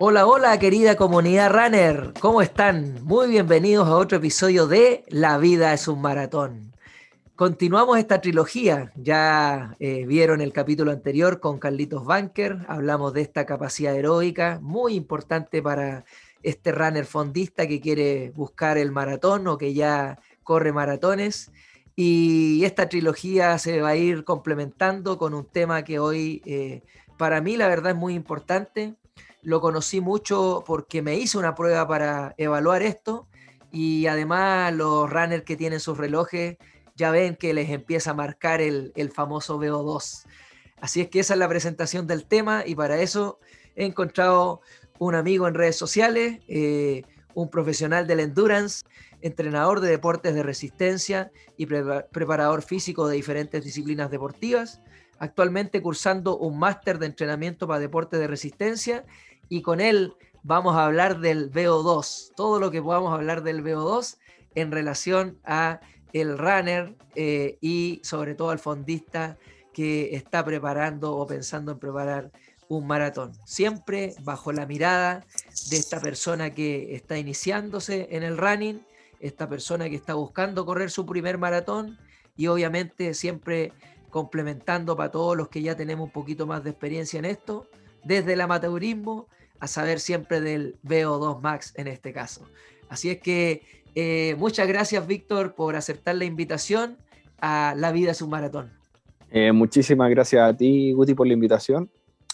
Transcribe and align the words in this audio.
Hola, 0.00 0.26
hola 0.26 0.58
querida 0.58 0.96
comunidad 0.96 1.52
runner, 1.52 2.14
¿cómo 2.18 2.42
están? 2.42 3.04
Muy 3.04 3.28
bienvenidos 3.28 3.86
a 3.86 3.96
otro 3.96 4.18
episodio 4.18 4.66
de 4.66 5.04
La 5.08 5.38
vida 5.38 5.72
es 5.72 5.86
un 5.86 6.02
maratón. 6.02 6.72
Continuamos 7.36 7.98
esta 7.98 8.20
trilogía, 8.20 8.92
ya 8.96 9.76
eh, 9.78 10.04
vieron 10.04 10.40
el 10.40 10.52
capítulo 10.52 10.90
anterior 10.90 11.38
con 11.38 11.60
Carlitos 11.60 12.04
Banker, 12.04 12.58
hablamos 12.66 13.12
de 13.12 13.20
esta 13.20 13.46
capacidad 13.46 13.94
heroica, 13.94 14.58
muy 14.60 14.94
importante 14.94 15.62
para 15.62 16.04
este 16.42 16.72
runner 16.72 17.06
fondista 17.06 17.68
que 17.68 17.80
quiere 17.80 18.32
buscar 18.34 18.76
el 18.78 18.90
maratón 18.90 19.46
o 19.46 19.58
que 19.58 19.74
ya 19.74 20.18
corre 20.42 20.72
maratones. 20.72 21.52
Y 21.94 22.64
esta 22.64 22.88
trilogía 22.88 23.56
se 23.58 23.80
va 23.80 23.90
a 23.90 23.96
ir 23.96 24.24
complementando 24.24 25.18
con 25.18 25.34
un 25.34 25.44
tema 25.44 25.84
que 25.84 26.00
hoy 26.00 26.42
eh, 26.46 26.82
para 27.16 27.40
mí 27.40 27.56
la 27.56 27.68
verdad 27.68 27.92
es 27.92 27.96
muy 27.96 28.14
importante, 28.14 28.96
lo 29.44 29.60
conocí 29.60 30.00
mucho 30.00 30.64
porque 30.66 31.02
me 31.02 31.16
hice 31.16 31.38
una 31.38 31.54
prueba 31.54 31.86
para 31.86 32.34
evaluar 32.38 32.82
esto 32.82 33.28
y 33.70 34.06
además 34.06 34.72
los 34.74 35.08
runners 35.10 35.44
que 35.44 35.56
tienen 35.56 35.80
sus 35.80 35.98
relojes 35.98 36.56
ya 36.96 37.10
ven 37.10 37.36
que 37.36 37.52
les 37.52 37.70
empieza 37.70 38.12
a 38.12 38.14
marcar 38.14 38.60
el, 38.60 38.92
famoso 39.12 39.60
VO2. 39.60 40.24
Así 40.80 41.00
es 41.00 41.08
que 41.08 41.20
esa 41.20 41.34
es 41.34 41.40
la 41.40 41.48
presentación 41.48 42.06
del 42.06 42.24
tema 42.24 42.62
y 42.66 42.74
para 42.74 43.00
eso 43.00 43.38
he 43.74 43.84
encontrado 43.84 44.60
un 44.98 45.14
amigo 45.14 45.46
en 45.46 45.54
redes 45.54 45.76
sociales, 45.76 46.40
eh, 46.48 47.02
un 47.34 47.50
profesional 47.50 48.06
del 48.06 48.20
endurance, 48.20 48.84
entrenador 49.20 49.80
de 49.80 49.90
deportes 49.90 50.34
de 50.34 50.42
resistencia 50.42 51.32
y 51.56 51.66
preparador 51.66 52.62
físico 52.62 53.08
de 53.08 53.16
diferentes 53.16 53.64
disciplinas 53.64 54.10
deportivas, 54.10 54.80
actualmente 55.18 55.82
cursando 55.82 56.36
un 56.36 56.58
máster 56.58 56.98
de 56.98 57.06
entrenamiento 57.06 57.66
para 57.66 57.80
deportes 57.80 58.20
de 58.20 58.26
resistencia 58.26 59.04
y 59.48 59.62
con 59.62 59.80
él 59.80 60.14
vamos 60.42 60.76
a 60.76 60.84
hablar 60.84 61.20
del 61.20 61.50
VO2, 61.50 62.32
todo 62.34 62.60
lo 62.60 62.70
que 62.70 62.82
podamos 62.82 63.12
hablar 63.12 63.42
del 63.42 63.64
VO2 63.64 64.18
en 64.54 64.70
relación 64.70 65.38
a 65.44 65.80
el 66.12 66.38
runner 66.38 66.94
eh, 67.16 67.58
y 67.60 68.00
sobre 68.04 68.34
todo 68.34 68.50
al 68.50 68.58
fondista 68.58 69.36
que 69.72 70.14
está 70.14 70.44
preparando 70.44 71.16
o 71.16 71.26
pensando 71.26 71.72
en 71.72 71.78
preparar 71.78 72.30
un 72.68 72.86
maratón. 72.86 73.32
Siempre 73.44 74.14
bajo 74.22 74.52
la 74.52 74.66
mirada 74.66 75.26
de 75.70 75.76
esta 75.76 76.00
persona 76.00 76.54
que 76.54 76.94
está 76.94 77.18
iniciándose 77.18 78.08
en 78.10 78.22
el 78.22 78.38
running, 78.38 78.86
esta 79.20 79.48
persona 79.48 79.88
que 79.88 79.96
está 79.96 80.14
buscando 80.14 80.64
correr 80.64 80.90
su 80.90 81.04
primer 81.04 81.38
maratón 81.38 81.98
y 82.36 82.46
obviamente 82.46 83.14
siempre 83.14 83.72
complementando 84.10 84.96
para 84.96 85.10
todos 85.10 85.36
los 85.36 85.48
que 85.48 85.62
ya 85.62 85.76
tenemos 85.76 86.06
un 86.06 86.12
poquito 86.12 86.46
más 86.46 86.62
de 86.62 86.70
experiencia 86.70 87.18
en 87.18 87.24
esto, 87.24 87.66
desde 88.04 88.34
el 88.34 88.40
amateurismo 88.40 89.28
a 89.60 89.66
saber 89.66 90.00
siempre 90.00 90.40
del 90.40 90.76
VO2 90.84 91.40
Max 91.40 91.72
en 91.76 91.88
este 91.88 92.12
caso. 92.12 92.46
Así 92.88 93.10
es 93.10 93.20
que 93.20 93.62
eh, 93.94 94.34
muchas 94.38 94.68
gracias 94.68 95.06
Víctor 95.06 95.54
por 95.54 95.76
aceptar 95.76 96.16
la 96.16 96.24
invitación 96.24 96.96
a 97.40 97.74
La 97.76 97.92
vida 97.92 98.10
es 98.12 98.22
un 98.22 98.30
maratón. 98.30 98.72
Eh, 99.30 99.52
muchísimas 99.52 100.10
gracias 100.10 100.42
a 100.48 100.56
ti 100.56 100.92
Guti 100.92 101.14
por 101.14 101.26
la 101.26 101.32
invitación. 101.32 101.90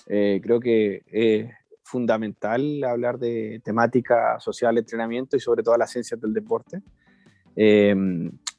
Eh, 0.07 0.41
creo 0.43 0.61
que 0.61 1.03
es 1.07 1.51
fundamental 1.83 2.83
hablar 2.85 3.19
de 3.19 3.61
temática 3.65 4.39
social, 4.41 4.79
entrenamiento 4.79 5.37
y 5.37 5.41
sobre 5.41 5.63
todo 5.63 5.77
las 5.77 5.91
ciencias 5.91 6.21
del 6.21 6.33
deporte. 6.33 6.83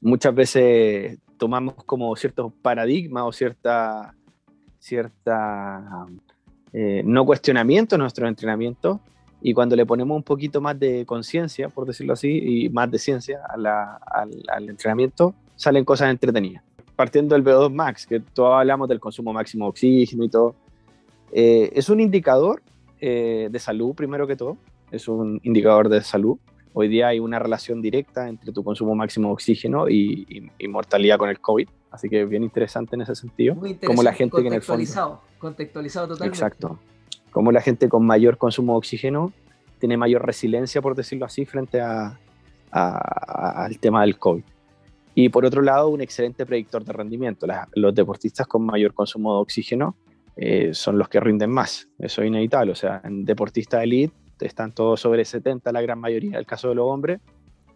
muchas 0.02 0.36
veces 0.36 1.18
tomamos 1.38 1.75
como 1.86 2.16
ciertos 2.16 2.53
paradigmas 2.62 3.23
o 3.25 3.31
cierta, 3.31 4.14
cierta 4.80 6.06
eh, 6.74 7.02
no 7.06 7.26
cuestionamiento 7.26 7.96
en 7.96 8.02
nuestro 8.02 8.28
entrenamiento 8.28 9.02
y 9.42 9.54
cuando 9.54 9.76
le 9.76 9.86
ponemos 9.86 10.16
un 10.16 10.24
poquito 10.24 10.62
más 10.62 10.80
de 10.80 11.06
conciencia, 11.06 11.68
por 11.70 11.86
decirlo 11.86 12.14
así, 12.14 12.30
y 12.30 12.70
más 12.70 12.90
de 12.92 13.00
ciencia 13.00 13.42
al, 13.50 14.70
entrenamiento, 14.70 15.34
salen 15.56 15.84
cosas 15.84 16.12
entretenidas. 16.12 16.64
Partiendo 16.96 17.34
del 17.34 17.44
VO2 17.44 17.74
max, 17.74 18.06
que 18.06 18.20
todos 18.20 18.54
hablamos 18.54 18.88
del 18.88 19.00
consumo 19.00 19.34
máximo 19.34 19.66
de 19.66 19.70
oxígeno 19.70 20.24
y 20.24 20.30
todo, 20.30 20.56
eh, 21.31 21.72
es 21.74 21.90
un 21.90 22.00
indicador 22.00 22.62
eh, 23.00 23.50
de 23.52 23.60
salud, 23.60 23.96
primero 23.96 24.28
que 24.28 24.36
todo, 24.36 24.58
es 24.92 25.08
un 25.08 25.40
indicador 25.44 25.90
de 25.90 26.02
salud. 26.02 26.38
Hoy 26.74 26.88
día 26.88 27.08
hay 27.08 27.20
una 27.20 27.40
relación 27.40 27.81
directa 27.81 28.30
entre 28.30 28.52
tu 28.52 28.64
consumo 28.64 28.94
máximo 28.94 29.30
de 29.30 29.34
oxígeno 29.34 29.90
y, 29.90 30.52
y 30.58 30.68
mortalidad 30.68 31.18
con 31.18 31.30
el 31.30 31.40
COVID. 31.40 31.68
Así 31.91 32.09
que 32.09 32.25
bien 32.25 32.44
interesante 32.44 32.96
en 32.96 33.02
ese 33.02 33.16
sentido. 33.16 33.56
Muy 33.56 33.75
como 33.75 34.02
la 34.02 34.13
gente 34.13 34.41
que 34.41 34.47
en 34.47 34.53
el 34.53 34.62
fondo, 34.62 35.22
contextualizado 35.38 36.07
totalmente. 36.07 36.38
Exacto. 36.38 36.79
Como 37.31 37.52
la 37.52 37.62
gente 37.62 37.90
con 37.90 38.06
mayor 38.06 38.38
consumo 38.38 38.74
de 38.74 38.78
oxígeno 38.78 39.34
tiene 39.79 39.97
mayor 39.97 40.25
resiliencia, 40.25 40.81
por 40.81 40.96
decirlo 40.96 41.25
así, 41.25 41.46
frente 41.46 41.81
a, 41.81 42.18
al 42.72 43.78
tema 43.80 44.01
del 44.01 44.18
COVID. 44.18 44.44
Y 45.13 45.30
por 45.30 45.46
otro 45.46 45.62
lado, 45.62 45.90
un 45.90 46.01
excelente 46.01 46.46
predictor 46.46 46.85
de 46.85 46.94
rendimiento. 46.94 47.46
los 47.74 47.94
deportistas 47.94 48.47
con 48.47 48.66
mayor 48.66 48.94
consumo 48.94 49.35
de 49.35 49.41
oxígeno 49.41 49.96
eh, 50.38 50.74
son 50.74 50.97
los 50.97 51.09
que 51.09 51.19
rinden 51.19 51.51
más. 51.51 51.90
Eso 52.00 52.22
es 52.22 52.28
inevitable. 52.28 52.72
O 52.72 52.75
sea, 52.75 53.01
en 53.03 53.25
deportistas 53.25 53.84
elite 53.84 54.13
están 54.40 54.72
todos 54.72 55.00
sobre 55.01 55.25
70, 55.25 55.72
la 55.72 55.81
gran 55.81 56.00
mayoría, 56.00 56.40
el 56.40 56.46
caso 56.46 56.69
de 56.69 56.75
los 56.75 56.85
hombres, 56.85 57.19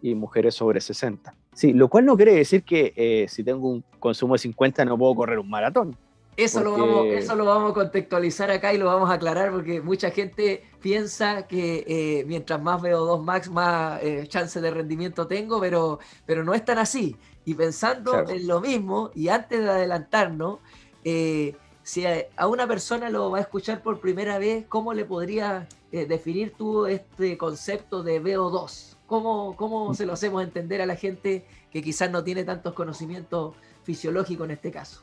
y 0.02 0.14
mujeres 0.14 0.54
sobre 0.54 0.80
60. 0.80 1.34
Sí, 1.56 1.72
lo 1.72 1.88
cual 1.88 2.04
no 2.04 2.16
quiere 2.16 2.34
decir 2.34 2.64
que 2.64 2.92
eh, 2.96 3.26
si 3.28 3.42
tengo 3.42 3.70
un 3.70 3.84
consumo 3.98 4.34
de 4.34 4.40
50 4.40 4.84
no 4.84 4.98
puedo 4.98 5.14
correr 5.14 5.38
un 5.38 5.48
maratón. 5.48 5.96
Eso, 6.36 6.62
lo 6.62 6.72
vamos, 6.72 7.06
eso 7.06 7.34
lo 7.34 7.46
vamos 7.46 7.70
a 7.70 7.74
contextualizar 7.74 8.50
acá 8.50 8.74
y 8.74 8.76
lo 8.76 8.84
vamos 8.84 9.08
a 9.08 9.14
aclarar 9.14 9.50
porque 9.50 9.80
mucha 9.80 10.10
gente 10.10 10.64
piensa 10.82 11.46
que 11.46 11.82
eh, 11.88 12.24
mientras 12.26 12.60
más 12.60 12.82
veo 12.82 13.06
2 13.06 13.24
max, 13.24 13.50
más 13.50 14.02
eh, 14.02 14.26
chance 14.28 14.60
de 14.60 14.70
rendimiento 14.70 15.26
tengo, 15.26 15.58
pero, 15.60 15.98
pero 16.26 16.44
no 16.44 16.52
es 16.52 16.62
tan 16.62 16.76
así. 16.76 17.16
Y 17.46 17.54
pensando 17.54 18.28
en 18.28 18.46
lo 18.46 18.60
mismo, 18.60 19.10
y 19.14 19.28
antes 19.28 19.62
de 19.62 19.70
adelantarnos, 19.70 20.58
si 21.02 22.04
a, 22.04 22.46
una 22.46 22.66
persona 22.66 23.08
lo 23.08 23.30
va 23.30 23.38
a 23.38 23.40
escuchar 23.40 23.82
por 23.82 24.00
primera 24.00 24.38
vez, 24.38 24.66
¿cómo 24.68 24.92
le 24.92 25.06
podrías 25.06 25.66
definir 25.90 26.52
tú 26.52 26.84
este 26.84 27.38
concepto 27.38 28.02
de 28.02 28.22
VO2? 28.22 28.95
¿Cómo, 29.06 29.54
¿Cómo 29.56 29.94
se 29.94 30.04
lo 30.04 30.12
hacemos 30.12 30.42
entender 30.42 30.80
a 30.80 30.86
la 30.86 30.96
gente 30.96 31.44
que 31.70 31.82
quizás 31.82 32.10
no 32.10 32.24
tiene 32.24 32.44
tantos 32.44 32.74
conocimientos 32.74 33.54
fisiológicos 33.84 34.46
en 34.46 34.50
este 34.52 34.70
caso? 34.70 35.02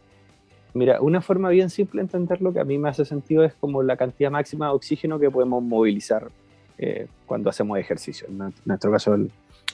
Mira, 0.73 1.01
una 1.01 1.21
forma 1.21 1.49
bien 1.49 1.69
simple 1.69 2.01
de 2.01 2.05
entenderlo 2.05 2.51
que 2.51 2.59
a 2.59 2.63
mí 2.63 2.77
me 2.77 2.89
hace 2.89 3.05
sentido 3.05 3.43
es 3.43 3.53
como 3.53 3.83
la 3.83 3.95
cantidad 3.95 4.31
máxima 4.31 4.67
de 4.67 4.73
oxígeno 4.73 5.19
que 5.19 5.29
podemos 5.29 5.63
movilizar 5.63 6.31
eh, 6.77 7.07
cuando 7.25 7.49
hacemos 7.49 7.77
ejercicio. 7.77 8.27
En 8.27 8.53
nuestro 8.65 8.91
caso, 8.91 9.15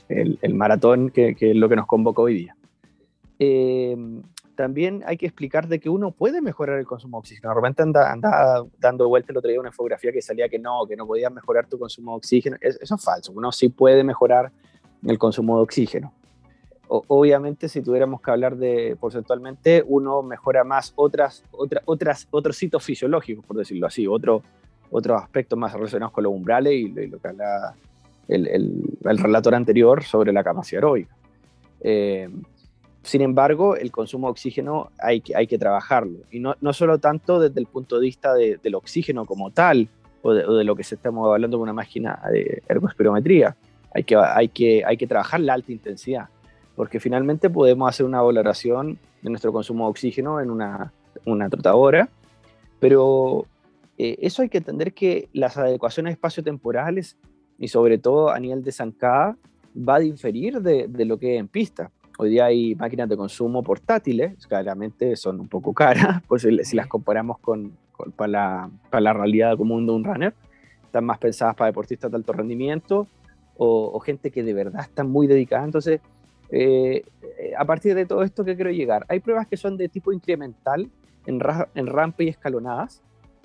el, 0.09 0.53
maratón, 0.53 1.09
que, 1.09 1.35
que, 1.35 1.51
es 1.51 1.55
lo 1.55 1.69
que 1.69 1.77
nos 1.77 1.87
convoca 1.87 2.21
hoy 2.21 2.33
día. 2.35 2.55
Eh, 3.39 3.95
también 4.59 5.03
hay 5.05 5.15
que 5.15 5.25
explicar 5.25 5.69
de 5.69 5.79
que 5.79 5.87
uno 5.87 6.11
puede 6.11 6.41
mejorar 6.41 6.79
el 6.79 6.85
consumo 6.85 7.15
de 7.15 7.19
oxígeno. 7.19 7.47
De 7.47 7.55
repente 7.55 7.81
anda, 7.81 8.61
dando 8.77 9.07
vuelta 9.07 9.31
el 9.31 9.37
otro 9.37 9.49
día 9.49 9.57
una 9.57 9.69
infografía 9.69 10.11
que 10.11 10.21
salía 10.21 10.49
que 10.49 10.59
no, 10.59 10.85
que 10.85 10.97
no 10.97 11.07
podías 11.07 11.31
mejorar 11.31 11.65
tu 11.67 11.79
consumo 11.79 12.11
de 12.11 12.17
oxígeno. 12.17 12.57
eso 12.59 12.95
es 12.95 13.01
falso. 13.01 13.31
Uno 13.31 13.53
sí 13.53 13.69
puede 13.69 14.03
mejorar 14.03 14.51
el 15.07 15.17
consumo 15.17 15.55
de 15.55 15.63
oxígeno. 15.63 16.11
obviamente, 16.89 17.69
si 17.69 17.81
tuviéramos 17.81 18.19
que 18.19 18.31
hablar 18.31 18.57
de 18.57 18.97
porcentualmente, 18.99 19.81
uno 19.87 20.23
mejora 20.23 20.65
más 20.65 20.91
otras, 20.97 21.41
otras, 21.51 21.81
otras, 21.85 22.27
otros 22.29 22.57
sitios 22.57 22.83
fisiológicos, 22.83 23.45
por 23.45 23.55
decirlo 23.55 23.87
así, 23.87 24.07
otro, 24.07 24.43
otros 24.91 25.21
aspectos 25.21 25.57
más 25.57 25.71
relacionados 25.71 26.11
con 26.11 26.25
los 26.25 26.33
umbrales 26.33 26.73
y, 26.73 26.89
lo 27.07 27.17
que 27.17 27.27
habla 27.29 27.75
el, 28.27 28.45
el, 28.45 29.17
relator 29.19 29.55
anterior 29.55 30.03
sobre 30.03 30.33
la 30.33 30.43
capacidad 30.43 30.79
aeróbica. 30.79 31.15
Eh, 31.79 32.27
sin 33.01 33.21
embargo, 33.21 33.75
el 33.75 33.91
consumo 33.91 34.27
de 34.27 34.31
oxígeno 34.31 34.91
hay 34.99 35.21
que, 35.21 35.35
hay 35.35 35.47
que 35.47 35.57
trabajarlo. 35.57 36.19
Y 36.31 36.39
no, 36.39 36.55
no 36.61 36.73
solo 36.73 36.97
tanto 36.99 37.39
desde 37.39 37.59
el 37.59 37.65
punto 37.65 37.95
de 37.95 38.01
vista 38.01 38.33
del 38.33 38.75
oxígeno 38.75 39.25
como 39.25 39.51
tal, 39.51 39.89
o 40.21 40.33
de, 40.33 40.63
lo 40.63 40.75
que 40.75 40.83
se 40.83 40.95
estamos 40.95 41.31
hablando 41.31 41.57
con 41.57 41.63
una 41.63 41.73
máquina 41.73 42.19
de 42.31 42.61
ergospirometría. 42.67 43.55
Hay 43.93 44.03
que, 44.03 44.15
hay, 44.15 44.49
que, 44.49 44.83
hay 44.85 44.97
que 44.97 45.07
trabajar 45.07 45.39
la 45.39 45.53
alta 45.53 45.71
intensidad, 45.71 46.27
porque 46.75 46.99
finalmente 46.99 47.49
podemos 47.49 47.89
hacer 47.89 48.05
una 48.05 48.21
valoración 48.21 48.99
de 49.21 49.29
nuestro 49.29 49.51
consumo 49.51 49.85
de 49.85 49.91
oxígeno 49.91 50.39
en 50.41 50.51
una, 50.51 50.93
una 51.25 51.49
trotadora, 51.49 52.09
pero 52.79 53.45
eh, 53.97 54.17
eso 54.21 54.41
hay 54.41 54.49
que 54.49 54.59
entender 54.59 54.93
que 54.93 55.29
las 55.33 55.57
adecuaciones 55.57 56.13
espaciotemporales 56.13 57.17
y 57.57 57.67
sobre 57.69 57.97
todo 57.97 58.29
a 58.29 58.39
nivel 58.39 58.63
de 58.63 58.71
zancada 58.71 59.37
va 59.75 59.95
a 59.95 59.99
diferir 59.99 60.61
de, 60.61 60.87
de 60.87 61.05
lo 61.05 61.17
que 61.17 61.35
es 61.35 61.39
en 61.39 61.47
pista. 61.47 61.91
Hoy 62.21 62.31
día 62.31 62.47
hay 62.47 62.75
máquinas 62.75 63.07
de 63.07 63.15
consumo 63.15 63.63
portátiles, 63.63 64.45
claramente 64.45 65.15
son 65.15 65.39
un 65.39 65.47
poco 65.47 65.73
caras, 65.73 66.21
pues 66.27 66.41
si, 66.41 66.75
las 66.75 66.87
comparamos 66.87 67.39
con, 67.39 67.71
para, 68.17 68.27
la, 68.29 68.69
para, 68.89 68.99
la, 68.99 69.13
realidad 69.13 69.55
común 69.55 69.85
de 69.85 69.93
un 69.93 70.03
runner. 70.03 70.33
Están 70.83 71.05
más 71.05 71.17
pensadas 71.17 71.55
para 71.55 71.67
deportistas 71.67 72.11
de 72.11 72.17
alto 72.17 72.33
rendimiento 72.33 73.07
o, 73.55 73.97
gente 74.01 74.31
que 74.31 74.43
de 74.43 74.53
verdad 74.53 74.81
está 74.81 75.05
muy 75.05 75.27
dedicada. 75.27 75.63
Entonces, 75.63 76.01
eh, 76.51 77.03
a 77.57 77.63
partir 77.63 77.95
de 77.95 78.05
todo 78.05 78.23
esto, 78.23 78.43
¿qué 78.43 78.57
quiero 78.57 78.71
llegar? 78.71 79.05
Hay 79.07 79.21
pruebas 79.21 79.47
que 79.47 79.55
son 79.55 79.77
de 79.77 79.87
tipo 79.87 80.11
incremental 80.11 80.89
en, 81.25 81.39
en 81.73 81.87
rampa 81.87 82.23
y 82.23 82.27
escalonadas, 82.27 83.01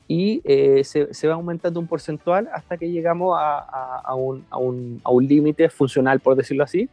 y 0.09 0.43
eh, 0.43 0.83
se, 0.83 1.15
se, 1.15 1.29
va 1.29 1.35
aumentando 1.35 1.79
un 1.79 1.87
porcentual 1.87 2.49
hasta 2.53 2.77
que 2.77 2.91
llegamos 2.91 3.39
a, 3.39 3.59
a, 3.61 4.01
a 4.05 4.15
un, 4.17 4.45
un, 4.51 5.01
un 5.09 5.27
límite 5.29 5.69
funcional, 5.69 6.19
por 6.19 6.35
decirlo 6.35 6.65
así, 6.65 6.91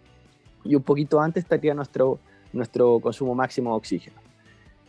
y 0.63 0.75
un 0.75 0.83
poquito 0.83 1.19
antes 1.19 1.43
estaría 1.43 1.73
nuestro, 1.73 2.19
nuestro 2.53 2.99
consumo 2.99 3.35
máximo 3.35 3.71
de 3.71 3.77
oxígeno. 3.77 4.17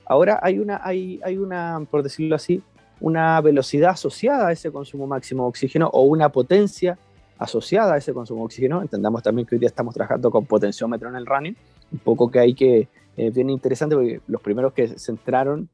Ahora 0.07 0.39
hay 0.43 0.59
una, 0.59 0.81
hay, 0.83 1.21
hay 1.25 1.39
una, 1.39 1.87
por 1.91 2.03
decirlo 2.03 2.37
así, 2.37 2.63
una 3.01 3.41
velocidad 3.41 3.91
asociada 3.91 4.49
a 4.49 4.53
ese 4.53 4.71
consumo 4.71 5.07
máximo 5.07 5.45
de 5.45 5.49
oxígeno 5.49 5.89
o 5.93 6.03
una 6.03 6.29
potencia 6.31 6.99
asociada 7.39 7.95
a 7.95 7.97
ese 7.99 8.13
consumo 8.13 8.41
de 8.41 8.47
oxígeno. 8.47 8.83
Entendamos 8.83 9.23
también 9.23 9.47
que 9.47 9.57
hoy 9.57 9.59
día 9.59 9.69
estamos 9.69 9.95
trabajando 9.95 10.31
con 10.31 10.47
potenciómetro 10.47 11.09
en 11.09 11.17
el 11.17 11.27
running, 11.27 11.57
un 11.91 11.99
poco 11.99 12.31
que 12.31 12.39
hay 12.39 12.55
que, 12.55 12.89
eh, 13.17 13.33
interesante 13.35 13.97
porque 13.97 14.21
los 14.27 14.41
primeros 14.41 14.73
que 14.73 14.99
se 14.99 15.11
entraron 15.11 15.69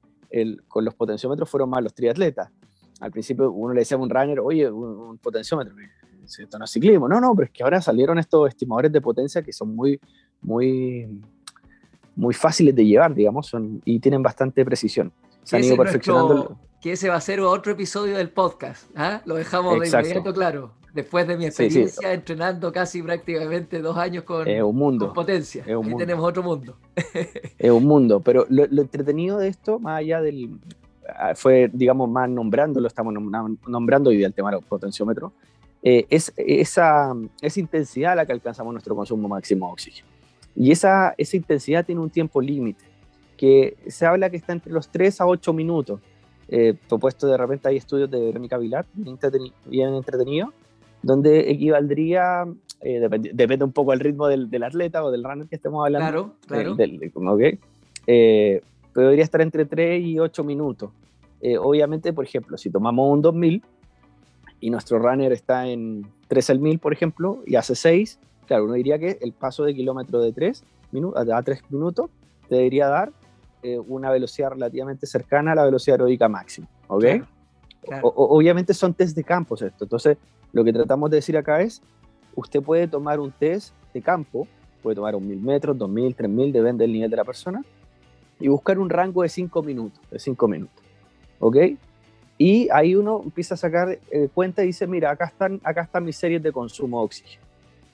con 0.69 0.85
los 0.85 0.95
potenciómetros 0.95 1.49
fueron 1.49 1.71
más 1.71 1.83
los 1.83 1.95
triatletas. 1.95 2.51
Al 3.01 3.11
principio 3.11 3.51
uno 3.51 3.73
le 3.75 3.81
decía 3.81 3.97
a 3.97 4.01
un 4.01 4.11
runner, 4.11 4.41
oye, 4.41 4.71
un 4.71 5.19
potenciómetro, 5.19 5.75
no 6.59 6.65
es 6.65 6.71
ciclismo. 6.71 7.09
No, 7.09 7.21
no, 7.21 7.35
pero 7.35 7.47
es 7.47 7.51
que 7.53 7.63
ahora 7.63 7.81
salieron 7.81 8.19
estos 8.19 8.49
estimadores 8.49 8.93
de 8.93 9.01
potencia 9.01 9.43
que 9.43 9.53
son 9.53 9.75
muy, 9.75 10.01
muy, 10.43 11.09
muy 12.17 12.35
fáciles 12.35 12.75
de 12.75 12.85
llevar, 12.85 13.15
digamos, 13.15 13.47
son, 13.47 13.81
y 13.85 13.99
tienen 14.01 14.23
bastante 14.23 14.65
precisión. 14.65 15.13
Se 15.43 15.57
han 15.57 15.65
ido 15.65 15.77
perfeccionando. 15.77 16.35
Nuestro, 16.35 16.59
que 16.81 16.93
ese 16.93 17.09
va 17.09 17.17
a 17.17 17.21
ser 17.21 17.41
otro 17.41 17.73
episodio 17.73 18.17
del 18.17 18.31
podcast. 18.31 18.91
¿ah? 18.97 19.23
Lo 19.25 19.35
dejamos 19.35 19.77
Exacto. 19.77 19.97
de 19.97 20.11
inmediato 20.11 20.35
claro. 20.35 20.79
Después 20.95 21.29
de 21.29 21.37
mi 21.37 21.45
experiencia 21.45 21.87
sí, 21.87 22.01
sí. 22.01 22.07
entrenando 22.07 22.73
casi 22.73 23.03
prácticamente 23.03 23.81
dos 23.81 23.97
años 23.97 24.25
con, 24.25 24.49
un 24.49 24.77
mundo. 24.77 25.07
con 25.07 25.15
potencia. 25.15 25.63
Es 25.67 25.77
un 25.77 25.85
Ahí 25.85 25.91
mundo. 25.91 25.99
tenemos 25.99 26.25
otro 26.25 26.43
mundo. 26.43 26.77
es 27.59 27.71
un 27.71 27.85
mundo, 27.85 28.21
pero 28.21 28.47
lo, 28.49 28.67
lo, 28.69 28.83
entretenido 28.83 29.39
de 29.39 29.49
esto, 29.49 29.79
más 29.79 29.99
allá 29.99 30.23
del. 30.23 30.59
fue, 31.35 31.71
digamos, 31.73 32.09
más 32.09 32.29
nombrándolo, 32.29 32.89
estamos 32.89 33.15
nombrando 33.67 34.11
hoy 34.11 34.17
día 34.17 34.27
el 34.27 34.35
tema 34.35 34.51
del 34.51 34.63
potenciómetro, 34.63 35.35
eh, 35.83 36.07
es 36.11 36.33
esa, 36.37 37.15
esa 37.41 37.61
intensidad 37.61 38.13
a 38.13 38.17
la 38.17 38.27
que 38.27 38.33
alcanzamos 38.33 38.73
nuestro 38.73 38.95
consumo 38.97 39.29
máximo 39.29 39.67
de 39.67 39.73
oxígeno. 39.73 40.09
Y 40.55 40.73
esa, 40.73 41.15
esa 41.17 41.37
intensidad 41.37 41.85
tiene 41.85 42.01
un 42.01 42.11
tiempo 42.11 42.41
límite, 42.41 42.85
que 43.37 43.77
se 43.87 44.07
habla 44.07 44.31
que 44.31 44.37
está 44.37 44.53
entre 44.53 44.73
los 44.73 44.89
3 44.89 45.21
a 45.21 45.27
8 45.27 45.53
minutos. 45.53 46.01
Eh, 46.49 46.75
propuesto 46.89 47.27
de 47.27 47.37
repente 47.37 47.69
hay 47.69 47.77
estudios 47.77 48.11
de 48.11 48.19
Verónica 48.21 48.57
Vilar, 48.59 48.87
bien, 48.95 49.15
entretenido, 49.15 49.55
bien 49.67 49.95
entretenido 49.95 50.53
donde 51.03 51.51
equivaldría, 51.51 52.47
eh, 52.81 53.01
depende, 53.01 53.31
depende, 53.33 53.65
un 53.65 53.73
poco 53.73 53.93
del 53.93 54.01
ritmo 54.01 54.27
del, 54.29 54.51
del, 54.51 54.63
atleta 54.63 55.05
o 55.05 55.11
del 55.11 55.25
runner 55.25 55.47
que 55.47 55.57
estemos 55.57 55.85
hablando. 55.85 56.07
Claro, 56.07 56.35
claro. 56.47 56.75
Del, 56.75 56.99
del, 56.99 57.13
okay. 57.15 57.59
eh, 58.07 58.63
podría 58.93 59.25
estar 59.25 59.41
entre 59.41 59.65
3 59.65 60.03
y 60.05 60.19
8 60.19 60.45
minutos. 60.45 60.91
Eh, 61.41 61.57
obviamente, 61.57 62.13
por 62.13 62.25
ejemplo, 62.25 62.57
si 62.59 62.71
tomamos 62.71 63.13
un 63.13 63.23
2000 63.23 63.63
y 64.61 64.71
nuestro 64.71 64.99
runner 64.99 65.33
está 65.33 65.67
en 65.67 66.07
3 66.29 66.51
al 66.51 66.61
1000, 66.61 66.79
por 66.79 66.93
ejemplo, 66.93 67.43
y 67.47 67.57
hace 67.57 67.75
6, 67.75 68.19
claro, 68.47 68.65
uno 68.65 68.75
diría 68.75 68.99
que 68.99 69.19
el 69.21 69.33
paso 69.33 69.65
de 69.65 69.75
kilómetro 69.75 70.21
de 70.21 70.33
3 70.33 70.65
minutos, 70.93 71.29
a 71.29 71.43
3 71.43 71.63
minutos 71.71 72.11
te 72.49 72.57
debería 72.57 72.89
dar 72.89 73.13
eh, 73.63 73.79
una 73.79 74.11
velocidad 74.11 74.51
relativamente 74.51 75.07
cercana 75.07 75.53
a 75.53 75.55
la 75.55 75.65
velocidad 75.65 75.95
aeróbica 75.95 76.29
máxima. 76.29 76.69
¿Ok? 76.89 77.03
Claro, 77.03 77.27
claro. 77.83 78.09
O, 78.09 78.37
obviamente 78.37 78.75
son 78.75 78.95
test 78.95 79.17
de 79.17 79.25
campos 79.25 79.63
esto. 79.63 79.85
Entonces, 79.85 80.17
lo 80.53 80.65
que 80.65 80.73
tratamos 80.73 81.11
de 81.11 81.17
decir 81.17 81.37
acá 81.37 81.61
es, 81.61 81.83
usted 82.35 82.63
puede 82.63 82.89
tomar 82.89 83.21
un 83.21 83.33
test 83.33 83.75
de 83.93 84.01
campo, 84.01 84.47
puede 84.83 84.97
tomar 84.97 85.15
un 85.15 85.27
1000 85.27 85.41
metros, 85.41 85.79
2000, 85.79 86.15
3000, 86.15 86.53
depende 86.53 86.85
del 86.85 86.93
nivel 86.93 87.11
de 87.11 87.17
la 87.17 87.25
persona, 87.25 87.65
y 88.41 88.49
buscar 88.49 88.79
un 88.79 88.89
rango 88.89 89.23
de 89.23 89.29
5 89.29 89.63
minutos, 89.63 90.01
de 90.11 90.19
5 90.19 90.49
minutos. 90.49 90.85
¿Ok? 91.41 91.57
Y 92.39 92.69
ahí 92.71 92.95
uno 92.95 93.21
empieza 93.25 93.55
a 93.55 93.57
sacar 93.57 93.99
eh, 94.11 94.29
cuenta 94.33 94.63
y 94.63 94.69
dice, 94.69 94.87
mira, 94.87 95.11
acá 95.11 95.27
están, 95.27 95.61
acá 95.65 95.83
están 95.83 96.05
mis 96.05 96.17
series 96.17 96.41
de 96.41 96.53
consumo 96.53 97.01
de 97.01 97.05
oxígeno. 97.05 97.45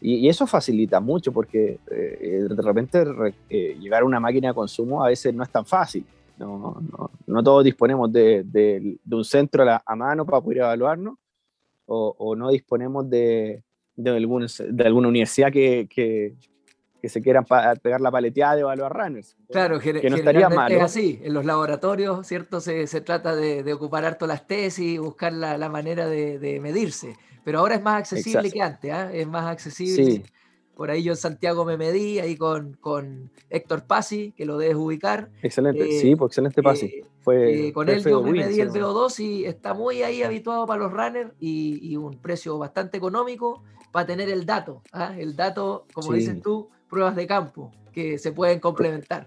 Y, 0.02 0.16
y 0.16 0.28
eso 0.28 0.46
facilita 0.46 1.00
mucho 1.00 1.32
porque 1.32 1.78
eh, 1.90 2.46
de 2.50 2.62
repente 2.62 3.04
eh, 3.48 3.76
llegar 3.80 4.02
a 4.02 4.04
una 4.04 4.20
máquina 4.20 4.48
de 4.48 4.54
consumo 4.54 5.02
a 5.02 5.08
veces 5.08 5.34
no 5.34 5.42
es 5.42 5.48
tan 5.48 5.64
fácil. 5.64 6.04
No, 6.36 6.76
no, 6.90 7.10
no 7.26 7.42
todos 7.42 7.64
disponemos 7.64 8.12
de, 8.12 8.42
de, 8.44 8.98
de 9.02 9.16
un 9.16 9.24
centro 9.24 9.62
a, 9.62 9.66
la, 9.66 9.82
a, 9.86 9.96
mano 9.96 10.26
para 10.26 10.40
poder 10.40 10.58
evaluarnos 10.58 11.14
o, 11.86 12.14
o 12.18 12.34
no 12.36 12.50
disponemos 12.50 13.08
de, 13.08 13.62
de, 13.96 14.10
algún, 14.10 14.46
de 14.70 14.84
alguna 14.84 15.08
universidad 15.08 15.52
que, 15.52 15.86
que, 15.88 16.34
que 17.04 17.10
se 17.10 17.20
quieran 17.20 17.44
pegar 17.82 18.00
la 18.00 18.10
paleteada 18.10 18.54
de 18.54 18.62
evaluar 18.62 18.90
runners. 18.96 19.36
Claro, 19.50 19.78
que, 19.78 19.92
no 20.08 20.16
estaría 20.16 20.48
mal. 20.48 20.72
Es 20.72 20.82
así, 20.82 21.20
en 21.22 21.34
los 21.34 21.44
laboratorios, 21.44 22.26
¿cierto? 22.26 22.62
Se, 22.62 22.86
se 22.86 23.02
trata 23.02 23.36
de, 23.36 23.62
de, 23.62 23.72
ocupar 23.74 24.06
harto 24.06 24.26
las 24.26 24.46
tesis 24.46 24.94
y 24.94 24.96
buscar 24.96 25.34
la, 25.34 25.58
la 25.58 25.68
manera 25.68 26.06
de, 26.06 26.38
de, 26.38 26.60
medirse. 26.60 27.14
Pero 27.44 27.58
ahora 27.58 27.74
es 27.74 27.82
más 27.82 27.98
accesible 27.98 28.48
Exacto. 28.48 28.54
que 28.54 28.90
antes, 28.90 29.14
¿eh? 29.14 29.20
es 29.20 29.26
más 29.26 29.44
accesible. 29.44 30.02
Sí. 30.02 30.24
Por 30.74 30.90
ahí 30.90 31.02
yo 31.02 31.12
en 31.12 31.18
Santiago 31.18 31.66
me 31.66 31.76
medí, 31.76 32.20
ahí 32.20 32.38
con, 32.38 32.72
con 32.80 33.30
Héctor 33.50 33.84
Pasi, 33.84 34.32
que 34.32 34.46
lo 34.46 34.56
debes 34.56 34.76
ubicar. 34.76 35.28
Excelente, 35.42 35.86
eh, 35.86 36.00
sí, 36.00 36.16
pues 36.16 36.30
excelente 36.30 36.62
Pasi. 36.62 36.86
Eh, 36.86 37.04
Fue, 37.20 37.68
eh, 37.68 37.72
con 37.74 37.90
él 37.90 38.02
yo 38.02 38.22
me 38.22 38.32
medí 38.32 38.60
el 38.60 38.70
VO2 38.70 39.20
y 39.20 39.44
está 39.44 39.74
muy 39.74 40.02
ahí 40.02 40.22
habituado 40.22 40.66
para 40.66 40.80
los 40.80 40.90
runners 40.90 41.32
y, 41.38 41.86
y 41.86 41.98
un 41.98 42.16
precio 42.16 42.56
bastante 42.56 42.96
económico 42.96 43.62
para 43.92 44.06
tener 44.06 44.28
el 44.30 44.44
dato. 44.44 44.82
¿ah? 44.90 45.14
El 45.16 45.36
dato, 45.36 45.86
como 45.92 46.10
sí. 46.10 46.18
dices 46.18 46.42
tú, 46.42 46.70
pruebas 46.94 47.16
de 47.16 47.26
campo 47.26 47.72
que 47.92 48.18
se 48.18 48.30
pueden 48.30 48.60
complementar. 48.60 49.26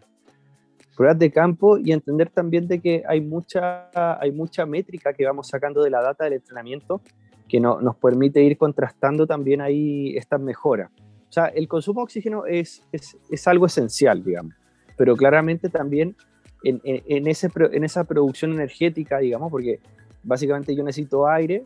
Pruebas 0.95 1.19
de 1.19 1.29
campo 1.29 1.77
y 1.77 1.91
entender 1.91 2.29
también 2.29 2.65
de 2.67 2.79
que 2.79 3.03
hay 3.07 3.19
mucha, 3.19 3.89
hay 4.19 4.31
mucha 4.31 4.65
métrica 4.65 5.13
que 5.13 5.25
vamos 5.25 5.49
sacando 5.49 5.83
de 5.83 5.89
la 5.89 6.01
data 6.01 6.23
del 6.23 6.33
entrenamiento 6.33 7.01
que 7.47 7.59
no, 7.59 7.81
nos 7.81 7.97
permite 7.97 8.41
ir 8.41 8.57
contrastando 8.57 9.27
también 9.27 9.59
ahí 9.61 10.15
estas 10.15 10.39
mejoras. 10.39 10.89
O 11.29 11.31
sea, 11.31 11.47
el 11.47 11.67
consumo 11.67 11.99
de 11.99 12.03
oxígeno 12.05 12.45
es, 12.45 12.81
es, 12.93 13.17
es 13.29 13.47
algo 13.47 13.65
esencial, 13.65 14.23
digamos, 14.23 14.55
pero 14.95 15.15
claramente 15.15 15.69
también 15.69 16.15
en, 16.63 16.81
en, 16.85 17.03
en, 17.05 17.27
ese, 17.27 17.49
en 17.73 17.83
esa 17.83 18.05
producción 18.05 18.53
energética, 18.53 19.19
digamos, 19.19 19.51
porque 19.51 19.81
básicamente 20.23 20.73
yo 20.73 20.83
necesito 20.83 21.27
aire, 21.27 21.63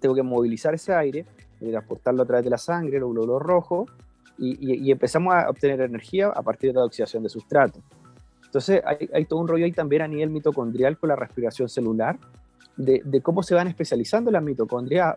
tengo 0.00 0.14
que 0.14 0.22
movilizar 0.22 0.74
ese 0.74 0.92
aire, 0.92 1.24
transportarlo 1.60 2.22
a 2.22 2.26
través 2.26 2.44
de 2.44 2.50
la 2.50 2.58
sangre, 2.58 2.98
los 2.98 3.10
glóbulos 3.10 3.42
rojos, 3.42 3.90
y, 4.40 4.90
empezamos 4.90 5.34
a 5.34 5.50
obtener 5.50 5.80
energía 5.82 6.28
a 6.28 6.42
partir 6.42 6.72
de 6.72 6.78
la 6.78 6.86
oxidación 6.86 7.22
de 7.22 7.28
sustrato. 7.28 7.80
Entonces 8.44 8.82
hay, 8.84 9.24
todo 9.26 9.40
un 9.40 9.48
rollo 9.48 9.64
ahí 9.64 9.72
también 9.72 10.02
a 10.02 10.08
nivel 10.08 10.30
mitocondrial 10.30 10.98
con 10.98 11.08
la 11.08 11.16
respiración 11.16 11.68
celular, 11.68 12.18
de, 12.76 13.20
cómo 13.22 13.42
se 13.42 13.54
van 13.54 13.68
especializando 13.68 14.30
las 14.30 14.42
mitocondrias 14.42 15.16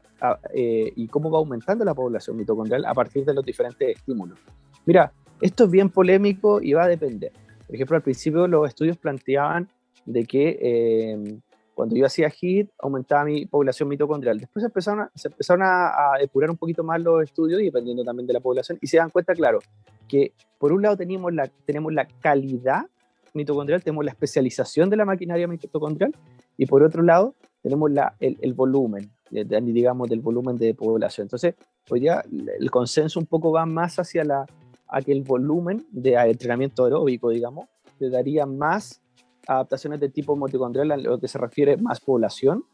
eh, 0.54 0.92
y 0.96 1.08
cómo 1.08 1.32
va 1.32 1.40
aumentando 1.40 1.86
la 1.86 1.94
población 1.94 2.36
mitocondrial 2.36 2.84
a 2.86 2.94
partir 2.94 3.24
de 3.24 3.34
los 3.34 3.46
diferentes 3.46 3.98
estímulos. 3.98 4.38
Mira, 4.86 5.12
esto 5.42 5.64
es 5.64 5.72
bien 5.72 5.90
polémico 5.90 6.62
y 6.62 6.74
va 6.74 6.84
a 6.84 6.88
depender. 6.88 7.32
Por 7.66 7.76
ejemplo, 7.76 7.96
al 7.96 8.04
principio 8.04 8.48
los 8.48 8.68
estudios 8.68 8.98
planteaban 8.98 9.70
de 10.06 10.26
que 10.26 10.60
eh, 10.62 11.40
cuando 11.74 11.96
yo 11.96 12.06
hacía 12.06 12.30
HIT 12.30 12.70
aumentaba 12.80 13.26
mi 13.26 13.46
población 13.46 13.90
mitocondrial. 13.90 14.40
Después 14.40 14.64
empezaron 14.64 15.02
a, 15.02 15.12
se 15.16 15.28
empezaron 15.28 15.64
a, 15.64 15.88
a, 15.88 16.18
depurar 16.20 16.50
un 16.50 16.58
poquito 16.58 16.84
más 16.84 17.02
los 17.02 17.24
estudios 17.24 17.62
y 17.62 17.66
dependiendo 17.66 18.04
también 18.04 18.28
de 18.28 18.34
la 18.34 18.40
población 18.40 18.78
y 18.82 18.88
se 18.88 18.98
dan 18.98 19.10
cuenta, 19.10 19.34
claro, 19.34 19.60
que 20.08 20.34
por 20.58 20.72
un 20.72 20.82
lado 20.82 20.98
tenemos 20.98 21.34
la, 21.34 21.50
tenemos 21.66 21.94
la 21.94 22.08
calidad 22.08 22.86
mitocondrial, 23.34 23.84
tenemos 23.84 24.06
la 24.06 24.12
especialización 24.12 24.90
de 24.90 24.98
la 24.98 25.06
maquinaria 25.06 25.48
mitocondrial 25.48 26.16
y 26.58 26.66
por 26.66 26.84
otro 26.84 27.02
lado 27.02 27.36
tenemos 27.62 27.92
la, 27.92 28.16
el, 28.20 28.38
el, 28.42 28.54
volumen, 28.54 29.10
digamos, 29.30 30.10
del 30.10 30.20
volumen 30.20 30.58
de 30.58 30.74
población. 30.74 31.26
Entonces, 31.26 31.56
hoy 31.90 32.02
día 32.02 32.24
el 32.60 32.70
consenso 32.70 33.20
un 33.20 33.26
poco 33.26 33.52
va 33.52 33.66
más 33.66 33.98
hacia 33.98 34.24
la, 34.24 34.46
a 34.88 35.02
que 35.02 35.12
el 35.12 35.24
volumen 35.24 35.86
de 35.92 36.16
entrenamiento 36.16 36.84
aeróbico, 36.84 37.30
digamos, 37.30 37.68
te 37.98 38.10
daría 38.10 38.46
más 38.46 39.02
adaptaciones 39.48 40.00
de 40.00 40.10
tipo 40.10 40.36
mitocondrial 40.36 40.92
a 40.92 40.98
lo 40.98 41.20
que 41.20 41.28
se 41.28 41.38
refiere 41.38 41.78
más 41.78 42.00
población 42.00 42.66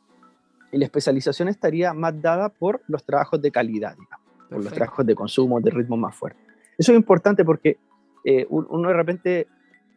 y 0.72 0.78
la 0.78 0.86
especialización 0.86 1.48
estaría 1.48 1.94
más 1.94 2.22
dada 2.22 2.50
por 2.50 2.82
los 2.88 3.04
trabajos 3.04 3.42
de 3.42 3.52
calidad, 3.52 3.96
digamos, 3.98 4.26
por 4.50 4.64
los 4.64 4.74
trabajos 4.74 5.06
de 5.06 5.16
consumo, 5.16 5.60
de 5.60 5.72
ritmo 5.72 5.98
más 5.98 6.16
fuerte. 6.16 6.40
Eso 6.78 6.92
es 6.92 6.98
importante 6.98 7.44
porque 7.44 7.78
eh, 8.24 8.46
uno 8.50 8.88
de 8.88 8.94
repente 8.94 9.48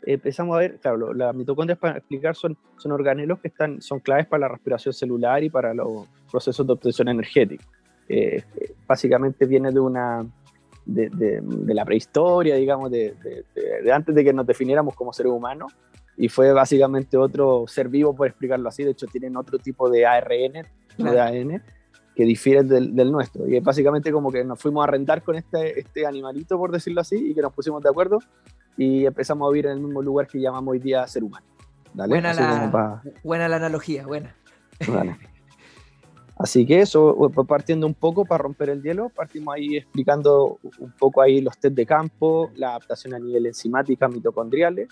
empezamos 0.04 0.56
a 0.56 0.60
ver, 0.60 0.78
claro, 0.78 1.12
las 1.12 1.34
mitocondrias 1.34 1.78
para 1.78 1.98
explicar 1.98 2.34
son, 2.34 2.56
son 2.76 2.92
organelos 2.92 3.38
que 3.40 3.48
están, 3.48 3.80
son 3.80 4.00
claves 4.00 4.26
para 4.26 4.40
la 4.40 4.48
respiración 4.48 4.92
celular 4.92 5.42
y 5.44 5.50
para 5.50 5.74
los 5.74 6.08
procesos 6.30 6.66
de 6.66 6.72
obtención 6.72 7.08
energética. 7.08 7.64
Eh, 8.08 8.42
básicamente 8.86 9.46
viene 9.46 9.70
de 9.70 9.80
una, 9.80 10.26
de, 10.84 11.08
de, 11.10 11.40
de, 11.40 11.74
la 11.74 11.84
prehistoria, 11.84 12.56
digamos, 12.56 12.90
de, 12.90 13.14
de, 13.54 13.92
antes 13.92 14.14
de 14.14 14.24
que 14.24 14.32
nos 14.32 14.46
definiéramos 14.46 14.94
como 14.94 15.12
seres 15.12 15.32
humanos, 15.32 15.72
y 16.16 16.28
fue 16.28 16.52
básicamente 16.52 17.16
otro 17.16 17.64
ser 17.66 17.88
vivo, 17.88 18.14
por 18.14 18.28
explicarlo 18.28 18.68
así, 18.68 18.84
de 18.84 18.90
hecho 18.90 19.06
tienen 19.06 19.36
otro 19.36 19.58
tipo 19.58 19.88
de 19.90 20.06
ARN, 20.06 20.66
claro. 20.96 21.12
de 21.12 21.20
ADN, 21.20 21.62
que 22.14 22.24
difiere 22.24 22.62
del, 22.62 22.94
del, 22.94 23.10
nuestro, 23.10 23.48
y 23.48 23.56
es 23.56 23.62
básicamente 23.62 24.12
como 24.12 24.30
que 24.30 24.44
nos 24.44 24.60
fuimos 24.60 24.84
a 24.84 24.86
rentar 24.86 25.22
con 25.22 25.36
este, 25.36 25.80
este 25.80 26.06
animalito, 26.06 26.58
por 26.58 26.70
decirlo 26.70 27.00
así, 27.00 27.16
y 27.30 27.34
que 27.34 27.40
nos 27.40 27.52
pusimos 27.52 27.82
de 27.82 27.88
acuerdo, 27.88 28.18
y 28.76 29.06
empezamos 29.06 29.48
a 29.48 29.52
vivir 29.52 29.66
en 29.66 29.72
el 29.72 29.80
mismo 29.80 30.02
lugar 30.02 30.26
que 30.26 30.40
llamamos 30.40 30.72
hoy 30.72 30.78
día 30.78 31.06
ser 31.06 31.24
humano. 31.24 31.46
¿Dale? 31.94 32.08
Buena, 32.08 32.32
la, 32.32 33.02
buena 33.22 33.48
la 33.48 33.56
analogía, 33.56 34.06
buena. 34.06 34.34
Así 36.36 36.66
que 36.66 36.80
eso, 36.80 37.30
partiendo 37.46 37.86
un 37.86 37.94
poco 37.94 38.24
para 38.24 38.42
romper 38.42 38.70
el 38.70 38.82
hielo, 38.82 39.10
partimos 39.10 39.54
ahí 39.54 39.76
explicando 39.76 40.58
un 40.78 40.92
poco 40.98 41.20
ahí 41.20 41.40
los 41.40 41.56
test 41.58 41.76
de 41.76 41.86
campo, 41.86 42.50
la 42.56 42.70
adaptación 42.70 43.14
a 43.14 43.18
nivel 43.18 43.46
enzimática, 43.46 44.08
mitocondriales, 44.08 44.88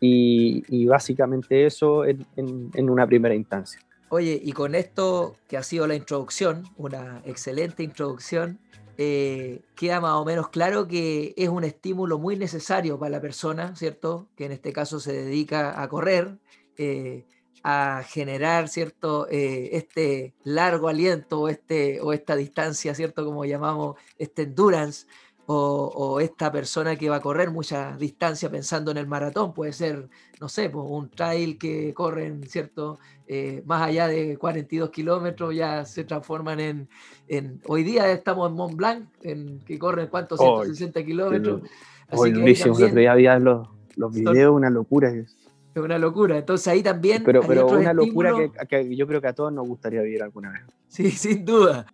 y, 0.00 0.86
básicamente 0.86 1.66
eso 1.66 2.04
en, 2.04 2.90
una 2.90 3.06
primera 3.06 3.34
instancia. 3.34 3.80
Oye, 4.08 4.40
y 4.42 4.52
con 4.52 4.74
esto 4.74 5.36
que 5.48 5.56
ha 5.56 5.62
sido 5.62 5.86
la 5.86 5.94
introducción, 5.94 6.64
una 6.76 7.22
excelente 7.24 7.82
introducción, 7.82 8.58
eh, 8.98 9.60
queda 9.74 10.00
más 10.00 10.14
o 10.14 10.24
menos 10.24 10.48
claro 10.48 10.86
que 10.86 11.34
es 11.36 11.48
un 11.48 11.64
estímulo 11.64 12.18
muy 12.18 12.36
necesario 12.36 12.98
para 12.98 13.10
la 13.10 13.20
persona, 13.20 13.74
¿cierto? 13.76 14.28
Que 14.36 14.46
en 14.46 14.52
este 14.52 14.72
caso 14.72 15.00
se 15.00 15.12
dedica 15.12 15.82
a 15.82 15.88
correr. 15.88 16.38
Eh, 16.78 17.24
a 17.68 18.04
generar, 18.04 18.68
¿cierto? 18.68 19.26
Eh, 19.28 19.70
este 19.72 20.34
largo 20.44 20.86
aliento 20.86 21.40
o, 21.40 21.48
este, 21.48 22.00
o 22.00 22.12
esta 22.12 22.36
distancia, 22.36 22.94
¿cierto? 22.94 23.24
Como 23.24 23.44
llamamos, 23.44 23.96
este 24.18 24.42
endurance, 24.42 25.08
o, 25.48 26.20
esta 26.20 26.50
persona 26.50 26.96
que 26.96 27.08
va 27.08 27.16
a 27.16 27.20
correr 27.20 27.50
mucha 27.50 27.96
distancia 27.96 28.50
pensando 28.50 28.90
en 28.90 28.96
el 28.96 29.06
maratón, 29.06 29.52
puede 29.54 29.72
ser, 29.72 30.08
no 30.40 30.48
sé, 30.48 30.70
pues, 30.70 30.84
un 30.88 31.08
trail 31.10 31.56
que 31.58 31.94
corren, 31.94 32.42
¿cierto? 32.48 32.98
Eh, 33.28 33.62
más 33.64 33.82
allá 33.82 34.08
de 34.08 34.36
42 34.36 34.90
kilómetros, 34.90 35.54
ya 35.54 35.84
se 35.84 36.04
transforman 36.04 36.60
en, 36.60 36.88
en, 37.28 37.60
Hoy 37.66 37.84
día 37.84 38.10
estamos 38.10 38.50
en 38.50 38.56
Mont 38.56 38.74
Blanc, 38.74 39.08
en, 39.22 39.60
que 39.60 39.78
corren, 39.78 40.08
¿cuántos? 40.08 40.40
160 40.40 41.04
kilómetros. 41.04 41.62
Así 42.08 42.32
que 42.32 43.08
había 43.08 43.38
los, 43.38 43.68
los 43.96 44.12
videos, 44.12 44.54
una 44.54 44.70
locura. 44.70 45.10
Es 45.10 45.82
una 45.82 45.98
locura. 45.98 46.38
Entonces 46.38 46.68
ahí 46.68 46.82
también. 46.82 47.22
Pero, 47.24 47.42
pero 47.42 47.66
una 47.66 47.92
locura 47.92 48.32
que, 48.68 48.96
yo 48.96 49.06
creo 49.06 49.20
que 49.20 49.28
a 49.28 49.34
todos 49.34 49.52
nos 49.52 49.66
gustaría 49.66 50.00
vivir 50.02 50.22
alguna 50.22 50.50
vez. 50.50 50.62
Sí, 50.88 51.10
sin 51.12 51.44
duda. 51.44 51.86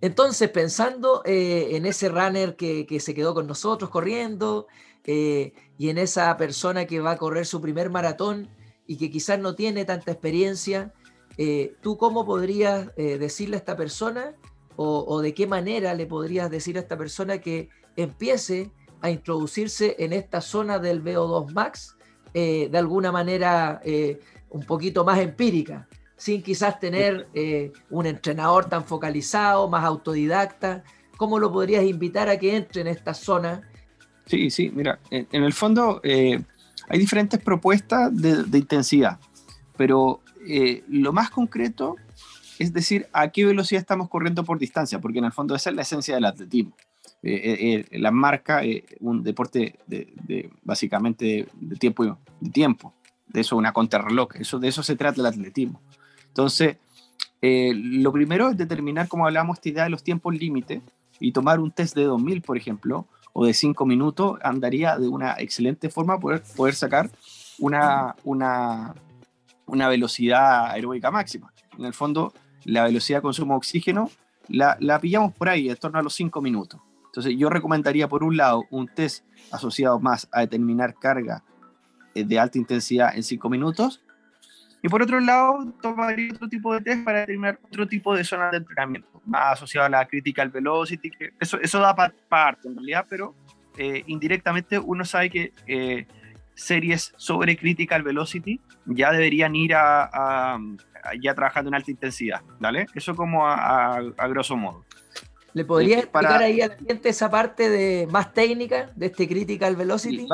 Entonces, 0.00 0.50
pensando 0.50 1.22
eh, 1.24 1.76
en 1.76 1.86
ese 1.86 2.08
runner 2.08 2.56
que, 2.56 2.86
se 3.00 3.14
quedó 3.14 3.34
con 3.34 3.46
nosotros 3.46 3.90
corriendo 3.90 4.66
eh, 5.04 5.52
y 5.78 5.88
en 5.88 5.98
esa 5.98 6.36
persona 6.36 6.86
que 6.86 7.00
va 7.00 7.12
a 7.12 7.16
correr 7.16 7.46
su 7.46 7.60
primer 7.60 7.90
maratón 7.90 8.48
y 8.86 8.96
que 8.96 9.10
quizás 9.10 9.38
no 9.38 9.54
tiene 9.54 9.84
tanta 9.84 10.12
experiencia, 10.12 10.92
eh, 11.38 11.74
¿tú 11.80 11.96
cómo 11.96 12.24
podrías 12.24 12.94
decirle 12.96 13.56
a 13.56 13.58
esta 13.58 13.76
persona 13.76 14.34
o, 14.76 15.04
o, 15.08 15.20
de 15.20 15.34
qué 15.34 15.46
manera 15.46 15.94
le 15.94 16.06
podrías 16.06 16.50
decir 16.50 16.76
a 16.76 16.80
esta 16.80 16.96
persona 16.96 17.38
que 17.38 17.68
empiece 17.96 18.70
a 19.00 19.10
introducirse 19.10 19.96
en 19.98 20.12
esta 20.12 20.40
zona 20.40 20.78
del 20.78 21.02
VO2 21.02 21.52
Max 21.52 21.96
de 22.32 22.76
alguna 22.76 23.12
manera 23.12 23.80
un 24.50 24.64
poquito 24.64 25.04
más 25.04 25.18
empírica, 25.18 25.88
sin 26.24 26.42
quizás 26.42 26.80
tener 26.80 27.28
eh, 27.34 27.70
un 27.90 28.06
entrenador 28.06 28.64
tan 28.64 28.84
focalizado, 28.84 29.68
más 29.68 29.84
autodidacta? 29.84 30.82
¿Cómo 31.18 31.38
lo 31.38 31.52
podrías 31.52 31.84
invitar 31.84 32.30
a 32.30 32.38
que 32.38 32.56
entre 32.56 32.80
en 32.80 32.86
esta 32.86 33.12
zona? 33.12 33.60
Sí, 34.24 34.48
sí, 34.48 34.70
mira, 34.74 34.98
en, 35.10 35.26
el 35.44 35.52
fondo 35.52 36.00
hay 36.02 36.98
diferentes 36.98 37.38
propuestas 37.40 38.10
de, 38.10 38.58
intensidad, 38.58 39.20
pero 39.76 40.22
lo 40.88 41.12
más 41.12 41.28
concreto 41.28 41.96
es 42.58 42.72
decir 42.72 43.06
a 43.12 43.28
qué 43.28 43.44
velocidad 43.44 43.80
estamos 43.80 44.08
corriendo 44.08 44.44
por 44.44 44.58
distancia, 44.58 44.98
porque 45.00 45.18
en 45.18 45.26
el 45.26 45.32
fondo 45.32 45.54
esa 45.54 45.68
es 45.68 45.76
la 45.76 45.82
esencia 45.82 46.14
del 46.14 46.24
atletismo. 46.24 46.74
Eh, 47.26 47.86
eh, 47.90 47.98
la 47.98 48.10
marca 48.10 48.62
eh, 48.64 48.84
un 49.00 49.22
deporte 49.22 49.78
de, 49.86 50.50
básicamente 50.62 51.48
de, 51.54 51.76
tiempo 51.76 52.18
de 52.38 52.50
tiempo 52.50 52.92
de 53.28 53.40
eso 53.40 53.56
una 53.56 53.72
contrarreloj 53.72 54.36
eso 54.36 54.58
de 54.58 54.68
eso 54.68 54.82
se 54.82 54.94
trata 54.94 55.22
el 55.22 55.26
atletismo 55.26 55.80
entonces 56.34 56.76
lo 57.42 58.10
primero 58.10 58.48
es 58.48 58.56
determinar 58.56 59.06
como 59.06 59.26
hablamos 59.26 59.58
esta 59.58 59.68
idea 59.68 59.84
de 59.84 59.90
los 59.90 60.02
tiempos 60.02 60.34
límite 60.34 60.80
y 61.20 61.32
tomar 61.32 61.60
un 61.60 61.70
test 61.70 61.94
de 61.94 62.04
2000 62.04 62.40
por 62.40 62.56
ejemplo 62.56 63.06
o 63.34 63.44
de 63.44 63.52
5 63.52 63.84
minutos 63.84 64.38
andaría 64.42 64.96
de 64.98 65.08
una 65.08 65.34
excelente 65.38 65.90
forma 65.90 66.18
poder 66.18 66.42
poder 66.56 66.74
sacar 66.74 67.10
una 67.58 68.16
una 68.24 68.94
una 69.66 69.88
velocidad 69.88 70.70
aeróbica 70.70 71.10
máxima 71.10 71.52
en 71.78 71.84
el 71.84 71.92
fondo 71.92 72.32
la 72.64 72.84
velocidad 72.84 73.18
de 73.18 73.22
consumo 73.22 73.54
de 73.54 73.58
oxígeno 73.58 74.10
la, 74.48 74.76
la 74.80 74.98
pillamos 75.00 75.32
por 75.32 75.48
ahí, 75.48 75.68
en 75.68 75.76
torno 75.76 75.98
a 75.98 76.02
los 76.02 76.14
5 76.14 76.40
minutos. 76.40 76.80
Entonces 77.06 77.34
yo 77.36 77.48
recomendaría 77.48 78.08
por 78.08 78.24
un 78.24 78.36
lado 78.36 78.64
un 78.70 78.88
test 78.88 79.24
asociado 79.52 80.00
más 80.00 80.28
a 80.32 80.40
determinar 80.40 80.94
carga 80.94 81.44
eh, 82.14 82.24
de 82.24 82.38
alta 82.38 82.58
intensidad 82.58 83.14
en 83.14 83.22
5 83.22 83.48
minutos 83.48 84.02
y 84.84 84.88
por 84.90 85.00
otro 85.00 85.18
lado 85.18 85.72
tomaría 85.80 86.30
otro 86.34 86.46
tipo 86.46 86.74
de 86.74 86.82
test 86.82 87.04
para 87.06 87.20
determinar 87.20 87.58
otro 87.64 87.88
tipo 87.88 88.14
de 88.14 88.22
zona 88.22 88.50
de 88.50 88.58
entrenamiento, 88.58 89.08
más 89.24 89.54
asociado 89.54 89.86
a 89.86 89.88
la 89.88 90.06
critical 90.06 90.50
velocity, 90.50 91.10
que 91.10 91.32
eso, 91.40 91.58
eso 91.58 91.78
da 91.80 91.96
parte 91.96 92.68
en 92.68 92.74
realidad, 92.74 93.06
pero 93.08 93.34
eh, 93.78 94.04
indirectamente 94.08 94.78
uno 94.78 95.06
sabe 95.06 95.30
que 95.30 95.52
eh, 95.66 96.06
series 96.52 97.14
sobre 97.16 97.56
critical 97.56 98.02
velocity 98.02 98.60
ya 98.84 99.10
deberían 99.10 99.56
ir 99.56 99.72
a, 99.74 100.58
ya 101.18 101.34
trabajando 101.34 101.70
en 101.70 101.76
alta 101.76 101.90
intensidad, 101.90 102.42
¿vale? 102.60 102.86
Eso 102.94 103.16
como 103.16 103.46
a, 103.46 103.96
a 103.96 104.28
grosso 104.28 104.54
modo. 104.54 104.84
¿Le 105.54 105.64
podría 105.64 106.00
explicar 106.00 106.42
ahí 106.42 106.60
a 106.60 106.68
la 106.68 106.76
gente 106.76 107.08
esa 107.08 107.30
parte 107.30 107.70
de 107.70 108.06
más 108.10 108.34
técnica 108.34 108.90
de 108.94 109.06
este 109.06 109.26
critical 109.26 109.76
velocity? 109.76 110.26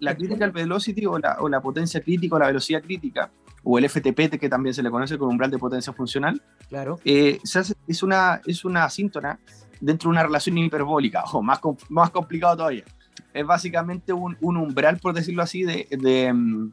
la 0.00 0.16
critical 0.16 0.50
velocity 0.50 1.06
o 1.06 1.18
la, 1.18 1.36
o 1.40 1.48
la, 1.48 1.60
potencia 1.60 2.00
crítica 2.00 2.36
o 2.36 2.38
la 2.38 2.46
velocidad 2.46 2.82
crítica, 2.82 3.30
o 3.62 3.78
el 3.78 3.88
FTP, 3.88 4.38
que 4.38 4.48
también 4.48 4.74
se 4.74 4.82
le 4.82 4.90
conoce 4.90 5.18
como 5.18 5.30
umbral 5.30 5.50
de 5.50 5.58
potencia 5.58 5.92
funcional, 5.92 6.40
claro. 6.68 6.98
Eh, 7.04 7.38
es, 7.86 8.02
una, 8.02 8.40
es 8.46 8.64
una 8.64 8.88
síntona 8.88 9.38
dentro 9.80 10.08
de 10.08 10.12
una 10.12 10.22
relación 10.22 10.58
hiperbólica, 10.58 11.24
o 11.24 11.42
más, 11.42 11.60
más 11.88 12.10
complicado 12.10 12.56
todavía. 12.56 12.84
Es 13.32 13.46
básicamente 13.46 14.12
un, 14.12 14.36
un 14.40 14.56
umbral, 14.56 14.98
por 14.98 15.14
decirlo 15.14 15.42
así, 15.42 15.62
de, 15.62 15.86
de, 15.90 16.32
mm, 16.32 16.72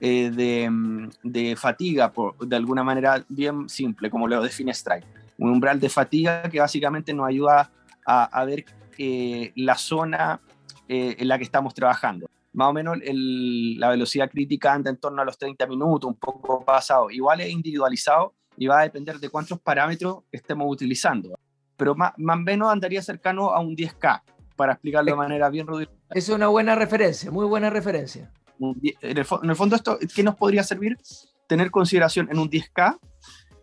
eh, 0.00 0.30
de, 0.30 0.70
mm, 0.70 1.10
de 1.22 1.56
fatiga, 1.56 2.12
por, 2.12 2.36
de 2.38 2.56
alguna 2.56 2.82
manera 2.82 3.24
bien 3.28 3.68
simple, 3.68 4.10
como 4.10 4.28
lo 4.28 4.42
define 4.42 4.72
Strike 4.72 5.06
un 5.40 5.50
umbral 5.50 5.80
de 5.80 5.88
fatiga 5.88 6.42
que 6.42 6.60
básicamente 6.60 7.12
nos 7.14 7.26
ayuda 7.26 7.70
a, 8.06 8.44
ver 8.44 8.64
eh, 8.98 9.52
la 9.56 9.76
zona 9.76 10.40
eh, 10.88 11.16
en 11.18 11.28
la 11.28 11.38
que 11.38 11.44
estamos 11.44 11.74
trabajando. 11.74 12.28
Más 12.52 12.68
o 12.68 12.72
menos 12.72 12.98
la 13.02 13.90
velocidad 13.90 14.28
crítica 14.28 14.72
anda 14.72 14.90
en 14.90 14.96
torno 14.96 15.22
a 15.22 15.24
los 15.24 15.38
30 15.38 15.66
minutos, 15.66 16.08
un 16.08 16.16
poco 16.16 16.64
pasado. 16.64 17.10
Igual 17.10 17.40
es 17.40 17.50
individualizado 17.50 18.34
y 18.56 18.66
va 18.66 18.80
a 18.80 18.82
depender 18.82 19.18
de 19.18 19.28
cuántos 19.28 19.60
parámetros 19.60 20.24
estemos 20.32 20.66
utilizando. 20.68 21.38
Pero 21.76 21.94
más, 21.94 22.12
o 22.16 22.36
menos 22.36 22.70
andaría 22.70 23.02
cercano 23.02 23.50
a 23.50 23.60
un 23.60 23.76
10K, 23.76 24.22
para 24.56 24.72
explicarlo 24.74 25.10
de 25.10 25.16
manera 25.16 25.48
bien 25.48 25.66
rudimentaria. 25.66 26.06
Es 26.10 26.28
una 26.28 26.48
buena 26.48 26.74
referencia, 26.74 27.30
muy 27.30 27.46
buena 27.46 27.70
referencia. 27.70 28.30
En 28.58 28.76
el, 28.82 29.26
en 29.42 29.50
el 29.50 29.56
fondo, 29.56 29.76
esto, 29.76 29.98
¿qué 30.14 30.22
nos 30.22 30.36
podría 30.36 30.62
servir? 30.62 30.98
Tener 31.46 31.70
consideración 31.70 32.28
en 32.30 32.38
un 32.38 32.50
10K 32.50 32.98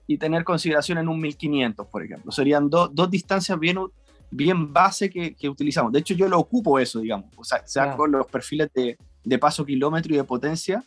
y 0.08 0.18
tener 0.18 0.44
consideración 0.44 0.98
en 0.98 1.08
un 1.08 1.20
1500, 1.20 1.86
por 1.88 2.04
ejemplo. 2.04 2.32
Serían 2.32 2.70
dos 2.70 3.12
distancias 3.12 3.60
bien, 3.60 3.78
bien 4.32 4.74
base 4.74 5.10
que, 5.10 5.36
que, 5.36 5.50
utilizamos. 5.50 5.92
De 5.92 6.00
hecho, 6.00 6.14
yo 6.14 6.28
lo 6.28 6.40
ocupo 6.40 6.80
eso, 6.80 7.00
digamos. 7.00 7.30
O 7.36 7.44
sea, 7.44 7.66
saco 7.66 8.08
los 8.08 8.28
perfiles 8.28 8.70
de, 8.74 8.98
de, 9.24 9.40
paso 9.40 9.66
kilómetro 9.66 10.14
y 10.14 10.18
de 10.18 10.24
potencia 10.24 10.84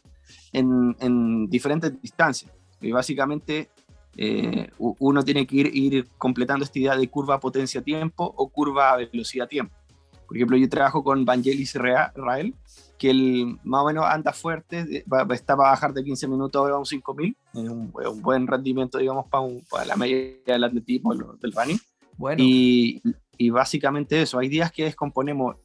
en, 0.52 0.96
en 1.00 1.48
diferentes 1.48 2.00
distancias. 2.00 2.52
Y 2.80 2.92
básicamente 2.92 3.70
eh, 4.16 4.70
uno 4.78 5.24
tiene 5.24 5.46
que 5.46 5.56
ir, 5.56 5.70
ir, 5.74 6.08
completando 6.18 6.64
esta 6.64 6.78
idea 6.78 6.96
de 6.96 7.08
curva 7.08 7.40
potencia-tiempo 7.40 8.34
o 8.36 8.48
curva 8.48 8.96
velocidad-tiempo. 8.96 9.74
Por 10.26 10.36
ejemplo, 10.36 10.56
yo 10.56 10.68
trabajo 10.68 11.02
con 11.02 11.24
Vangelis 11.24 11.74
Rael, 11.74 12.54
que 12.98 13.10
él 13.10 13.58
más 13.64 13.82
o 13.82 13.86
menos 13.86 14.04
anda 14.04 14.32
fuerte, 14.32 15.04
está 15.30 15.56
para 15.56 15.70
bajar 15.70 15.92
de 15.92 16.04
15 16.04 16.28
minutos 16.28 16.70
a 16.70 16.78
un 16.78 16.86
5000, 16.86 17.36
es 17.54 17.58
un, 17.60 17.92
un, 17.92 18.22
buen 18.22 18.46
rendimiento, 18.46 18.98
digamos, 18.98 19.26
para, 19.28 19.48
para 19.68 19.84
la 19.86 19.96
media 19.96 20.36
del 20.46 20.64
atletismo, 20.64 21.14
del 21.14 21.52
running. 21.52 21.78
Bueno. 22.16 22.42
Y, 22.44 23.02
y, 23.40 23.50
básicamente 23.50 24.22
eso, 24.22 24.38
hay 24.38 24.48
días 24.48 24.70
que 24.70 24.84
descomponemos 24.84 25.56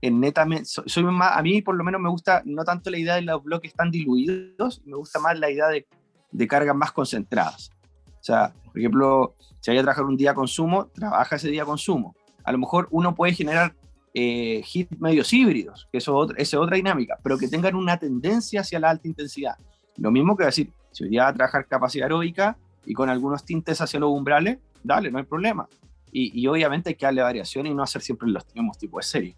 en 0.00 0.20
netamente, 0.20 0.66
soy 0.66 1.02
más, 1.04 1.36
a 1.36 1.42
mí 1.42 1.62
por 1.62 1.74
lo 1.74 1.82
menos 1.82 2.00
me 2.00 2.08
gusta 2.08 2.42
no 2.44 2.62
tanto 2.62 2.90
la 2.90 2.98
idea 2.98 3.14
de 3.16 3.22
los 3.22 3.42
bloques 3.42 3.74
tan 3.74 3.90
diluidos, 3.90 4.82
me 4.84 4.96
gusta 4.96 5.18
más 5.18 5.38
la 5.38 5.50
idea 5.50 5.68
de, 5.68 5.86
de 6.30 6.46
cargas 6.46 6.76
más 6.76 6.92
concentradas. 6.92 7.70
O 8.06 8.22
sea, 8.22 8.52
por 8.66 8.78
ejemplo, 8.78 9.34
si 9.60 9.70
hay 9.70 9.78
que 9.78 9.82
trabajar 9.82 10.04
un 10.04 10.16
día 10.16 10.34
consumo, 10.34 10.86
trabaja 10.86 11.36
ese 11.36 11.48
día 11.48 11.64
consumo. 11.64 12.14
A 12.44 12.52
lo 12.52 12.58
mejor 12.58 12.86
uno 12.90 13.14
puede 13.14 13.32
generar 13.32 13.74
eh, 14.12 14.62
hit 14.64 14.90
medios 14.98 15.32
híbridos, 15.32 15.88
que 15.90 15.98
eso 15.98 16.28
es 16.36 16.54
otra 16.54 16.76
dinámica, 16.76 17.18
pero 17.22 17.36
que 17.38 17.48
tengan 17.48 17.74
una 17.74 17.98
tendencia 17.98 18.60
hacia 18.60 18.78
la 18.78 18.90
alta 18.90 19.08
intensidad. 19.08 19.56
Lo 19.96 20.10
mismo 20.10 20.36
que 20.36 20.44
decir, 20.44 20.70
si 20.92 21.04
hoy 21.04 21.10
día 21.10 21.26
a 21.26 21.32
trabajar 21.32 21.66
capacidad 21.66 22.04
aeróbica 22.04 22.56
y 22.84 22.94
con 22.94 23.08
algunos 23.08 23.44
tintes 23.44 23.80
hacia 23.80 23.98
los 23.98 24.10
umbrales, 24.10 24.58
dale, 24.82 25.10
no 25.10 25.18
hay 25.18 25.24
problema. 25.24 25.66
Y, 26.16 26.46
obviamente 26.46 26.90
hay 26.90 26.94
que 26.94 27.06
darle 27.06 27.22
variación 27.22 27.66
y 27.66 27.74
no 27.74 27.82
hacer 27.82 28.00
siempre 28.00 28.28
los 28.28 28.46
mismos 28.54 28.78
tipos 28.78 29.04
de 29.04 29.10
serie. 29.10 29.36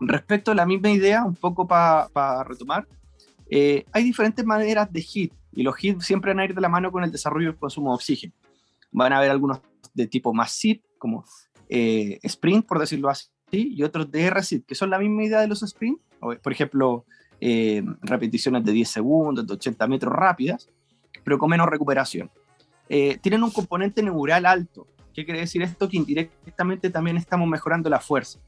Respecto 0.00 0.50
a 0.50 0.54
la 0.56 0.66
misma 0.66 0.90
idea, 0.90 1.24
un 1.24 1.36
poco 1.36 1.66
para 1.66 2.44
retomar, 2.44 2.86
Eh, 3.54 3.84
hay 3.92 4.02
diferentes 4.02 4.46
maneras 4.46 4.90
de 4.90 5.02
HIT 5.02 5.30
y 5.52 5.62
los 5.62 5.76
HIT 5.76 6.00
siempre 6.00 6.30
van 6.30 6.40
a 6.40 6.46
ir 6.46 6.54
de 6.54 6.60
la 6.62 6.70
mano 6.70 6.90
con 6.90 7.04
el 7.04 7.12
desarrollo 7.12 7.48
del 7.48 7.58
consumo 7.58 7.90
de 7.90 7.96
oxígeno. 7.96 8.32
Van 8.90 9.12
a 9.12 9.18
haber 9.18 9.30
algunos 9.30 9.60
de 9.92 10.06
tipo 10.06 10.32
más 10.32 10.52
SIP, 10.52 10.82
como 10.96 11.22
eh, 11.68 12.18
sprint, 12.22 12.64
por 12.64 12.78
decirlo 12.78 13.10
así, 13.10 13.28
y 13.50 13.82
otros 13.82 14.10
de 14.10 14.30
RSIT, 14.30 14.64
que 14.64 14.74
son 14.74 14.88
la 14.88 14.98
misma 14.98 15.24
idea 15.24 15.40
de 15.42 15.48
los 15.48 15.62
sprint, 15.62 16.00
por 16.18 16.50
ejemplo, 16.50 17.04
eh, 17.42 17.82
repeticiones 18.00 18.64
de 18.64 18.72
10 18.72 18.88
segundos, 18.88 19.46
de 19.46 19.52
80 19.52 19.86
metros 19.86 20.14
rápidas, 20.14 20.70
pero 21.22 21.36
con 21.36 21.50
menos 21.50 21.68
recuperación. 21.68 22.30
tienen 23.20 23.42
un 23.42 23.50
componente 23.50 24.02
neural 24.02 24.46
alto. 24.46 24.86
¿Qué 25.14 25.24
quiere 25.24 25.40
decir 25.40 25.62
esto? 25.62 25.88
Que 25.88 25.96
indirectamente 25.96 26.90
también 26.90 27.16
estamos 27.16 27.48
mejorando 27.48 27.90
la 27.90 28.00
fuerza 28.00 28.38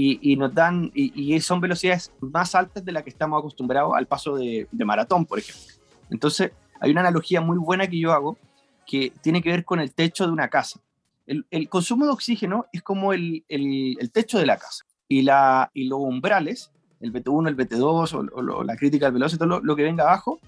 y, 0.00 0.36
nos 0.36 0.54
dan, 0.54 0.92
y, 0.94 1.40
son 1.40 1.60
velocidades 1.60 2.12
más 2.20 2.54
altas 2.54 2.84
de 2.84 2.92
las 2.92 3.02
que 3.02 3.10
estamos 3.10 3.36
acostumbrados 3.36 3.94
al 3.96 4.06
paso 4.06 4.36
de, 4.36 4.68
maratón, 4.72 5.26
por 5.26 5.40
ejemplo. 5.40 5.74
Entonces, 6.08 6.52
hay 6.80 6.92
una 6.92 7.00
analogía 7.00 7.40
muy 7.40 7.58
buena 7.58 7.88
que 7.88 7.98
yo 7.98 8.12
hago 8.12 8.38
que 8.86 9.12
tiene 9.22 9.42
que 9.42 9.50
ver 9.50 9.64
con 9.64 9.80
el 9.80 9.92
techo 9.92 10.24
de 10.24 10.32
una 10.32 10.48
casa. 10.48 10.80
El, 11.26 11.68
consumo 11.68 12.04
de 12.04 12.12
oxígeno 12.12 12.66
es 12.72 12.82
como 12.82 13.12
el, 13.12 13.44
el, 13.48 14.10
techo 14.12 14.38
de 14.38 14.46
la 14.46 14.56
casa 14.56 14.84
y, 15.08 15.22
la, 15.22 15.68
y 15.74 15.88
los 15.88 15.98
umbrales, 15.98 16.70
el 17.00 17.12
BT1, 17.12 17.48
el 17.48 17.56
BT2 17.56 18.30
o, 18.32 18.62
la 18.62 18.76
crítica 18.76 19.06
del 19.06 19.14
velocidad, 19.14 19.46
todo 19.46 19.60
lo, 19.60 19.76
que 19.76 19.82
venga 19.82 20.04
abajo, 20.04 20.38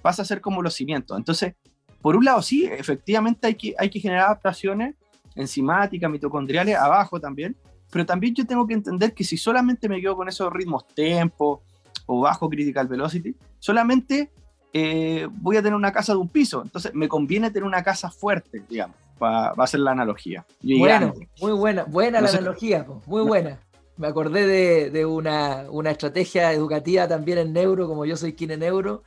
pasa 0.00 0.22
a 0.22 0.24
ser 0.24 0.40
como 0.40 0.62
los 0.62 0.74
cimientos. 0.74 1.18
Entonces, 1.18 1.54
por 2.00 2.16
un 2.16 2.24
lado, 2.24 2.40
sí, 2.40 2.64
efectivamente 2.64 3.48
hay 3.48 3.54
que, 3.54 3.74
hay 3.78 3.90
que 3.90 4.00
generar 4.00 4.24
adaptaciones 4.24 4.94
enzimáticas, 5.34 6.10
mitocondriales, 6.10 6.76
abajo 6.76 7.20
también, 7.20 7.56
pero 7.90 8.06
también 8.06 8.34
yo 8.34 8.46
tengo 8.46 8.66
que 8.66 8.74
entender 8.74 9.14
que 9.14 9.24
si 9.24 9.36
solamente 9.36 9.88
me 9.88 10.00
quedo 10.00 10.16
con 10.16 10.28
esos 10.28 10.52
ritmos 10.52 10.86
tempo 10.88 11.62
o 12.06 12.20
bajo 12.20 12.48
critical 12.48 12.88
velocity, 12.88 13.36
solamente 13.58 14.30
eh, 14.72 15.28
voy 15.30 15.56
a 15.56 15.62
tener 15.62 15.76
una 15.76 15.92
casa 15.92 16.12
de 16.12 16.18
un 16.18 16.28
piso. 16.28 16.62
Entonces 16.62 16.92
me 16.94 17.08
conviene 17.08 17.50
tener 17.50 17.64
una 17.64 17.82
casa 17.82 18.10
fuerte, 18.10 18.62
digamos, 18.68 18.96
va 19.20 19.52
a 19.56 19.66
ser 19.66 19.80
la 19.80 19.92
analogía. 19.92 20.44
bueno, 20.62 21.14
muy 21.40 21.52
buena, 21.52 21.84
buena 21.84 22.20
la 22.20 22.30
analogía, 22.30 22.84
muy 23.06 23.22
buena. 23.22 23.60
Me 23.96 24.08
acordé 24.08 24.46
de, 24.46 24.90
de 24.90 25.06
una, 25.06 25.66
una, 25.70 25.92
estrategia 25.92 26.52
educativa 26.52 27.06
también 27.06 27.38
en 27.38 27.52
neuro, 27.52 27.86
como 27.86 28.04
yo 28.04 28.16
soy 28.16 28.32
quien 28.32 28.50
en 28.50 28.60
neuro, 28.60 29.04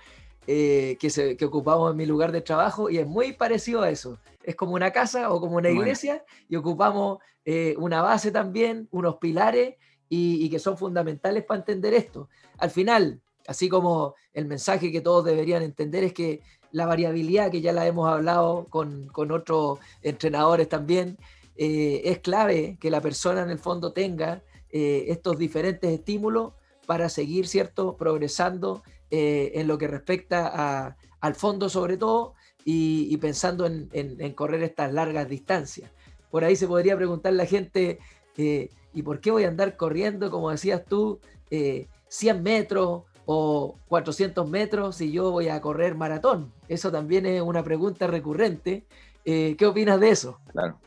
eh, 0.48 0.96
que, 1.02 1.10
se, 1.10 1.36
que 1.36 1.44
ocupamos 1.44 1.92
en 1.92 1.98
mi 1.98 2.06
lugar 2.06 2.32
de 2.32 2.40
trabajo 2.40 2.90
y 2.90 3.00
es 3.00 3.06
muy 3.06 3.34
parecido 3.34 3.82
a 3.82 3.90
eso. 3.90 4.18
Es 4.48 4.56
como 4.56 4.74
una 4.74 4.92
casa 4.92 5.30
o 5.32 5.40
como 5.40 5.58
una 5.58 5.70
iglesia 5.70 6.24
y 6.48 6.56
ocupamos 6.56 7.20
eh, 7.44 7.76
una 7.78 8.02
base 8.02 8.32
también, 8.32 8.88
unos 8.92 9.18
pilares 9.18 9.76
y, 10.10 10.50
que 10.50 10.58
son 10.58 10.78
fundamentales 10.78 11.44
para 11.44 11.60
entender 11.60 11.94
esto. 11.94 12.30
Al 12.58 12.72
final, 12.72 13.22
así 13.46 13.68
como 13.68 14.16
el 14.34 14.46
mensaje 14.46 14.92
que 14.92 15.02
todos 15.02 15.26
deberían 15.26 15.64
entender 15.64 16.06
es 16.06 16.14
que 16.14 16.42
la 16.72 16.86
variabilidad, 16.86 17.52
que 17.52 17.62
ya 17.62 17.74
la 17.74 17.86
hemos 17.86 18.10
hablado 18.10 18.68
con, 18.70 19.08
con 19.08 19.32
otros 19.32 19.80
entrenadores 20.02 20.70
también, 20.70 21.18
eh, 21.58 22.02
es 22.06 22.20
clave 22.20 22.78
que 22.80 22.90
la 22.90 23.02
persona 23.02 23.42
en 23.42 23.50
el 23.50 23.60
fondo 23.60 23.92
tenga 23.92 24.42
estos 24.70 25.38
diferentes 25.38 25.90
estímulos 25.90 26.54
para 26.86 27.10
seguir, 27.10 27.48
¿cierto?, 27.48 27.98
progresando 27.98 28.84
eh, 29.10 29.54
en 29.56 29.68
lo 29.68 29.78
que 29.78 29.88
respecta 29.88 30.98
al 31.22 31.36
fondo 31.36 31.70
sobre 31.70 31.96
todo 31.96 32.34
y, 32.70 33.16
pensando 33.16 33.66
en, 33.66 34.34
correr 34.34 34.62
estas 34.62 34.92
largas 34.92 35.30
distancias. 35.30 35.90
Por 36.30 36.44
ahí 36.44 36.58
se 36.58 36.68
podría 36.68 36.98
preguntar 36.98 37.32
la 37.32 37.46
gente, 37.46 38.00
eh, 38.36 38.70
¿y 38.94 39.04
por 39.04 39.22
qué 39.22 39.32
voy 39.32 39.46
a 39.46 39.48
andar 39.48 39.78
corriendo, 39.78 40.30
como 40.30 40.52
decías 40.52 40.84
tú, 40.84 41.22
100 41.50 41.88
eh, 42.36 42.42
metros 42.42 43.04
o 43.26 43.78
400 43.88 44.50
metros 44.50 44.98
si 44.98 45.14
yo 45.14 45.32
voy 45.32 45.48
a 45.48 45.62
correr 45.62 45.96
maratón? 45.96 46.52
Eso 46.68 46.92
también 46.92 47.26
es 47.26 47.42
una 47.42 47.64
pregunta 47.64 48.06
recurrente. 48.06 48.84
¿Qué 49.24 49.66
opinas 49.66 50.00
de 50.02 50.10
eso? 50.10 50.40
Claro. 50.52 50.78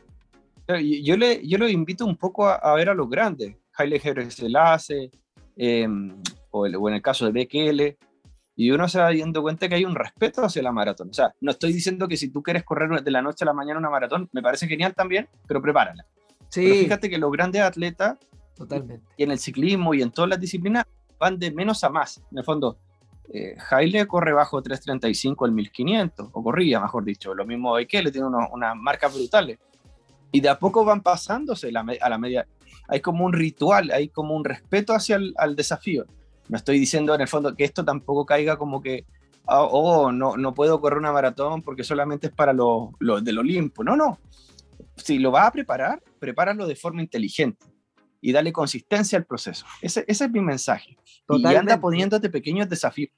Yo, 0.67 1.17
le, 1.17 1.45
yo 1.47 1.57
lo 1.57 1.67
invito 1.67 2.05
un 2.05 2.15
poco 2.15 2.47
a, 2.47 2.75
ver 2.75 2.89
a 2.89 2.93
los 2.93 3.09
grandes, 3.09 3.55
Haile 3.73 3.99
Gebrselassie, 3.99 5.09
eh, 5.57 5.87
o, 6.51 6.59
o, 6.59 6.89
en 6.89 6.93
el 6.93 7.01
caso 7.01 7.25
de 7.25 7.31
Bekele, 7.31 7.97
y 8.61 8.69
uno 8.69 8.87
se 8.87 8.99
va 8.99 9.11
dando 9.11 9.41
cuenta 9.41 9.67
que 9.67 9.73
hay 9.73 9.85
un 9.85 9.95
respeto 9.95 10.45
hacia 10.45 10.61
la 10.61 10.71
maratón. 10.71 11.09
O 11.09 11.13
sea, 11.15 11.33
no 11.41 11.49
estoy 11.49 11.73
diciendo 11.73 12.07
que 12.07 12.15
si 12.15 12.29
tú 12.29 12.43
quieres 12.43 12.63
correr 12.63 13.01
de 13.01 13.09
la 13.09 13.19
noche 13.19 13.43
a 13.43 13.47
la 13.47 13.53
mañana 13.53 13.79
una 13.79 13.89
maratón, 13.89 14.29
me 14.33 14.43
parece 14.43 14.67
genial 14.67 14.93
también, 14.93 15.27
pero 15.47 15.63
prepárala. 15.63 16.05
Sí. 16.47 16.61
Pero 16.61 16.75
fíjate 16.75 17.09
que 17.09 17.17
los 17.17 17.31
grandes 17.31 17.63
atletas, 17.63 18.19
Totalmente. 18.55 19.03
y 19.17 19.23
en 19.23 19.31
el 19.31 19.39
ciclismo 19.39 19.95
y 19.95 20.03
en 20.03 20.11
todas 20.11 20.29
las 20.29 20.39
disciplinas, 20.39 20.85
van 21.17 21.39
de 21.39 21.49
menos 21.49 21.83
a 21.83 21.89
más. 21.89 22.21
En 22.31 22.37
el 22.37 22.43
fondo, 22.43 22.77
eh, 23.33 23.55
Haile 23.71 24.05
corre 24.05 24.31
bajo 24.31 24.61
3.35 24.61 25.47
el 25.47 25.53
1500, 25.53 26.29
o 26.31 26.43
corría, 26.43 26.79
mejor 26.79 27.03
dicho. 27.03 27.33
Lo 27.33 27.47
mismo 27.47 27.73
que 27.89 28.03
le 28.03 28.11
tiene 28.11 28.27
unas 28.27 28.75
marcas 28.75 29.11
brutales. 29.11 29.57
Y 30.31 30.39
de 30.39 30.49
a 30.49 30.59
poco 30.59 30.85
van 30.85 31.01
pasándose 31.01 31.69
a 31.69 32.09
la 32.09 32.17
media. 32.19 32.45
Hay 32.87 32.99
como 32.99 33.25
un 33.25 33.33
ritual, 33.33 33.89
hay 33.89 34.09
como 34.09 34.35
un 34.35 34.45
respeto 34.45 34.93
hacia 34.93 35.15
el 35.15 35.33
al 35.37 35.55
desafío. 35.55 36.05
No 36.51 36.57
estoy 36.57 36.79
diciendo 36.79 37.15
en 37.15 37.21
el 37.21 37.29
fondo 37.29 37.55
que 37.55 37.63
esto 37.63 37.85
tampoco 37.85 38.25
caiga 38.25 38.57
como 38.57 38.81
que, 38.81 39.05
oh, 39.45 39.69
oh 39.71 40.11
no, 40.11 40.35
no 40.35 40.53
puedo 40.53 40.81
correr 40.81 40.99
una 40.99 41.13
maratón 41.13 41.61
porque 41.61 41.85
solamente 41.85 42.27
es 42.27 42.33
para 42.33 42.51
los 42.51 42.89
lo 42.99 43.21
del 43.21 43.39
Olimpo. 43.39 43.85
No, 43.85 43.95
no. 43.95 44.19
Si 44.97 45.17
lo 45.17 45.31
vas 45.31 45.47
a 45.47 45.51
preparar, 45.51 46.03
prepáralo 46.19 46.67
de 46.67 46.75
forma 46.75 47.01
inteligente 47.01 47.65
y 48.19 48.33
dale 48.33 48.51
consistencia 48.51 49.17
al 49.17 49.25
proceso. 49.25 49.65
Ese, 49.81 50.03
ese 50.05 50.25
es 50.25 50.29
mi 50.29 50.41
mensaje. 50.41 50.97
Totalmente. 51.25 51.53
Y 51.53 51.57
anda 51.57 51.79
poniéndote 51.79 52.29
pequeños 52.29 52.67
desafíos. 52.67 53.11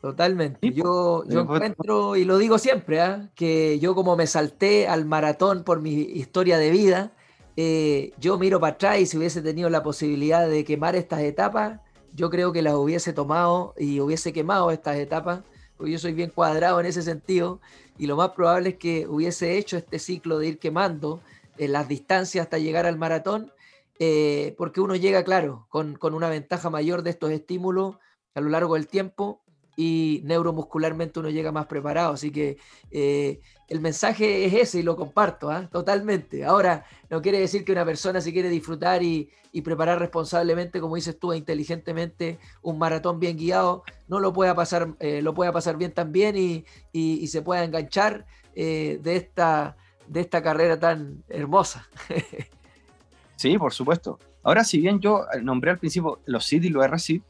Totalmente. 0.00 0.72
Yo, 0.72 1.24
yo 1.26 1.40
encuentro, 1.40 2.14
y 2.14 2.24
lo 2.24 2.38
digo 2.38 2.56
siempre, 2.58 3.00
¿ah? 3.00 3.32
que 3.34 3.80
yo 3.80 3.96
como 3.96 4.16
me 4.16 4.28
salté 4.28 4.86
al 4.86 5.06
maratón 5.06 5.64
por 5.64 5.82
mi 5.82 5.90
historia 5.92 6.56
de 6.58 6.70
vida, 6.70 7.12
eh, 7.56 8.12
yo 8.20 8.38
miro 8.38 8.60
para 8.60 8.74
atrás 8.74 9.00
y 9.00 9.06
si 9.06 9.18
hubiese 9.18 9.42
tenido 9.42 9.68
la 9.70 9.82
posibilidad 9.82 10.48
de 10.48 10.62
quemar 10.62 10.94
estas 10.94 11.22
etapas, 11.22 11.80
yo 12.16 12.30
creo 12.30 12.50
que 12.52 12.62
las 12.62 12.74
hubiese 12.74 13.12
tomado 13.12 13.74
y 13.76 14.00
hubiese 14.00 14.32
quemado 14.32 14.70
estas 14.70 14.96
etapas, 14.96 15.42
porque 15.76 15.92
yo 15.92 15.98
soy 15.98 16.14
bien 16.14 16.30
cuadrado 16.30 16.80
en 16.80 16.86
ese 16.86 17.02
sentido, 17.02 17.60
y 17.98 18.06
lo 18.06 18.16
más 18.16 18.30
probable 18.30 18.70
es 18.70 18.76
que 18.76 19.06
hubiese 19.06 19.58
hecho 19.58 19.76
este 19.76 19.98
ciclo 19.98 20.38
de 20.38 20.48
ir 20.48 20.58
quemando 20.58 21.20
las 21.58 21.88
distancias 21.88 22.44
hasta 22.44 22.58
llegar 22.58 22.86
al 22.86 22.96
maratón, 22.96 23.52
eh, 23.98 24.54
porque 24.56 24.80
uno 24.80 24.96
llega, 24.96 25.24
claro, 25.24 25.66
con, 25.68 25.98
una 26.00 26.28
ventaja 26.28 26.70
mayor 26.70 27.02
de 27.02 27.10
estos 27.10 27.30
estímulos 27.30 27.96
a 28.34 28.40
lo 28.40 28.48
largo 28.48 28.74
del 28.74 28.88
tiempo 28.88 29.42
y 29.76 30.22
neuromuscularmente 30.24 31.20
uno 31.20 31.28
llega 31.28 31.52
más 31.52 31.66
preparado. 31.66 32.14
Así 32.14 32.32
que 32.32 32.56
eh, 32.90 33.40
el 33.68 33.80
mensaje 33.80 34.46
es 34.46 34.54
ese 34.54 34.78
y 34.80 34.82
lo 34.82 34.96
comparto, 34.96 35.50
¿ah? 35.50 35.68
totalmente. 35.70 36.44
Ahora, 36.44 36.86
no 37.10 37.20
quiere 37.20 37.38
decir 37.38 37.64
que 37.64 37.72
una 37.72 37.84
persona 37.84 38.20
se 38.22 38.32
quiere 38.32 38.48
disfrutar 38.48 39.02
y, 39.02 39.30
preparar 39.64 39.98
responsablemente, 39.98 40.82
como 40.82 40.96
dices 40.96 41.18
tú, 41.18 41.32
e 41.32 41.38
inteligentemente 41.38 42.38
un 42.60 42.78
maratón 42.78 43.18
bien 43.18 43.38
guiado, 43.38 43.84
no 44.06 44.20
lo 44.20 44.30
pueda 44.34 44.54
pasar, 44.54 44.94
eh, 45.00 45.22
lo 45.22 45.32
pueda 45.32 45.50
pasar 45.50 45.78
bien 45.78 45.92
también 45.92 46.36
y, 46.36 46.66
y, 46.92 47.26
se 47.28 47.40
pueda 47.40 47.64
enganchar 47.64 48.26
eh, 48.54 49.00
de, 49.02 49.16
esta, 49.16 49.78
de 50.08 50.20
esta 50.20 50.42
carrera 50.42 50.78
tan 50.78 51.24
hermosa. 51.30 51.88
sí, 53.36 53.56
por 53.56 53.72
supuesto. 53.72 54.18
Ahora, 54.42 54.62
si 54.62 54.78
bien 54.78 55.00
yo 55.00 55.24
nombré 55.40 55.70
al 55.70 55.78
principio 55.78 56.20
los 56.26 56.44
SID 56.44 56.64
y 56.64 56.68
los 56.68 56.86
RSID, 56.86 57.22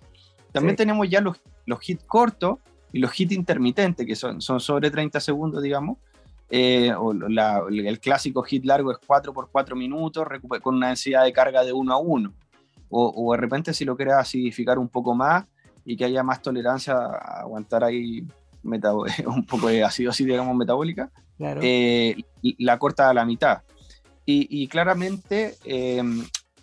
también 0.51 0.75
tenemos 0.75 1.09
ya 1.09 1.21
los, 1.21 1.41
los 1.67 1.87
hits 1.89 2.05
cortos 2.05 2.59
y 2.93 2.99
los 2.99 3.19
hits 3.19 3.33
intermitentes, 3.33 4.07
que 4.07 4.17
son, 4.17 4.41
son 4.41 4.61
sobre 4.61 4.91
30 4.91 5.21
segundos, 5.21 5.63
digamos, 5.63 5.99
eh, 6.49 6.93
o 6.97 7.13
el 7.13 8.01
clásico 8.01 8.43
hit 8.43 8.65
largo 8.65 8.93
es 8.93 8.99
4 9.05 9.33
por 9.33 9.51
4 9.51 9.75
minutos 9.75 10.25
con 10.63 10.77
una 10.77 10.89
densidad 10.89 11.25
de 11.25 11.33
carga 11.33 11.65
de 11.65 11.73
1 11.73 11.93
a 11.93 11.99
1. 11.99 12.33
O, 12.89 13.33
de 13.33 13.39
repente 13.39 13.75
si 13.75 13.85
lo 13.85 13.97
quieres 13.97 14.15
acidificar 14.15 14.79
un 14.79 14.89
poco 14.89 15.13
más 15.15 15.45
y 15.85 15.97
que 15.97 16.05
haya 16.05 16.23
más 16.23 16.41
tolerancia 16.41 16.95
a 16.95 17.41
aguantar 17.41 17.83
ahí 17.83 18.25
un 19.27 19.47
poco 19.47 19.69
de 19.69 19.83
acidosis, 19.85 20.27
digamos, 20.27 20.57
metabólica, 20.57 21.11
eh, 21.39 22.17
la 22.59 22.79
corta 22.79 23.11
a 23.11 23.15
la 23.15 23.25
mitad. 23.25 23.63
Y, 24.29 24.67
claramente 24.67 25.55
eh, 25.65 26.03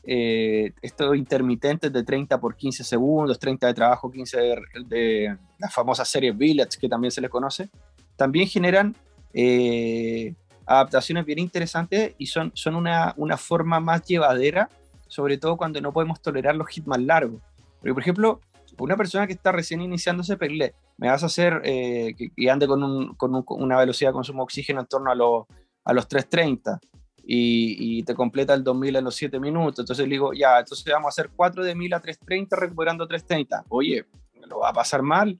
eh, 0.06 0.74
estos 0.82 1.16
intermitentes 1.16 1.92
de 1.92 2.04
30 2.04 2.40
por 2.40 2.56
15 2.56 2.84
segundos, 2.84 3.40
30 3.40 3.68
de 3.68 3.74
trabajo, 3.74 4.12
15 4.12 4.38
de, 4.38 4.62
de 4.86 5.38
las 5.58 5.74
famosas 5.74 6.08
series 6.08 6.38
Village, 6.38 6.78
que 6.80 6.90
también 6.90 7.12
se 7.12 7.22
les 7.22 7.30
conoce, 7.30 7.70
también 8.16 8.48
generan 8.48 8.96
eh, 9.34 10.36
adaptaciones 10.66 11.26
bien 11.26 11.40
interesantes 11.40 12.16
y 12.18 12.28
son, 12.28 12.52
son 12.54 12.76
una, 12.76 13.14
una, 13.18 13.38
forma 13.38 13.80
más 13.80 14.06
llevadera, 14.06 14.70
sobre 15.08 15.38
todo 15.38 15.58
cuando 15.58 15.82
no 15.82 15.92
podemos 15.92 16.22
tolerar 16.22 16.56
los 16.56 16.76
hits 16.76 16.88
más 16.88 17.02
largos. 17.02 17.42
Por 17.82 18.00
ejemplo, 18.00 18.42
una 18.78 18.96
persona 18.96 19.28
que 19.28 19.34
está 19.34 19.52
recién 19.52 19.82
iniciándose, 19.82 20.38
perle, 20.38 20.74
me 20.98 21.10
vas 21.10 21.24
a 21.24 21.28
hacer 21.28 21.62
eh, 21.64 22.14
que, 22.16 22.50
ande 22.50 22.68
con, 22.68 22.84
un, 22.84 23.16
con 23.16 23.44
una 23.48 23.78
velocidad 23.78 24.10
de 24.10 24.14
consumo 24.14 24.40
de 24.40 24.44
oxígeno 24.44 24.82
en 24.82 24.88
torno 24.88 25.12
a, 25.12 25.16
los 25.16 25.46
a 25.84 25.94
los 25.94 26.08
330 26.08 26.80
y, 27.26 28.00
y, 28.00 28.04
te 28.04 28.14
completa 28.14 28.54
el 28.54 28.64
2000 28.64 28.98
en 28.98 29.04
los 29.06 29.16
7 29.16 29.40
minutos. 29.40 29.80
Entonces 29.80 30.06
le 30.08 30.14
digo, 30.14 30.34
ya, 30.34 30.60
entonces 30.60 30.86
vamos 30.92 31.08
a 31.08 31.10
hacer 31.10 31.32
4 31.36 31.64
de 31.64 31.74
1000 31.74 31.94
a 31.94 32.00
330 32.00 32.56
recuperando 32.56 33.08
330. 33.08 33.66
Oye, 33.70 34.06
me 34.40 34.48
lo 34.48 34.60
va 34.60 34.70
a 34.70 34.74
pasar 34.74 35.02
mal 35.02 35.40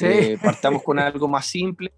Eh, 0.00 0.38
partamos 0.42 0.82
con 0.82 0.98
algo 0.98 1.28
más 1.28 1.46
simple. 1.46 1.92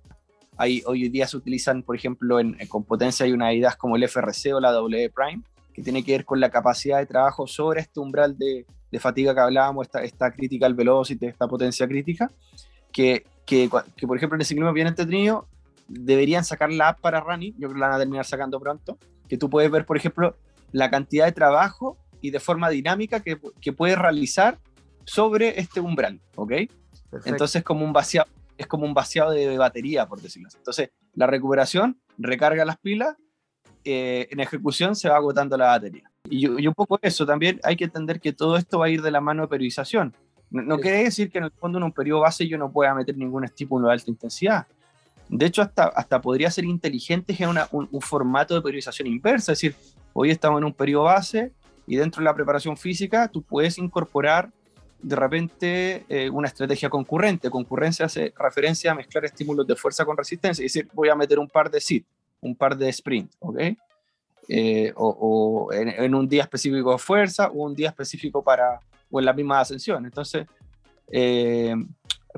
Hay, 0.57 0.83
hoy 0.87 1.09
día 1.09 1.27
se 1.27 1.37
utilizan, 1.37 1.83
por 1.83 1.97
ejemplo, 1.97 2.41
en, 2.41 2.57
con 2.69 2.85
potencia 2.85 3.25
hay 3.25 3.33
unas 3.33 3.55
ideas 3.55 3.77
como 3.77 3.97
el 3.97 4.05
FRC 4.09 4.55
o 4.55 4.61
la 4.61 4.73
W 4.73 5.11
Prime, 5.11 5.43
que 5.73 5.83
tiene 5.83 6.03
que 6.03 6.13
ver 6.13 6.25
con 6.25 6.41
la 6.41 6.51
capacidad 6.51 6.99
de 6.99 7.07
trabajo 7.07 7.47
sobre 7.47 7.81
este 7.81 8.01
umbral 8.01 8.37
de, 8.37 8.67
de 8.91 9.01
fatiga 9.01 9.35
que 9.35 9.41
hablábamos, 9.41 9.87
esta, 9.87 10.03
esta 10.03 10.31
critical 10.31 10.75
velocity, 10.75 11.27
esta 11.27 11.47
potencia 11.47 11.87
crítica, 11.87 12.31
que, 12.93 13.25
que, 13.47 13.71
que, 13.97 14.07
por 14.07 14.17
ejemplo 14.17 14.37
en 14.37 14.41
el 14.41 14.47
ciclismo 14.47 14.73
bien 14.73 14.89
entretenido 14.89 15.47
deberían 15.89 16.45
sacar 16.45 16.71
la 16.73 16.91
app 16.91 17.01
para 17.01 17.21
running, 17.21 17.53
yo 17.55 17.69
creo 17.69 17.75
que 17.75 17.81
la 17.81 17.87
van 17.89 17.97
a 17.97 17.99
terminar 17.99 18.25
sacando 18.25 18.61
pronto, 18.61 18.99
que 19.31 19.39
tú 19.39 19.49
puedes 19.49 19.71
ver, 19.71 19.87
por 19.87 19.97
ejemplo, 19.97 20.37
la 20.73 20.91
cantidad 20.91 21.25
de 21.25 21.33
trabajo 21.33 21.97
y 22.21 22.33
de 22.33 22.41
forma 22.41 22.69
dinámica 22.69 23.21
que, 23.21 23.41
que 23.61 23.73
puedes 23.73 23.97
realizar 23.97 24.59
sobre 25.05 25.61
este 25.61 25.81
umbral, 25.81 26.21
¿ok? 26.35 26.53
Entonces 27.25 27.63
como 27.63 27.85
un 27.85 27.93
vaciado, 27.93 28.29
es 28.59 28.67
como 28.67 28.85
un 28.85 28.93
vaciado 28.93 29.31
de 29.31 29.57
batería, 29.57 30.07
por 30.07 30.21
decirlo 30.21 30.49
así. 30.49 30.59
Entonces, 30.59 30.91
la 31.15 31.29
recuperación 31.29 32.01
recarga 32.19 32.65
las 32.65 32.77
pilas, 32.79 33.17
eh, 33.85 34.27
en 34.31 34.41
ejecución 34.41 34.97
se 34.97 35.09
va 35.09 35.17
agotando 35.17 35.57
la 35.57 35.67
batería. 35.67 36.11
Y, 36.29 36.47
y, 36.61 36.67
un 36.67 36.75
poco 36.75 36.99
eso, 37.01 37.25
también 37.25 37.61
hay 37.63 37.77
que 37.77 37.85
entender 37.85 38.21
que 38.21 38.33
todo 38.33 38.57
esto 38.57 38.81
va 38.81 38.87
a 38.87 38.91
ir 38.91 39.01
de 39.01 39.13
la 39.13 39.21
mano 39.21 39.43
de 39.43 39.49
periodización. 39.49 40.13
No, 40.51 40.63
no 40.63 40.79
quiere 40.79 41.05
decir 41.05 41.31
que 41.31 41.39
en 41.39 41.45
el 41.45 41.53
fondo 41.53 41.79
en 41.79 41.85
un 41.85 41.93
periodo 41.93 42.23
base 42.23 42.49
yo 42.49 42.59
no 42.59 42.73
pueda 42.73 42.95
meter 42.95 43.17
ningún 43.17 43.45
estímulo 43.45 43.87
de 43.87 43.93
alta 43.95 44.11
intensidad. 44.11 44.67
De 45.31 45.47
hecho, 45.47 45.63
hasta, 45.63 45.85
hasta 45.85 46.21
podría 46.21 46.51
ser 46.51 46.65
inteligente 46.65 47.33
generar 47.33 47.69
un, 47.71 47.89
un, 47.91 48.01
formato 48.01 48.55
de 48.55 48.63
periodización 48.63 49.07
inversa, 49.07 49.53
es 49.53 49.61
decir, 49.61 49.77
hoy 50.13 50.31
estamos 50.31 50.59
en 50.59 50.65
un 50.65 50.73
periodo 50.73 51.05
base 51.05 51.53
y 51.87 51.97
dentro 51.97 52.21
de 52.21 52.25
la 52.25 52.35
preparación 52.35 52.77
física 52.77 53.29
tú 53.29 53.43
puedes 53.43 53.79
incorporar 53.79 54.51
de 55.03 55.17
repente 55.17 56.05
eh, 56.09 56.29
una 56.31 56.49
estrategia 56.49 56.89
concurrente. 56.91 57.49
Concurrencia 57.49 58.07
hace 58.07 58.33
referencia 58.37 58.93
a 58.93 58.95
mezclar 58.95 59.25
estímulos 59.25 59.67
de 59.67 59.77
fuerza 59.77 60.05
con 60.05 60.17
resistencia, 60.17 60.65
es 60.65 60.73
decir, 60.73 60.91
voy 60.93 61.09
a 61.09 61.15
meter 61.15 61.39
un 61.39 61.49
par 61.49 61.71
de 61.71 61.81
sit, 61.81 62.05
un 62.41 62.55
par 62.55 62.77
de 62.77 62.89
sprint, 62.89 63.33
¿ok? 63.39 63.61
Eh, 64.49 64.93
o, 64.97 65.69
en, 65.73 65.89
en, 65.89 66.15
un 66.15 66.29
día 66.29 66.43
específico 66.43 66.91
de 66.91 66.99
fuerza 66.99 67.49
o 67.49 67.65
un 67.65 67.75
día 67.75 67.91
específico 67.91 68.43
para, 68.43 68.81
o 69.09 69.21
en 69.21 69.27
la 69.27 69.33
misma 69.33 69.61
ascensión. 69.61 70.05
Entonces, 70.05 70.47
eh, 71.13 71.75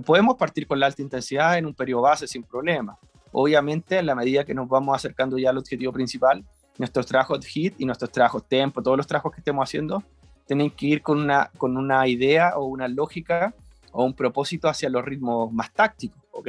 podemos 0.05 0.37
partir 0.37 0.67
con 0.67 0.81
la 0.81 0.87
alta 0.87 1.03
intensidad 1.03 1.59
en 1.59 1.67
un 1.67 1.75
periodo 1.75 2.03
base 2.03 2.27
sin 2.27 2.43
problema. 2.43 2.99
Obviamente, 3.33 3.99
en 3.99 4.07
la 4.07 4.15
medida 4.15 4.45
que 4.45 4.55
nos 4.55 4.69
vamos 4.69 4.95
acercando 4.95 5.39
ya 5.39 5.51
al 5.51 5.59
objetivo 5.59 5.93
principal, 5.93 6.45
nuestros 6.79 7.07
trabajos 7.07 7.47
HIT 7.47 7.75
y 7.79 7.85
nuestros 7.85 8.11
trabajos 8.11 8.47
tempo, 8.47 8.83
todos 8.83 8.97
los 8.97 9.07
trabajos 9.07 9.33
que 9.33 9.41
estemos 9.41 9.69
haciendo, 9.69 10.03
tienen 10.47 10.71
que 10.71 10.87
ir 10.87 11.03
con 11.03 11.21
una, 11.21 11.51
con 11.57 11.77
una 11.77 12.07
idea 12.07 12.57
o 12.57 12.65
una 12.65 12.89
lógica 12.89 13.55
o 13.93 14.05
un 14.05 14.15
propósito 14.15 14.69
hacia 14.69 14.89
los 14.89 15.05
ritmos 15.05 15.53
más 15.53 15.73
tácticos, 15.73 16.23
¿ok? 16.33 16.49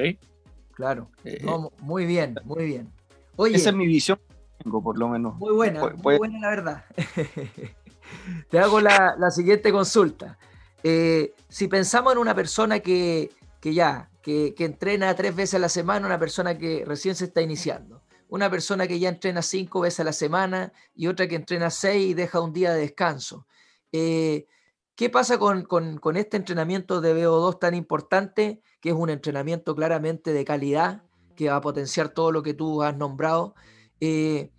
Claro, 0.71 1.09
eh, 1.23 1.41
no, 1.43 1.71
muy 1.79 2.05
bien, 2.05 2.35
muy 2.45 2.65
bien. 2.65 2.89
Oye, 3.35 3.55
esa 3.55 3.69
es 3.69 3.75
mi 3.75 3.85
visión, 3.85 4.19
por 4.63 4.97
lo 4.97 5.09
menos. 5.09 5.35
Muy 5.35 5.53
buena, 5.53 5.79
puede, 5.79 5.97
muy 5.97 6.17
buena 6.17 6.39
la 6.39 6.49
verdad. 6.49 6.85
Te 8.49 8.59
hago 8.59 8.79
la, 8.79 9.15
la 9.17 9.31
siguiente 9.31 9.71
consulta. 9.71 10.37
Eh, 10.83 11.33
si 11.49 11.67
pensamos 11.67 12.13
en 12.13 12.19
una 12.19 12.35
persona 12.35 12.79
que, 12.79 13.31
que 13.59 13.73
ya, 13.73 14.09
que, 14.21 14.53
entrena 14.59 15.15
tres 15.15 15.35
veces 15.35 15.55
a 15.55 15.59
la 15.59 15.69
semana, 15.69 16.05
una 16.05 16.19
persona 16.19 16.57
que 16.57 16.83
recién 16.85 17.15
se 17.15 17.25
está 17.25 17.41
iniciando, 17.41 18.01
una 18.29 18.49
persona 18.49 18.87
que 18.87 18.99
ya 18.99 19.09
entrena 19.09 19.41
cinco 19.41 19.81
veces 19.81 20.01
a 20.01 20.03
la 20.03 20.13
semana 20.13 20.73
y 20.95 21.07
otra 21.07 21.27
que 21.27 21.35
entrena 21.35 21.69
seis 21.69 22.11
y 22.11 22.13
deja 22.13 22.41
un 22.41 22.53
día 22.53 22.73
de 22.73 22.81
descanso. 22.81 23.47
Eh, 23.91 24.47
¿Qué 24.95 25.09
pasa 25.09 25.37
con, 25.37 25.63
con, 25.63 25.97
con, 25.97 26.17
este 26.17 26.37
entrenamiento 26.37 27.01
de 27.01 27.15
VO2 27.15 27.59
tan 27.59 27.73
importante, 27.73 28.61
que 28.79 28.89
es 28.89 28.95
un 28.95 29.09
entrenamiento 29.09 29.75
claramente 29.75 30.33
de 30.33 30.45
calidad, 30.45 31.03
que 31.35 31.49
va 31.49 31.55
a 31.55 31.61
potenciar 31.61 32.09
todo 32.09 32.31
lo 32.31 32.43
que 32.43 32.53
tú 32.53 32.83
has 32.83 32.95
nombrado? 32.95 33.55
Eh, 33.99 34.51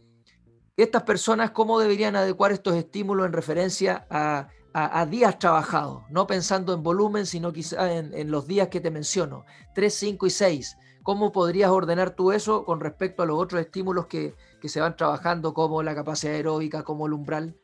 estas 0.77 1.05
personas, 1.05 1.53
¿cómo 1.53 1.79
deberían 1.79 2.17
adecuar 2.17 2.51
estos 2.51 2.75
estímulos 2.75 3.27
en 3.27 3.33
referencia 3.33 4.07
a, 4.11 4.49
a, 4.75 5.01
a 5.01 5.07
días 5.07 5.39
trabajados? 5.39 6.03
No 6.11 6.27
pensando 6.27 6.75
en 6.75 6.83
volumen, 6.83 7.25
sino 7.25 7.53
quizá 7.53 7.91
en, 7.95 8.31
los 8.31 8.47
días 8.47 8.69
que 8.69 8.81
te 8.81 8.91
menciono, 8.91 9.47
3, 9.75 9.95
5 9.95 10.27
y 10.27 10.31
6. 10.31 10.77
¿Cómo 11.03 11.33
podrías 11.33 11.71
ordenar 11.71 12.11
tú 12.11 12.33
eso 12.33 12.65
con 12.65 12.81
respecto 12.81 13.23
a 13.23 13.27
los 13.27 13.39
otros 13.39 13.61
estímulos 13.63 14.07
que, 14.07 14.35
que 14.61 14.69
se 14.69 14.81
van 14.81 14.97
trabajando, 14.97 15.55
como 15.55 15.83
la 15.83 15.95
capacidad 15.95 16.35
aeróbica, 16.35 16.83
como 16.83 17.07
el 17.07 17.15
umbral? 17.15 17.55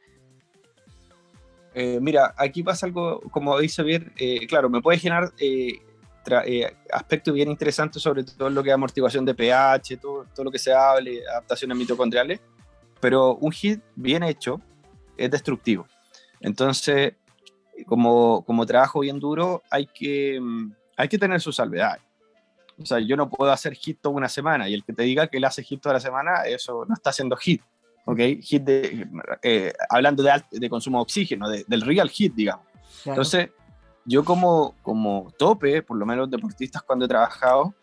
Eh, 1.75 1.99
mira, 2.01 2.35
aquí 2.37 2.63
pasa 2.63 2.87
algo, 2.87 3.21
como 3.31 3.59
dice 3.59 3.83
bien, 3.83 4.13
eh, 4.17 4.47
claro, 4.47 4.69
me 4.69 4.81
puede 4.81 4.99
generar 4.99 5.33
eh, 5.39 5.81
eh, 6.47 6.77
aspectos 6.93 7.33
bien 7.33 7.51
interesantes 7.51 8.03
sobre 8.03 8.25
todo 8.25 8.51
lo 8.51 8.63
que 8.63 8.71
es 8.71 8.75
amortiguación 8.75 9.25
de 9.25 9.35
pH, 9.35 9.97
todo, 9.99 10.27
todo 10.35 10.45
lo 10.45 10.51
que 10.51 10.59
se 10.59 10.73
hable, 10.73 11.27
adaptaciones 11.29 11.77
mitocondriales, 11.77 12.41
pero 13.01 13.37
un 13.37 13.53
hit 13.53 13.81
bien 13.95 14.23
hecho 14.23 14.61
es 15.17 15.31
destructivo. 15.31 15.87
Entonces, 16.41 17.15
como, 17.87 18.45
como 18.45 18.67
trabajo 18.67 19.01
bien 19.01 19.21
duro, 19.21 19.63
hay 19.71 19.87
que, 19.87 20.41
hay 20.97 21.09
que 21.09 21.19
tener 21.19 21.41
sus 21.41 21.57
salvedades. 21.57 22.03
O 22.79 22.87
sea, 22.87 22.99
yo 22.99 23.17
no 23.17 23.29
puedo 23.29 23.53
hacer 23.53 23.75
hit 23.75 23.99
toda 24.01 24.15
una 24.15 24.29
semana 24.29 24.69
y 24.69 24.75
el 24.75 24.85
que 24.85 24.93
te 24.93 25.03
diga 25.03 25.27
que 25.27 25.37
él 25.37 25.45
hace 25.45 25.63
hit 25.63 25.81
toda 25.81 25.95
la 25.95 26.01
semana, 26.01 26.45
eso 26.45 26.85
no 26.89 26.95
está 26.95 27.11
haciendo 27.11 27.37
hit. 27.37 27.63
¿ok? 28.07 28.19
Hit 28.41 28.63
de, 28.63 29.07
eh, 29.43 29.73
hablando 29.89 30.23
de, 30.23 30.43
de, 30.51 30.71
consumo 30.71 30.99
de 30.99 31.03
oxígeno, 31.03 31.49
de, 31.49 31.65
del 31.69 31.83
real 31.83 32.09
hit, 32.09 32.35
digamos. 32.35 32.67
Claro. 33.03 33.15
Entonces, 33.21 33.51
yo 34.05 34.25
como, 34.25 34.75
como 34.83 35.33
tope, 35.39 35.83
por 35.83 35.97
lo 35.99 36.07
menos 36.07 36.31
deportistas 36.31 36.83
cuando 36.83 37.05
he 37.05 37.09
trabajado 37.09 37.75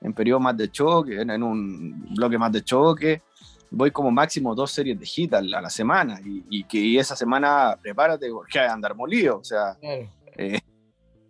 en 0.00 0.12
periodos 0.12 0.42
más 0.42 0.56
de 0.56 0.70
choque, 0.70 1.20
en, 1.20 1.30
en 1.30 1.42
un 1.42 2.14
bloque 2.14 2.38
más 2.38 2.52
de 2.52 2.62
choque, 2.62 3.22
voy 3.70 3.90
como 3.90 4.10
máximo 4.10 4.54
dos 4.54 4.70
series 4.70 4.98
de 4.98 5.06
hit 5.06 5.34
a 5.34 5.42
la, 5.42 5.58
a 5.58 5.62
la 5.62 5.70
semana 5.70 6.20
y, 6.24 6.44
y, 6.48 6.64
que 6.64 6.98
esa 6.98 7.16
semana 7.16 7.76
prepárate 7.80 8.30
porque 8.30 8.58
hay 8.58 8.68
andar 8.68 8.94
molido, 8.94 9.38
o 9.38 9.44
sea... 9.44 9.76
Claro. 9.80 10.10
Eh, 10.38 10.60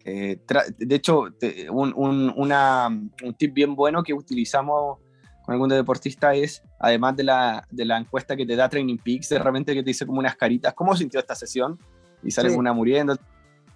eh, 0.09 0.39
de 0.79 0.95
hecho, 0.95 1.25
un, 1.71 1.93
un, 1.97 2.33
una, 2.37 2.87
un 2.87 3.35
tip 3.35 3.53
bien 3.53 3.75
bueno 3.75 4.05
que 4.05 4.15
utilizamos 4.15 4.99
con 5.47 5.53
algún 5.53 5.69
deportista 5.69 6.35
es, 6.35 6.63
además 6.79 7.17
de 7.17 7.25
la, 7.25 7.67
de 7.71 7.85
la 7.85 7.99
encuesta 7.99 8.37
que 8.37 8.45
te 8.45 8.55
da 8.55 8.69
Training 8.69 8.99
Peaks, 8.99 9.29
de 9.29 9.39
repente 9.39 9.75
que 9.75 9.83
te 9.83 9.91
dice 9.91 10.05
como 10.05 10.19
unas 10.19 10.37
caritas, 10.37 10.75
¿cómo 10.75 10.97
sintió 10.97 11.19
esta 11.19 11.35
sesión? 11.35 11.79
Y 12.23 12.33
sale 12.33 12.51
sí. 12.51 12.57
una 12.57 12.73
muriendo. 12.73 13.17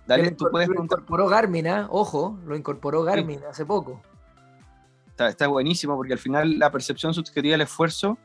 Dale, 0.06 0.32
tú 0.32 0.46
puedes 0.50 0.68
lo 0.68 0.82
incorporó 0.82 1.28
Garmin, 1.28 1.66
¿eh? 1.66 1.86
ojo, 1.88 2.38
lo 2.44 2.56
incorporó 2.56 3.04
Garmin 3.04 3.38
sí. 3.38 3.44
hace 3.48 3.64
poco. 3.64 4.02
Está, 5.08 5.28
está, 5.28 5.46
buenísimo 5.46 5.96
porque 5.96 6.12
al 6.12 6.18
final 6.18 6.58
la 6.58 6.72
percepción 6.72 7.14
subjetiva 7.14 7.52
del 7.52 7.60
esfuerzo 7.62 8.18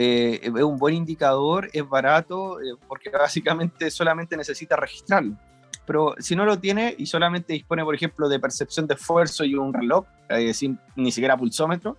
eh, 0.00 0.40
es 0.44 0.62
un 0.62 0.78
buen 0.78 0.94
indicador, 0.94 1.68
es 1.72 1.86
barato, 1.88 2.60
eh, 2.60 2.76
porque 2.86 3.10
básicamente 3.18 3.90
solamente 3.90 4.36
necesita 4.36 4.76
registrarlo. 4.76 5.36
Pero 5.84 6.14
si 6.20 6.36
no 6.36 6.44
lo 6.44 6.60
tiene 6.60 6.94
y 6.96 7.06
solamente 7.06 7.52
dispone, 7.54 7.82
por 7.82 7.96
ejemplo, 7.96 8.28
de 8.28 8.38
percepción 8.38 8.86
de 8.86 8.94
esfuerzo 8.94 9.44
y 9.44 9.56
un 9.56 9.72
reloj, 9.72 10.06
eh, 10.28 10.54
sin 10.54 10.78
ni 10.94 11.10
siquiera 11.10 11.36
pulsómetro, 11.36 11.96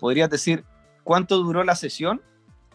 podrías 0.00 0.30
decir 0.30 0.64
cuánto 1.04 1.36
duró 1.36 1.62
la 1.62 1.74
sesión, 1.74 2.22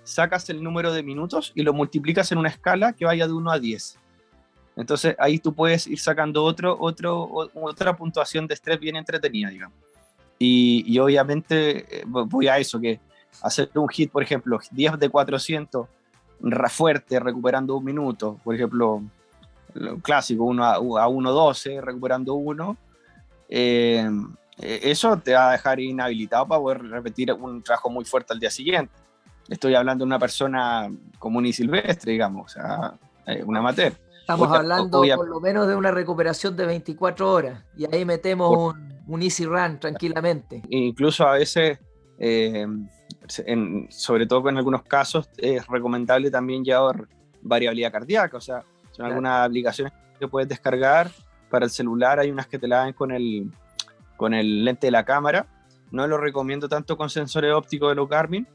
sacas 0.03 0.47
el 0.51 0.61
número 0.61 0.93
de 0.93 1.01
minutos 1.01 1.53
y 1.55 1.63
lo 1.63 1.73
multiplicas 1.73 2.31
en 2.31 2.37
una 2.37 2.49
escala 2.49 2.93
que 2.93 3.05
vaya 3.05 3.25
de 3.25 3.33
1 3.33 3.51
a 3.51 3.57
10. 3.57 3.97
Entonces 4.75 5.15
ahí 5.17 5.39
tú 5.39 5.55
puedes 5.55 5.87
ir 5.87 5.99
sacando 5.99 6.43
otro, 6.43 6.77
otro, 6.79 7.27
otra 7.55 7.95
puntuación 7.95 8.45
de 8.45 8.53
estrés 8.53 8.79
bien 8.79 8.95
entretenida, 8.95 9.49
digamos. 9.49 9.77
Y, 10.37 10.83
y 10.85 10.99
obviamente 10.99 12.03
voy 12.05 12.47
a 12.47 12.59
eso, 12.59 12.79
que 12.79 12.99
hacer 13.41 13.69
un 13.75 13.87
hit, 13.89 14.11
por 14.11 14.23
ejemplo, 14.23 14.59
10 14.71 14.99
de 14.99 15.09
400 15.09 15.87
fuerte, 16.69 17.19
recuperando 17.19 17.75
un 17.75 17.85
minuto, 17.85 18.39
por 18.43 18.55
ejemplo, 18.55 19.01
lo 19.73 19.97
clásico, 19.99 20.43
1 20.45 20.63
a, 20.63 20.75
a 20.75 20.79
1.12, 20.79 21.81
recuperando 21.81 22.33
1, 22.33 22.77
eh, 23.49 24.09
eso 24.57 25.17
te 25.17 25.33
va 25.33 25.49
a 25.49 25.51
dejar 25.53 25.79
inhabilitado 25.79 26.47
para 26.47 26.61
poder 26.61 26.83
repetir 26.83 27.33
un 27.33 27.61
trabajo 27.61 27.89
muy 27.89 28.05
fuerte 28.05 28.33
al 28.33 28.39
día 28.39 28.51
siguiente. 28.51 28.93
Estoy 29.49 29.75
hablando 29.75 30.03
de 30.03 30.07
una 30.07 30.19
persona 30.19 30.89
común 31.19 31.45
y 31.45 31.53
silvestre, 31.53 32.11
digamos, 32.13 32.45
o 32.45 32.53
sea, 32.53 32.93
eh, 33.25 33.43
un 33.43 33.57
amateur. 33.57 33.93
Estamos 34.19 34.51
hablando 34.51 35.01
por 35.15 35.27
lo 35.27 35.41
menos 35.41 35.67
de 35.67 35.75
una 35.75 35.91
recuperación 35.91 36.55
de 36.55 36.65
24 36.65 37.31
horas 37.31 37.63
y 37.75 37.93
ahí 37.93 38.05
metemos 38.05 38.55
por, 38.55 38.75
un, 38.75 39.03
un, 39.07 39.21
easy 39.23 39.45
run 39.45 39.79
tranquilamente. 39.79 40.61
Incluso 40.69 41.27
a 41.27 41.33
veces, 41.33 41.79
eh, 42.17 42.65
en, 43.45 43.87
sobre 43.89 44.25
todo 44.25 44.49
en 44.49 44.57
algunos 44.57 44.83
casos, 44.83 45.29
es 45.37 45.65
recomendable 45.67 46.31
también 46.31 46.63
llevar 46.63 47.07
variabilidad 47.41 47.91
cardíaca, 47.91 48.37
o 48.37 48.41
sea, 48.41 48.61
son 48.61 48.95
claro. 48.95 49.11
algunas 49.11 49.47
aplicaciones 49.47 49.93
que 50.19 50.27
puedes 50.27 50.47
descargar 50.47 51.11
para 51.49 51.65
el 51.65 51.71
celular, 51.71 52.19
hay 52.19 52.31
unas 52.31 52.47
que 52.47 52.57
te 52.57 52.67
la 52.67 52.77
dan 52.77 52.93
con 52.93 53.11
el, 53.11 53.51
con 54.17 54.33
el 54.33 54.63
lente 54.63 54.87
de 54.87 54.91
la 54.91 55.05
cámara. 55.05 55.47
No 55.91 56.07
lo 56.07 56.17
recomiendo 56.17 56.69
tanto 56.69 56.97
con 56.97 57.09
sensores 57.09 57.53
ópticos 57.53 57.89
de 57.89 57.95
los 57.95 58.07
Garmin. 58.07 58.47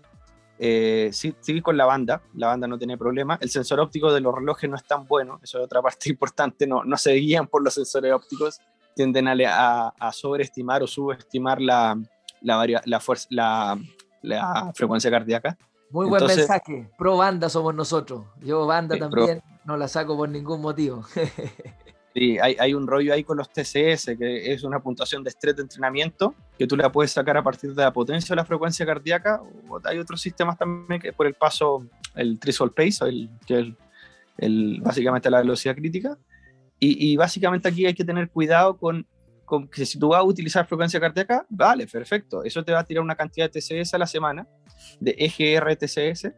Eh, 0.59 1.11
sí, 1.13 1.35
sí, 1.41 1.61
con 1.61 1.77
la 1.77 1.85
banda, 1.85 2.23
la 2.35 2.47
banda 2.47 2.67
no 2.67 2.79
tiene 2.79 2.97
problema. 2.97 3.37
El 3.41 3.51
sensor 3.51 3.81
óptico 3.81 4.13
de 4.13 4.21
los 4.21 4.35
relojes 4.35 4.71
no 4.71 4.77
es 4.77 4.85
tan 4.85 5.07
bueno, 5.07 5.39
eso 5.43 5.59
es 5.59 5.65
otra 5.65 5.83
parte 5.87 6.09
importante, 6.09 6.67
no, 6.67 6.83
no 6.83 6.97
se 6.97 7.13
guían 7.13 7.47
por 7.47 7.63
los 7.63 7.75
sensores 7.75 8.13
ópticos. 8.13 8.61
tienden 8.95 9.29
a, 9.29 9.89
a, 9.89 10.13
sobreestimar 10.13 10.83
o 10.83 10.87
subestimar 10.87 11.61
la, 11.61 11.99
la, 12.41 12.83
la, 12.85 13.01
fuerza, 13.01 13.27
la, 13.31 13.79
la 14.27 14.73
frecuencia 14.75 15.11
cardíaca. 15.11 15.57
Muy 15.91 16.07
buen 16.07 16.27
mensaje. 16.27 16.91
Pro 16.99 17.17
banda 17.17 17.49
somos 17.49 17.75
nosotros. 17.75 18.25
Yo 18.43 18.67
banda 18.67 18.99
también 18.99 19.43
no 19.65 19.77
la 19.77 19.89
saco 19.89 20.17
por 20.17 20.29
ningún 20.29 20.61
motivo. 20.61 21.05
sí, 22.15 22.39
hay, 22.39 22.57
hay, 22.59 22.75
un 22.75 22.87
rollo 22.87 23.13
ahí 23.13 23.23
con 23.23 23.37
los 23.37 23.51
TCS, 23.51 24.17
que 24.19 24.53
es 24.53 24.65
una 24.65 24.81
puntuación 24.81 25.23
de 25.23 25.31
estrés 25.31 25.57
de 25.57 25.63
entrenamiento, 25.63 26.35
que 26.59 26.67
tú 26.67 26.77
la 26.77 26.91
puedes 26.91 27.13
sacar 27.13 27.37
a 27.37 27.43
partir 27.43 27.75
de 27.75 27.83
la 27.83 27.93
potencia 27.93 28.33
o 28.33 28.37
la 28.37 28.45
frecuencia 28.45 28.85
cardíaca. 28.85 29.41
Hay 29.85 29.99
otros 29.99 30.21
sistemas 30.21 30.59
también 30.59 31.01
que 31.01 31.13
por 31.13 31.27
el 31.27 31.35
paso, 31.35 31.87
el 32.15 32.39
threshold 32.41 32.75
pace, 32.75 33.05
el, 33.05 33.31
que 33.47 33.61
es 33.61 33.67
el, 34.39 34.81
básicamente 34.83 35.31
la 35.31 35.39
velocidad 35.39 35.77
crítica. 35.77 36.19
Y, 36.79 37.13
y, 37.13 37.17
básicamente 37.17 37.69
aquí 37.69 37.87
hay 37.87 37.95
que 37.95 38.05
tener 38.05 38.29
cuidado 38.29 38.77
con, 38.77 39.07
con, 39.47 39.69
que 39.69 39.87
si 39.87 39.99
tú 39.99 40.09
vas 40.09 40.21
a 40.21 40.25
utilizar 40.25 40.67
frecuencia 40.67 41.01
cardíaca, 41.01 41.47
vale, 41.49 41.87
perfecto. 41.87 42.45
Eso 42.45 42.63
te 42.65 42.73
va 42.73 42.81
a 42.81 42.85
tirar 42.85 43.03
una 43.03 43.15
cantidad 43.15 43.51
de 43.51 43.61
TCS 43.61 43.95
a 43.95 43.99
la 43.99 44.07
semana 44.07 44.47
de 45.01 45.15
EGR 45.19 45.77
TCS, 45.77 46.33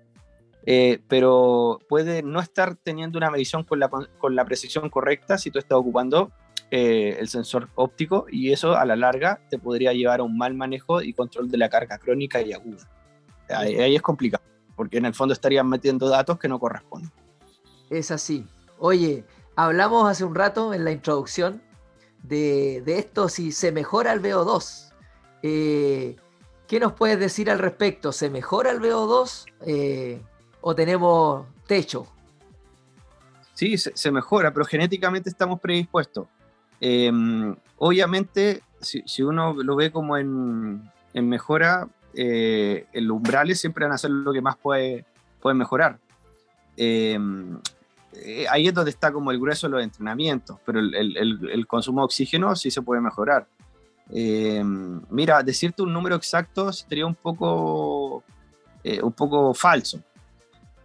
eh, 0.66 1.00
pero 1.08 1.80
puede 1.88 2.22
no 2.22 2.40
estar 2.40 2.76
teniendo 2.76 3.18
una 3.18 3.30
medición 3.30 3.64
con 3.64 3.80
la, 3.80 3.88
con 3.88 4.36
la 4.36 4.44
precisión 4.44 4.90
correcta 4.90 5.38
si 5.38 5.50
tú 5.50 5.58
estás 5.58 5.78
ocupando 5.78 6.30
eh, 6.70 7.16
el 7.18 7.28
sensor 7.28 7.70
óptico 7.76 8.26
y 8.30 8.52
eso 8.52 8.76
a 8.76 8.84
la 8.84 8.94
larga 8.94 9.40
te 9.48 9.58
podría 9.58 9.94
llevar 9.94 10.20
a 10.20 10.24
un 10.24 10.36
mal 10.36 10.52
manejo 10.52 11.00
y 11.00 11.14
control 11.14 11.50
de 11.50 11.56
la 11.56 11.70
carga 11.70 11.96
crónica 11.98 12.42
y 12.42 12.52
aguda. 12.52 12.86
Ahí, 13.48 13.94
es 13.94 14.02
complicado, 14.02 14.44
porque 14.76 14.98
en 14.98 15.06
el 15.06 15.14
fondo 15.14 15.32
estarían 15.32 15.66
metiendo 15.66 16.10
datos 16.10 16.38
que 16.38 16.48
no 16.48 16.58
corresponden. 16.58 17.10
Es 17.88 18.10
así. 18.10 18.46
Oye, 18.78 19.24
hablamos 19.56 20.10
hace 20.10 20.24
un 20.24 20.34
rato 20.34 20.74
en 20.74 20.84
la 20.84 20.90
introducción 20.90 21.62
de, 22.22 22.82
de 22.84 22.98
esto 22.98 23.28
si 23.28 23.52
se 23.52 23.72
mejora 23.72 24.12
el 24.12 24.22
VO2. 24.22 24.92
Eh, 25.42 26.16
¿Qué 26.66 26.80
nos 26.80 26.92
puedes 26.92 27.18
decir 27.18 27.50
al 27.50 27.58
respecto? 27.58 28.12
¿Se 28.12 28.28
mejora 28.28 28.70
el 28.70 28.80
VO2 28.80 29.46
eh, 29.62 30.20
o 30.60 30.74
tenemos 30.74 31.46
techo? 31.66 32.06
Sí, 33.54 33.76
se, 33.78 34.10
mejora, 34.12 34.52
pero 34.52 34.66
genéticamente 34.66 35.30
estamos 35.30 35.60
predispuestos. 35.60 36.28
Em, 36.80 37.56
obviamente, 37.78 38.62
si, 38.80 39.22
uno 39.22 39.54
lo 39.54 39.74
ve 39.76 39.90
como 39.90 40.16
en, 40.16 40.90
mejora, 41.14 41.88
eh, 42.14 42.86
el 42.92 43.10
umbrales 43.10 43.60
siempre 43.60 43.86
van 43.86 43.94
a 43.94 43.98
ser 43.98 44.10
lo 44.10 44.32
que 44.32 44.42
más 44.42 44.56
puede, 44.56 45.06
puede 45.40 45.54
mejorar. 45.54 45.98
Em, 46.76 47.58
eh, 48.12 48.46
ahí 48.50 48.68
es 48.68 48.74
donde 48.74 48.90
está 48.90 49.12
como 49.12 49.30
el 49.30 49.38
grueso 49.38 49.66
de 49.66 49.72
los 49.72 49.82
entrenamientos, 49.82 50.58
pero 50.64 50.80
el, 50.80 51.66
consumo 51.66 52.00
de 52.00 52.04
oxígeno 52.06 52.54
sí 52.56 52.70
se 52.70 52.82
puede 52.82 53.00
mejorar. 53.00 53.46
Eh, 54.10 54.62
mira, 55.10 55.42
decirte 55.42 55.82
un 55.82 55.92
número 55.92 56.16
exacto 56.16 56.72
sería 56.72 57.04
un 57.06 57.14
poco, 57.14 58.24
eh, 58.82 59.02
un 59.02 59.12
poco 59.12 59.52
falso, 59.52 60.00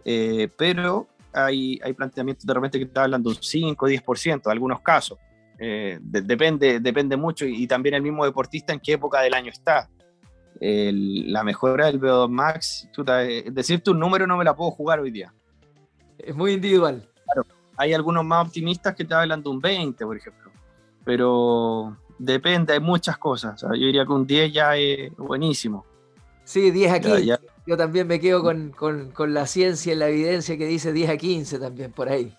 eh, 0.04 0.48
pero 0.58 1.08
hay, 1.32 1.80
hay, 1.82 1.94
planteamientos 1.94 2.44
de 2.44 2.52
repente 2.52 2.78
que 2.78 2.84
está 2.84 3.04
hablando 3.04 3.30
un 3.30 3.36
5 3.40 3.86
o 3.86 3.88
10%, 3.88 4.42
en 4.44 4.52
algunos 4.52 4.80
casos. 4.80 5.18
depende, 5.58 6.80
depende 6.80 7.16
mucho 7.16 7.46
y, 7.46 7.66
también 7.66 7.94
el 7.94 8.02
mismo 8.02 8.24
deportista 8.24 8.72
en 8.72 8.80
qué 8.80 8.92
época 8.92 9.22
del 9.22 9.32
año 9.32 9.50
está. 9.50 9.88
la 10.60 11.42
mejora 11.44 11.86
del 11.86 12.00
VO2 12.00 12.28
Max, 12.28 12.88
decirte 13.50 13.90
un 13.90 13.98
número 13.98 14.26
no 14.26 14.36
me 14.36 14.44
la 14.44 14.54
puedo 14.54 14.70
jugar 14.70 15.00
hoy 15.00 15.10
día. 15.10 15.32
Es 16.18 16.34
muy 16.34 16.52
individual. 16.52 17.08
Hay 17.76 17.92
algunos 17.92 18.24
más 18.24 18.46
optimistas 18.46 18.94
que 18.94 19.04
te 19.04 19.14
hablan 19.14 19.42
de 19.42 19.48
un 19.48 19.60
20, 19.60 20.04
por 20.04 20.16
ejemplo, 20.16 20.50
pero 21.04 21.96
depende, 22.18 22.72
hay 22.72 22.80
muchas 22.80 23.18
cosas. 23.18 23.60
yo 23.62 23.70
diría 23.72 24.04
que 24.04 24.12
un 24.12 24.26
10 24.26 24.52
ya 24.52 24.76
es 24.76 25.14
buenísimo. 25.16 25.84
Sí, 26.44 26.70
10 26.70 26.92
a 26.92 27.00
15. 27.00 27.38
Yo 27.66 27.76
también 27.78 28.06
me 28.06 28.20
quedo 28.20 28.42
con, 28.42 28.70
con, 28.70 29.10
con, 29.12 29.32
la 29.32 29.46
ciencia 29.46 29.94
y 29.94 29.96
la 29.96 30.08
evidencia 30.08 30.58
que 30.58 30.66
dice 30.66 30.92
10 30.92 31.10
a 31.10 31.16
15 31.16 31.58
también 31.58 31.92
por 31.92 32.10
ahí. 32.10 32.36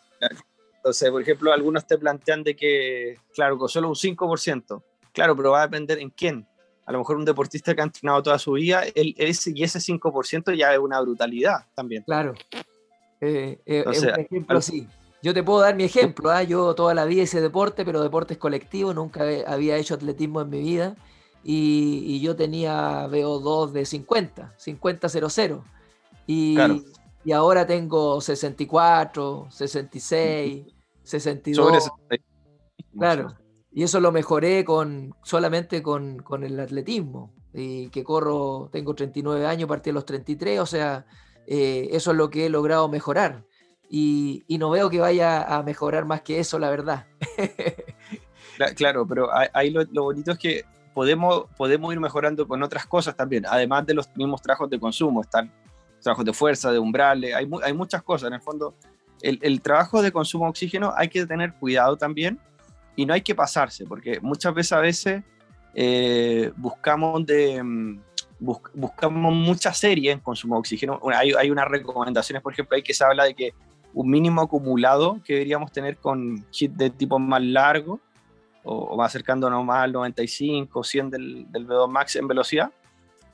Entonces, 0.77 1.09
por 1.09 1.21
ejemplo, 1.21 1.51
algunos 1.51 1.87
te 1.87 1.97
plantean 1.97 2.43
de 2.43 2.55
que, 2.55 3.17
claro, 3.33 3.57
con 3.57 3.67
solo 3.67 3.89
un 3.89 3.95
5%. 3.95 4.83
Claro, 5.11 5.35
pero 5.35 5.51
va 5.51 5.63
a 5.63 5.67
depender 5.67 5.97
en 5.97 6.11
quién. 6.11 6.47
A 6.85 6.91
lo 6.91 6.99
mejor 6.99 7.17
un 7.17 7.25
deportista 7.25 7.73
que 7.73 7.81
ha 7.81 7.85
entrenado 7.85 8.21
toda 8.21 8.37
su 8.37 8.51
vida, 8.51 8.83
él, 8.93 9.15
ese, 9.17 9.51
y 9.55 9.63
ese 9.63 9.79
5% 9.79 10.55
ya 10.55 10.73
es 10.73 10.77
una 10.77 11.01
brutalidad 11.01 11.65
también. 11.73 12.03
Claro. 12.03 12.35
Eh, 13.21 13.59
eh, 13.65 13.83
es 13.91 14.03
un 14.03 14.19
ejemplo 14.19 14.59
así. 14.59 14.87
Yo 15.25 15.33
te 15.33 15.41
puedo 15.41 15.61
dar 15.61 15.75
mi 15.75 15.85
ejemplo, 15.85 16.29
¿ah? 16.29 16.43
yo 16.43 16.75
toda 16.75 16.93
la 16.93 17.03
vida 17.03 17.23
hice 17.23 17.41
deporte, 17.41 17.83
pero 17.83 18.03
deportes 18.03 18.37
colectivos, 18.37 18.93
nunca 18.93 19.23
había 19.47 19.75
hecho 19.75 19.95
atletismo 19.95 20.39
en 20.41 20.51
mi 20.51 20.59
vida. 20.59 20.95
Y, 21.43 22.19
yo 22.19 22.35
tenía 22.35 23.07
VO2 23.07 23.71
de 23.71 23.85
50, 23.87 24.53
50 24.55 25.09
00 25.09 25.65
y, 26.27 26.57
y 27.23 27.31
ahora 27.31 27.65
tengo 27.65 28.21
64, 28.21 29.47
66, 29.49 30.67
62. 31.01 31.89
Claro, 32.95 33.35
y 33.71 33.81
eso 33.81 33.99
lo 33.99 34.11
mejoré 34.11 34.63
con, 34.63 35.15
solamente 35.23 35.81
con, 35.81 36.19
con 36.19 36.43
el 36.43 36.59
atletismo. 36.59 37.33
Y 37.51 37.89
que 37.89 38.03
corro, 38.03 38.69
tengo 38.71 38.93
39 38.93 39.47
años, 39.47 39.67
partí 39.67 39.89
a 39.89 39.93
los 39.93 40.05
33, 40.05 40.59
o 40.59 40.67
sea, 40.67 41.07
eh, 41.47 41.87
eso 41.93 42.11
es 42.11 42.17
lo 42.17 42.29
que 42.29 42.45
he 42.45 42.49
logrado 42.51 42.87
mejorar 42.89 43.43
y, 43.89 44.43
no 44.57 44.69
veo 44.69 44.89
que 44.89 44.99
vaya 44.99 45.43
a 45.43 45.63
mejorar 45.63 46.05
más 46.05 46.21
que 46.21 46.39
eso, 46.39 46.59
la 46.59 46.69
verdad. 46.69 47.05
claro, 48.75 49.07
pero 49.07 49.29
ahí 49.53 49.69
lo, 49.69 49.85
bonito 50.03 50.31
es 50.31 50.37
que 50.37 50.65
podemos, 50.93 51.45
podemos 51.57 51.93
ir 51.93 51.99
mejorando 51.99 52.47
con 52.47 52.63
otras 52.63 52.85
cosas 52.85 53.15
también, 53.15 53.45
además 53.47 53.85
de 53.85 53.93
los 53.93 54.09
mismos 54.15 54.41
trabajos 54.41 54.69
de 54.69 54.79
consumo, 54.79 55.21
están 55.21 55.51
trabajos 56.01 56.25
de 56.25 56.33
fuerza, 56.33 56.71
de 56.71 56.79
umbrales, 56.79 57.35
hay, 57.35 57.49
hay 57.63 57.73
muchas 57.73 58.03
cosas, 58.03 58.27
en 58.27 58.35
el 58.35 58.41
fondo. 58.41 58.75
El, 59.21 59.61
trabajo 59.61 60.01
de 60.01 60.11
consumo 60.11 60.45
de 60.45 60.49
oxígeno 60.51 60.93
hay 60.95 61.07
que 61.07 61.25
tener 61.25 61.53
cuidado 61.53 61.97
también 61.97 62.39
y 62.95 63.05
no 63.05 63.13
hay 63.13 63.21
que 63.21 63.33
pasarse, 63.33 63.85
porque 63.85 64.19
muchas 64.21 64.53
veces 64.53 64.71
a 64.73 64.79
veces 64.79 65.23
eh, 65.73 66.51
buscamos 66.55 67.25
de... 67.25 67.61
Mm, 67.63 68.01
buscamos 68.37 69.33
muchas 69.33 69.77
series 69.77 70.13
en 70.13 70.19
consumo 70.19 70.55
de 70.55 70.59
oxígeno. 70.59 70.99
Hay, 71.13 71.31
hay, 71.31 71.49
unas 71.49 71.67
recomendaciones, 71.69 72.43
por 72.43 72.51
ejemplo, 72.51 72.75
hay 72.75 72.83
que 72.83 72.93
se 72.93 73.03
habla 73.03 73.23
de 73.23 73.33
que 73.33 73.53
un 73.95 74.09
mínimo 74.09 74.41
acumulado 74.41 75.21
que 75.23 75.33
deberíamos 75.33 75.71
tener 75.71 75.97
con 75.97 76.45
hit 76.51 76.73
de 76.73 76.89
tipo 76.89 77.17
más 77.17 77.41
largo 77.41 78.01
o, 78.63 78.97
más 78.97 79.07
acercándonos 79.07 79.63
más 79.63 79.83
al 79.83 79.93
95 79.93 80.83
100 80.83 81.09
del, 81.09 81.51
del 81.51 81.65
V2 81.65 81.89
Max 81.89 82.17
en 82.17 82.27
velocidad, 82.27 82.71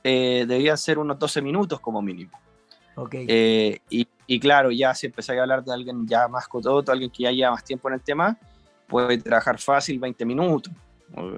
eh, 0.04 0.44
deberían 0.46 0.78
ser 0.78 0.98
unos 0.98 1.18
12 1.18 1.42
minutos 1.42 1.80
como 1.80 2.00
mínimo. 2.00 2.38
Okay. 2.94 3.26
Eh, 3.28 3.80
y, 3.90 4.06
y, 4.26 4.38
claro, 4.38 4.70
ya 4.70 4.94
si 4.94 5.06
empezáis 5.06 5.40
a 5.40 5.42
hablar 5.42 5.64
de 5.64 5.72
alguien 5.72 6.06
ya 6.06 6.28
más 6.28 6.46
cototo, 6.46 6.92
alguien 6.92 7.10
que 7.10 7.24
ya 7.24 7.32
lleva 7.32 7.50
más 7.50 7.64
tiempo 7.64 7.88
en 7.88 7.94
el 7.94 8.00
tema, 8.02 8.38
puede 8.86 9.18
trabajar 9.18 9.58
fácil 9.58 9.98
20 9.98 10.24
minutos. 10.24 10.72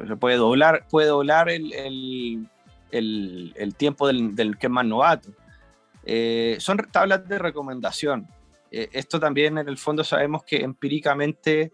Se 0.07 0.17
puede 0.17 0.37
doblar, 0.37 0.87
puede 0.91 1.09
doblar 1.09 1.49
el, 1.49 1.73
el, 1.73 2.49
el, 2.91 3.55
el 3.57 3.75
tiempo 3.75 4.07
del, 4.07 4.35
del, 4.35 4.59
que 4.59 4.67
es 4.67 4.73
más 4.73 4.85
novato. 4.85 5.31
Eh, 6.05 6.57
son 6.59 6.77
tablas 6.91 7.27
de 7.27 7.39
recomendación. 7.39 8.29
Eh, 8.77 8.89
esto 8.93 9.21
también 9.21 9.57
en 9.57 9.69
el 9.69 9.79
fondo 9.79 10.03
sabemos 10.03 10.43
que 10.43 10.57
empíricamente 10.57 11.73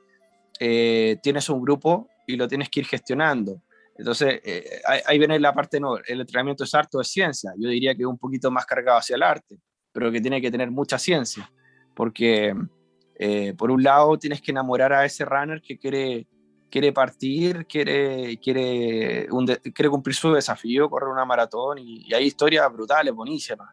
eh, 0.58 1.16
tienes 1.22 1.48
un 1.48 1.62
grupo 1.62 2.10
y 2.26 2.36
lo 2.36 2.46
tienes 2.46 2.68
que 2.68 2.80
ir 2.80 2.86
gestionando. 2.86 3.62
Entonces, 3.96 4.40
eh, 4.44 4.82
ahí, 5.06 5.18
viene 5.18 5.40
la 5.40 5.54
parte, 5.54 5.80
no, 5.80 5.96
el 5.96 6.20
entrenamiento 6.20 6.64
es 6.64 6.74
harto 6.74 6.98
de 6.98 7.04
ciencia, 7.04 7.52
yo 7.58 7.70
diría 7.70 7.94
que 7.94 8.04
un 8.04 8.18
poquito 8.18 8.50
más 8.50 8.66
cargado 8.66 8.98
hacia 8.98 9.16
el 9.16 9.22
arte, 9.22 9.56
pero 9.92 10.12
que 10.12 10.20
tiene 10.20 10.42
que 10.42 10.50
tener 10.50 10.70
mucha 10.70 10.98
ciencia, 10.98 11.50
porque 11.94 12.54
por 13.58 13.70
un 13.70 13.82
lado 13.82 14.18
tienes 14.18 14.40
que 14.40 14.50
enamorar 14.50 14.94
a 14.94 15.04
ese 15.04 15.26
runner 15.26 15.60
que 15.60 15.78
quiere, 15.78 16.26
quiere 16.70 16.92
partir, 16.92 17.66
quiere, 17.66 18.38
quiere, 18.38 19.28
quiere 19.74 19.90
cumplir 19.90 20.16
su 20.16 20.32
desafío, 20.32 20.88
correr 20.88 21.10
una 21.10 21.26
maratón, 21.26 21.78
y, 21.78 22.08
y 22.08 22.14
hay 22.14 22.24
historias 22.24 22.72
brutales, 22.72 23.12
buenísimas 23.12 23.68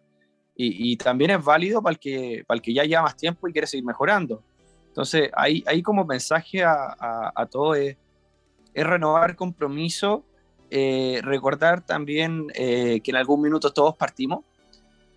y, 0.59 0.97
también 0.97 1.31
es 1.31 1.43
válido 1.43 1.83
para 1.83 1.93
el, 1.93 1.99
que, 1.99 2.43
para 2.47 2.55
el 2.55 2.61
que 2.63 2.73
ya 2.73 2.83
lleva 2.83 3.03
más 3.03 3.15
tiempo 3.15 3.47
y 3.47 3.51
quiere 3.51 3.67
seguir 3.67 3.85
mejorando. 3.85 4.41
Entonces, 4.87 5.29
ahí, 5.35 5.63
ahí 5.67 5.83
como 5.83 6.03
mensaje 6.03 6.63
a, 6.63 7.31
a, 7.35 7.45
todo 7.45 7.75
es, 7.75 7.95
es, 8.73 8.87
renovar 8.87 9.35
compromiso, 9.35 10.25
eh, 10.71 11.19
recordar 11.21 11.85
también 11.85 12.47
eh, 12.55 13.01
que 13.03 13.11
en 13.11 13.17
algún 13.17 13.41
minuto 13.41 13.71
todos 13.71 13.95
partimos, 13.95 14.43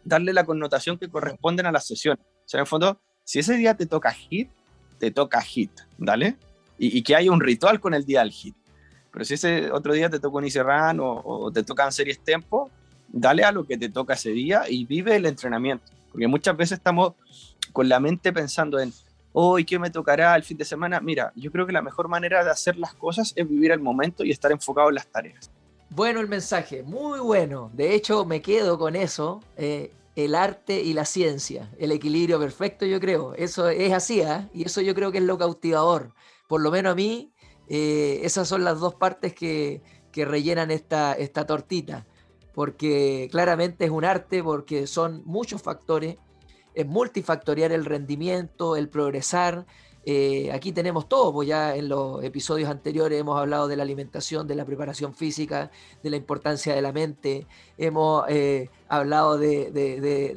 darle 0.05 0.35
la 0.35 0.45
connotación 0.45 0.99
que 0.99 1.09
corresponden 1.09 1.65
a 1.65 1.73
las 1.73 1.87
sesiones. 1.87 2.23
O 2.45 2.49
sea, 2.49 2.59
en 2.59 2.63
el 2.63 2.67
fondo, 2.67 3.01
si 3.25 3.39
ese 3.39 3.57
día 3.57 3.75
te 3.75 3.87
toca 3.87 4.13
hit, 4.13 4.51
te 4.99 5.11
toca 5.11 5.41
hit, 5.41 5.73
¿dale? 5.97 6.37
Y, 6.79 6.99
y 6.99 7.03
que 7.03 7.17
haya 7.17 7.33
un 7.33 7.41
ritual 7.41 7.81
con 7.81 7.95
el 7.95 8.05
día 8.05 8.21
del 8.21 8.33
hit. 8.33 8.55
Pero 9.11 9.25
si 9.25 9.35
ese 9.35 9.71
otro 9.73 9.95
día 9.95 10.11
te 10.11 10.21
toca 10.21 10.37
un 10.37 10.45
Iserran 10.45 11.01
o, 11.01 11.23
o 11.25 11.51
te 11.51 11.63
tocan 11.63 11.91
series 11.93 12.23
tempo, 12.23 12.71
dale 13.13 13.45
a 13.45 13.53
lo 13.53 13.67
que 13.67 13.77
te 13.77 13.89
toca 13.89 14.15
ese 14.15 14.31
día 14.31 14.63
y 14.69 14.85
vive 14.85 15.17
el 15.17 15.27
entrenamiento. 15.27 15.85
Porque 16.11 16.27
muchas 16.27 16.57
veces 16.57 16.79
estamos 16.79 17.15
con 17.73 17.89
la 17.89 18.01
mente 18.01 18.33
pensando 18.33 18.79
en, 18.79 18.93
hoy 19.33 19.65
qué 19.65 19.79
me 19.79 19.91
tocará 19.91 20.35
el 20.37 20.43
fin 20.43 20.57
de 20.57 20.65
semana. 20.65 21.01
Mira, 21.01 21.33
yo 21.37 21.51
creo 21.53 21.67
que 21.67 21.73
la 21.73 21.83
mejor 21.83 22.09
manera 22.09 22.45
de 22.45 22.51
hacer 22.51 22.77
las 22.77 22.95
cosas 22.95 23.33
es 23.37 23.49
vivir 23.49 23.71
el 23.73 23.81
momento 23.81 24.25
y 24.25 24.31
estar 24.31 24.51
enfocado 24.51 24.89
en 24.89 24.97
las 24.97 25.07
tareas. 25.07 25.51
Bueno 25.91 26.21
el 26.21 26.29
mensaje, 26.29 26.83
muy 26.83 27.19
bueno. 27.21 27.71
De 27.75 27.95
hecho, 27.95 28.25
me 28.25 28.43
quedo 28.43 28.79
con 28.79 28.97
eso. 28.97 29.43
Eh, 29.57 29.93
el 30.17 30.35
arte 30.35 30.83
y 30.83 30.93
la 30.93 31.05
ciencia, 31.05 31.71
el 31.79 31.93
equilibrio 31.93 32.39
perfecto, 32.39 32.85
yo 32.85 33.01
creo. 33.01 33.35
Eso 33.35 33.69
es 33.69 33.93
así, 33.93 34.21
¿eh? 34.21 34.49
y 34.53 34.65
eso 34.65 34.81
yo 34.81 34.95
creo 34.95 35.13
que 35.13 35.19
es 35.19 35.25
lo 35.25 35.39
cautivador. 35.39 36.13
Por 36.49 36.61
lo 36.61 36.71
menos 36.71 36.93
a 36.93 36.95
mí, 36.95 37.33
eh, 37.69 38.21
esas 38.25 38.49
son 38.49 38.65
las 38.65 38.81
dos 38.81 38.95
partes 38.97 39.35
que, 39.35 39.83
rellenan 40.13 40.71
esta 40.71 41.47
tortita, 41.47 42.05
porque 42.55 43.29
claramente 43.31 43.85
es 43.85 43.91
un 43.91 44.05
arte, 44.05 44.43
porque 44.43 44.87
son 44.87 45.23
muchos 45.25 45.63
factores, 45.63 46.17
es 46.75 46.87
multifactorial 46.87 47.73
el 47.73 47.85
rendimiento, 47.85 48.77
el 48.77 48.89
progresar. 48.89 49.67
Eh, 50.07 50.51
aquí 50.53 50.73
tenemos 50.73 51.09
todo, 51.09 51.33
pues 51.33 51.49
ya 51.49 51.77
en 51.77 51.89
los 51.89 52.25
episodios 52.25 52.71
anteriores 52.71 53.21
hemos 53.21 53.39
hablado 53.39 53.69
de 53.69 53.77
la 53.77 53.83
alimentación, 53.83 54.47
de 54.47 54.55
la 54.55 54.65
preparación 54.65 55.15
física, 55.15 55.71
de 56.03 56.11
la 56.11 56.17
importancia 56.17 56.75
de 56.75 56.81
la 56.81 56.93
mente, 56.93 57.47
hemos 57.77 58.25
eh, 58.29 58.71
hablado 58.89 59.37
de, 59.37 59.71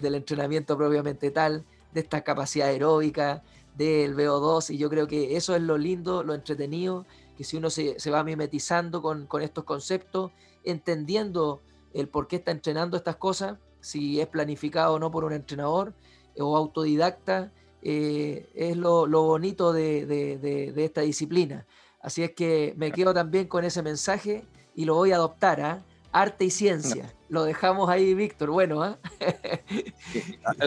del 0.01 0.15
entrenamiento 0.15 0.77
propiamente 0.77 1.31
tal, 1.31 1.65
de 1.93 2.01
esta 2.01 2.21
capacidad 2.21 2.67
aeróbica, 2.67 3.43
del 3.75 4.15
VO2, 4.15 4.71
y 4.71 4.77
yo 4.77 4.89
creo 4.89 5.07
que 5.07 5.35
eso 5.35 5.55
es 5.55 5.61
lo 5.61 5.77
lindo, 5.77 6.23
lo 6.23 6.33
entretenido, 6.33 7.05
que 7.37 7.43
si 7.43 7.57
uno 7.57 7.69
se, 7.69 7.99
se 7.99 8.11
va 8.11 8.23
mimetizando 8.23 9.01
con, 9.01 9.25
con 9.25 9.41
estos 9.41 9.63
conceptos, 9.63 10.31
entendiendo 10.63 11.61
el 11.93 12.07
por 12.07 12.27
qué 12.27 12.37
está 12.37 12.51
entrenando 12.51 12.97
estas 12.97 13.15
cosas, 13.15 13.57
si 13.81 14.19
es 14.19 14.27
planificado 14.27 14.95
o 14.95 14.99
no 14.99 15.11
por 15.11 15.23
un 15.23 15.33
entrenador 15.33 15.93
o 16.37 16.57
autodidacta, 16.57 17.51
eh, 17.81 18.49
es 18.55 18.77
lo, 18.77 19.05
lo 19.07 19.23
bonito 19.23 19.73
de, 19.73 20.05
de, 20.05 20.37
de, 20.37 20.85
esta 20.85 21.01
disciplina. 21.01 21.65
Así 22.01 22.23
es 22.23 22.31
que 22.31 22.73
me 22.77 22.91
quedo 22.91 23.13
también 23.13 23.47
con 23.47 23.65
ese 23.65 23.81
mensaje 23.81 24.45
y 24.73 24.85
lo 24.85 24.95
voy 24.95 25.11
a 25.11 25.15
adoptar, 25.15 25.61
¿ah? 25.61 25.83
Arte 26.13 26.45
y 26.45 26.49
ciencia. 26.51 27.11
Lo 27.27 27.43
dejamos 27.43 27.89
ahí, 27.89 28.13
Víctor. 28.13 28.51
Bueno, 28.51 28.83
¿ah? 28.83 28.97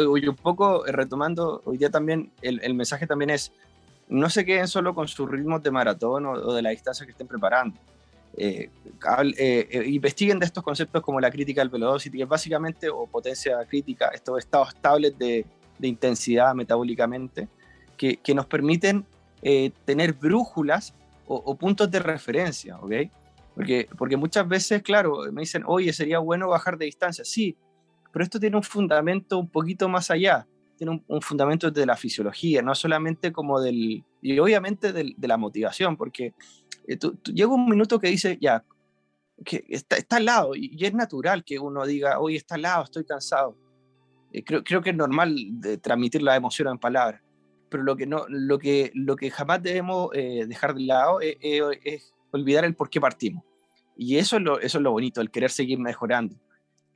un 0.00 0.36
poco 0.36 0.84
retomando, 0.86 1.62
hoy 1.64 1.78
día 1.78 1.88
también 1.88 2.32
el, 2.42 2.60
el, 2.62 2.74
mensaje 2.74 3.06
también 3.06 3.30
es, 3.30 3.52
no 4.08 4.28
se 4.28 4.44
queden 4.44 4.66
solo 4.66 4.94
con 4.94 5.06
sus 5.06 5.30
ritmos 5.30 5.62
de 5.62 5.70
maratón 5.70 6.26
o, 6.26 6.32
o 6.32 6.52
de 6.52 6.62
la 6.62 6.70
distancia 6.70 7.06
que 7.06 7.12
estén 7.12 7.28
preparando. 7.28 7.78
Eh, 8.38 8.68
eh, 9.38 9.68
eh, 9.70 9.84
investiguen 9.86 10.38
de 10.38 10.44
estos 10.44 10.62
conceptos 10.62 11.02
como 11.02 11.18
la 11.20 11.30
crítica 11.30 11.62
del 11.62 11.70
velocity, 11.70 12.18
que 12.18 12.24
es 12.24 12.28
básicamente, 12.28 12.90
o 12.90 13.06
potencia 13.06 13.64
crítica, 13.66 14.08
estos 14.08 14.38
estados 14.38 14.68
estables 14.68 15.16
de, 15.18 15.46
intensidad 15.80 16.54
metabólicamente, 16.54 17.48
que, 17.96 18.16
que 18.16 18.34
nos 18.34 18.46
permiten 18.46 19.04
tener 19.84 20.14
brújulas 20.14 20.94
o, 21.28 21.54
puntos 21.54 21.90
de 21.90 21.98
referencia, 21.98 22.78
¿ok? 22.78 22.92
Porque, 23.54 23.88
porque 23.96 24.16
muchas 24.16 24.48
veces, 24.48 24.82
claro, 24.82 25.20
me 25.30 25.42
dicen, 25.42 25.62
oye, 25.66 25.92
sería 25.92 26.18
bueno 26.18 26.48
bajar 26.48 26.78
de 26.78 26.86
distancia. 26.86 27.24
Sí, 27.24 27.56
pero 28.12 28.24
esto 28.24 28.40
tiene 28.40 28.56
un 28.56 28.62
fundamento 28.62 29.38
un 29.38 29.48
poquito 29.48 29.88
más 29.88 30.10
allá, 30.10 30.46
tiene 30.76 30.92
un, 30.92 31.04
un 31.06 31.20
fundamento 31.20 31.70
de 31.70 31.86
la 31.86 31.96
fisiología, 31.96 32.62
no 32.62 32.74
solamente 32.74 33.30
como 33.32 33.60
del, 33.60 34.02
y 34.22 34.38
obviamente 34.38 34.92
de 34.92 35.28
la 35.28 35.36
motivación, 35.36 35.96
porque 35.96 36.34
eh, 36.86 36.96
tú, 36.96 37.14
tú, 37.16 37.32
llega 37.32 37.52
un 37.52 37.68
minuto 37.68 37.98
que 37.98 38.08
dice, 38.08 38.38
ya, 38.40 38.64
que 39.44 39.64
está, 39.68 39.96
está 39.96 40.16
al 40.16 40.24
lado, 40.24 40.54
y, 40.54 40.76
es 40.84 40.94
natural 40.94 41.44
que 41.44 41.58
uno 41.58 41.84
diga, 41.84 42.18
oye, 42.18 42.36
está 42.36 42.54
al 42.54 42.62
lado, 42.62 42.84
estoy 42.84 43.04
cansado. 43.04 43.56
Eh, 44.32 44.42
creo, 44.44 44.64
creo, 44.64 44.82
que 44.82 44.90
es 44.90 44.96
normal 44.96 45.36
de 45.60 45.78
transmitir 45.78 46.22
la 46.22 46.36
emoción 46.36 46.68
en 46.68 46.78
palabras, 46.78 47.20
pero 47.68 47.82
lo 47.82 47.96
que, 47.96 48.06
no, 48.06 48.24
lo 48.28 48.58
que, 48.58 48.90
lo 48.94 49.16
que 49.16 49.30
jamás 49.30 49.62
debemos 49.62 50.10
eh, 50.14 50.44
dejar 50.46 50.74
de 50.74 50.82
lado 50.82 51.20
es, 51.20 51.36
es, 51.40 51.62
es, 51.84 52.14
olvidar 52.30 52.64
el 52.64 52.74
por 52.74 52.90
qué 52.90 53.00
partimos. 53.00 53.44
Y 53.96 54.18
eso 54.18 54.36
es, 54.36 54.42
lo, 54.42 54.60
eso 54.60 54.78
es 54.78 54.82
lo 54.82 54.92
bonito, 54.92 55.20
el 55.20 55.30
querer 55.30 55.50
seguir 55.50 55.78
mejorando. 55.78 56.36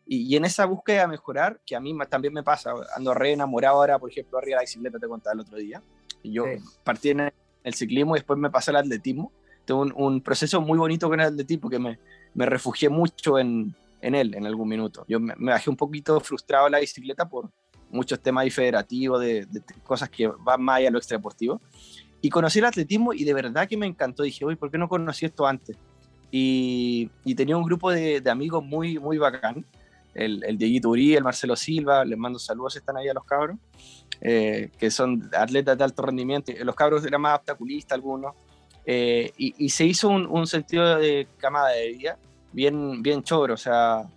Y, 0.07 0.22
y, 0.22 0.37
en 0.37 0.44
esa 0.44 0.66
búsqueda 0.66 1.03
de 1.03 1.09
mejorar, 1.09 1.61
que 1.64 1.76
a 1.76 1.81
mí 1.81 1.96
también 2.09 2.35
me 2.35 2.42
pasa, 2.42 2.72
ando 2.96 3.14
re 3.14 3.33
enamorado 3.33 3.76
ahora, 3.76 3.98
por 3.98 4.11
ejemplo, 4.11 4.38
arriba 4.38 4.57
de 4.57 4.57
la 4.57 4.62
bicicleta, 4.62 4.98
te 4.98 5.09
contaba 5.09 5.35
el 5.35 5.40
otro 5.40 5.57
día. 5.57 5.83
Y 6.22 6.33
yo 6.33 6.44
sí. 6.44 6.62
partí 6.85 7.11
en 7.11 7.33
el 7.62 7.74
ciclismo 7.74 8.16
y 8.16 8.18
después 8.18 8.38
me 8.38 8.50
pasé 8.50 8.70
al 8.70 8.79
atletismo. 8.79 9.33
Tengo 9.70 9.83
un, 9.83 9.92
un 9.94 10.20
proceso 10.20 10.61
muy 10.61 10.76
bonito 10.76 11.09
con 11.09 11.20
el 11.20 11.28
atletismo 11.28 11.70
que 11.70 11.78
me, 11.78 11.96
me 12.35 12.44
refugié 12.44 12.88
mucho 12.88 13.38
en, 13.38 13.72
en 14.00 14.16
él 14.16 14.35
en 14.35 14.44
algún 14.44 14.68
minuto. 14.68 15.04
Yo 15.06 15.20
me, 15.20 15.33
me, 15.37 15.52
bajé 15.52 15.70
un 15.70 15.76
poquito 15.76 16.18
frustrado 16.18 16.66
en 16.66 16.72
la 16.72 16.80
bicicleta 16.80 17.28
por 17.28 17.48
muchos 17.88 18.18
temas 18.18 18.52
federativos, 18.52 19.20
de, 19.20 19.46
de, 19.46 19.61
de, 19.61 19.74
cosas 19.85 20.11
que 20.11 20.26
van 20.26 20.61
más 20.61 20.78
allá 20.78 20.87
de 20.87 20.90
lo 20.90 20.98
extradeportivo. 20.98 21.61
Y 22.20 22.30
conocí 22.30 22.59
el 22.59 22.64
atletismo 22.64 23.12
y 23.12 23.22
de 23.22 23.33
verdad 23.33 23.68
que 23.68 23.76
me 23.76 23.87
encantó. 23.87 24.24
Dije, 24.24 24.44
uy, 24.44 24.56
¿por 24.56 24.72
qué 24.72 24.78
no 24.78 24.88
conocí 24.88 25.26
esto 25.26 25.46
antes? 25.46 25.76
Y, 26.33 27.09
y 27.24 27.37
tenía 27.37 27.56
un 27.56 27.62
grupo 27.62 27.92
de, 27.92 28.20
de, 28.20 28.28
amigos 28.28 28.64
muy, 28.64 28.98
muy 28.98 29.18
bacán. 29.18 29.64
El, 30.14 30.42
el 30.42 30.59
Dieguito 30.59 30.88
Uri, 30.88 31.14
el 31.14 31.22
Marcelo 31.22 31.54
Silva, 31.54 32.04
les 32.04 32.18
mando 32.18 32.40
saludos, 32.40 32.74
están 32.74 32.96
ahí 32.96 33.06
a 33.06 33.14
los 33.14 33.22
cabros, 33.22 33.56
eh, 34.20 34.72
que 34.76 34.90
son 34.90 35.30
atletas 35.33 35.78
de 35.78 35.85
alto 35.85 36.02
rendimiento. 36.02 36.52
Los 36.64 36.74
cabros 36.74 37.06
eran 37.06 37.20
más 37.20 37.38
obstaculistas 37.38 37.94
algunos. 37.94 38.35
Eh, 38.87 39.33
y, 39.37 39.69
se 39.69 39.85
hizo 39.85 40.09
un, 40.09 40.47
sentido 40.47 40.99
de 40.99 41.29
camada 41.38 41.69
de 41.71 41.93
vida 41.93 42.19
bien, 42.53 43.03
bien 43.03 43.23
choro, 43.23 43.55
o 43.55 43.57
sea, 43.57 44.09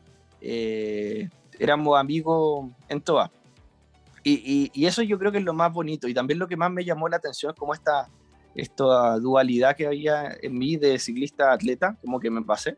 eh, 0.42 1.30
éramos 1.60 2.00
amigos 2.00 2.72
en 2.88 3.02
todas. 3.02 3.30
Y, 4.24 4.72
eso 4.86 5.04
yo 5.04 5.20
creo 5.20 5.32
que 5.32 5.40
es 5.40 5.44
lo 5.44 5.54
más 5.54 5.72
bonito 5.74 6.08
y 6.08 6.14
también 6.14 6.40
lo 6.40 6.48
que 6.48 6.56
más 6.56 6.72
me 6.72 6.86
llamó 6.86 7.10
la 7.10 7.18
atención 7.18 7.52
es 7.52 7.60
como 7.60 7.74
esta, 7.74 8.10
esta 8.56 9.20
dualidad 9.20 9.76
que 9.76 9.86
había 9.86 10.38
en 10.42 10.58
mí 10.58 10.78
de 10.78 10.98
ciclista 10.98 11.52
atleta, 11.52 11.98
como 12.02 12.20
que 12.20 12.30
me 12.30 12.42
pasé, 12.42 12.78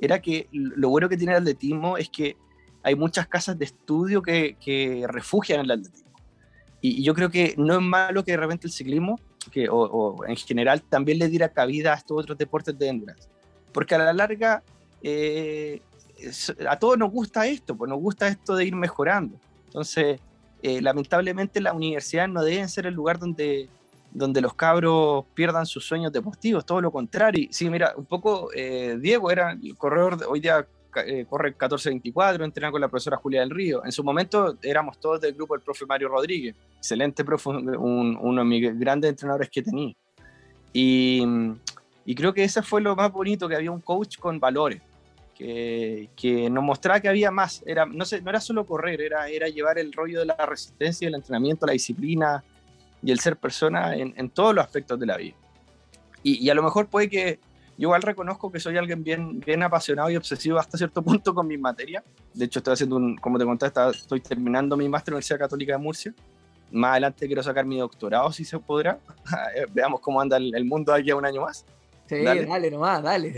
era 0.00 0.20
que 0.20 0.48
lo 0.52 0.90
bueno 0.90 1.08
que 1.08 1.16
tiene 1.16 1.32
el 1.32 1.38
atletismo 1.38 1.96
es 1.96 2.10
que 2.10 2.36
hay 2.82 2.94
muchas 2.94 3.26
casas 3.26 3.58
de 3.58 3.64
estudio 3.64 4.20
que, 4.20 4.56
que 4.60 5.06
refugian 5.08 5.60
el 5.60 5.70
atletismo. 5.70 6.10
Y, 6.82 7.00
y, 7.00 7.02
yo 7.02 7.14
creo 7.14 7.30
que 7.30 7.54
no 7.56 7.74
es 7.74 7.80
malo 7.80 8.22
que 8.22 8.32
de 8.32 8.36
repente 8.36 8.66
el 8.66 8.72
ciclismo, 8.72 9.18
que, 9.50 9.68
o, 9.70 10.24
en 10.26 10.36
general, 10.36 10.82
también 10.82 11.18
le 11.18 11.28
diera 11.28 11.48
cabida 11.48 11.92
a 11.92 11.96
estos 11.96 12.22
otros 12.22 12.38
deportes 12.38 12.78
de 12.78 12.88
endurance. 12.88 13.28
Porque 13.72 13.94
a 13.94 13.98
la 13.98 14.12
larga 14.12 14.62
eh, 15.02 15.80
a 16.68 16.78
todos 16.78 16.98
nos 16.98 17.10
gusta 17.10 17.46
esto, 17.46 17.76
pues 17.76 17.88
nos 17.88 18.00
gusta 18.00 18.28
esto 18.28 18.56
de 18.56 18.64
ir 18.64 18.74
mejorando. 18.74 19.38
Entonces, 19.66 20.20
eh, 20.62 20.80
lamentablemente 20.80 21.60
las 21.60 21.74
universidades 21.74 22.30
no 22.30 22.42
deben 22.42 22.68
ser 22.68 22.86
el 22.86 22.94
lugar 22.94 23.18
donde, 23.18 23.68
donde 24.12 24.40
los 24.40 24.54
cabros 24.54 25.24
pierdan 25.34 25.66
sus 25.66 25.84
sueños 25.84 26.12
deportivos, 26.12 26.64
todo 26.64 26.80
lo 26.80 26.90
contrario. 26.90 27.48
Sí, 27.50 27.68
mira, 27.68 27.92
un 27.96 28.06
poco 28.06 28.50
eh, 28.54 28.96
Diego 29.00 29.30
era 29.30 29.52
el 29.52 29.76
corredor, 29.76 30.24
hoy 30.28 30.40
día 30.40 30.66
eh, 31.00 31.26
corre 31.28 31.50
1424, 31.50 32.44
entrena 32.44 32.70
con 32.70 32.80
la 32.80 32.88
profesora 32.88 33.16
Julia 33.16 33.40
del 33.40 33.50
Río. 33.50 33.84
En 33.84 33.92
su 33.92 34.02
momento 34.02 34.56
éramos 34.62 34.98
todos 34.98 35.20
del 35.20 35.34
grupo 35.34 35.54
del 35.54 35.62
profe 35.62 35.86
Mario 35.86 36.08
Rodríguez, 36.08 36.54
excelente 36.78 37.24
profe, 37.24 37.50
un, 37.50 38.18
uno 38.20 38.42
de 38.42 38.48
mis 38.48 38.78
grandes 38.78 39.10
entrenadores 39.10 39.50
que 39.50 39.62
tenía. 39.62 39.94
Y, 40.72 41.24
y 42.04 42.14
creo 42.14 42.34
que 42.34 42.44
ese 42.44 42.62
fue 42.62 42.80
lo 42.80 42.96
más 42.96 43.12
bonito, 43.12 43.48
que 43.48 43.56
había 43.56 43.70
un 43.70 43.80
coach 43.80 44.18
con 44.18 44.40
valores 44.40 44.80
que, 45.34 46.08
que, 46.16 46.48
nos 46.48 46.64
mostraba 46.64 47.00
que 47.00 47.08
había 47.08 47.30
más. 47.30 47.62
Era, 47.66 47.84
no, 47.86 48.04
sé, 48.04 48.22
no 48.22 48.30
era 48.30 48.40
solo 48.40 48.64
correr, 48.64 49.00
era, 49.00 49.28
era 49.28 49.48
llevar 49.48 49.78
el 49.78 49.92
rollo 49.92 50.20
de 50.20 50.26
la 50.26 50.46
resistencia, 50.46 51.08
el 51.08 51.14
entrenamiento, 51.14 51.66
la 51.66 51.72
disciplina 51.72 52.42
y 53.02 53.10
el 53.10 53.20
ser 53.20 53.36
persona 53.36 53.94
en, 53.94 54.14
en 54.16 54.30
todos 54.30 54.54
los 54.54 54.64
aspectos 54.64 54.98
de 54.98 55.06
la 55.06 55.16
vida. 55.16 55.34
Y, 56.22 56.44
y, 56.44 56.50
a 56.50 56.54
lo 56.54 56.62
mejor 56.62 56.86
puede 56.86 57.10
que 57.10 57.38
yo 57.76 57.88
igual 57.88 58.02
reconozco 58.02 58.52
que 58.52 58.60
soy 58.60 58.76
alguien 58.76 59.02
bien, 59.02 59.40
bien 59.40 59.62
apasionado 59.62 60.08
y 60.10 60.16
obsesivo 60.16 60.58
hasta 60.58 60.78
cierto 60.78 61.02
punto 61.02 61.34
con 61.34 61.46
mi 61.46 61.58
materia. 61.58 62.04
De 62.32 62.44
hecho, 62.44 62.60
estoy 62.60 62.74
haciendo 62.74 62.96
un, 62.96 63.16
como 63.16 63.38
te 63.38 63.44
conté, 63.44 63.66
estoy 63.66 64.20
terminando 64.20 64.76
mi 64.76 64.88
máster 64.88 65.10
en 65.10 65.14
la 65.14 65.16
Universidad 65.16 65.38
Católica 65.40 65.72
de 65.72 65.78
Murcia. 65.78 66.14
Más 66.70 66.92
adelante 66.92 67.26
quiero 67.26 67.42
sacar 67.42 67.64
mi 67.64 67.78
doctorado, 67.78 68.30
si 68.32 68.44
se 68.44 68.58
podrá. 68.58 68.98
Veamos 69.72 70.00
cómo 70.00 70.20
anda 70.20 70.36
el, 70.36 70.54
el 70.54 70.64
mundo 70.64 70.92
aquí 70.92 71.10
a 71.10 71.16
un 71.16 71.26
año 71.26 71.42
más. 71.42 71.64
Sí, 72.06 72.22
dale, 72.22 72.46
dale 72.46 72.70
nomás, 72.70 73.02
dale. 73.02 73.34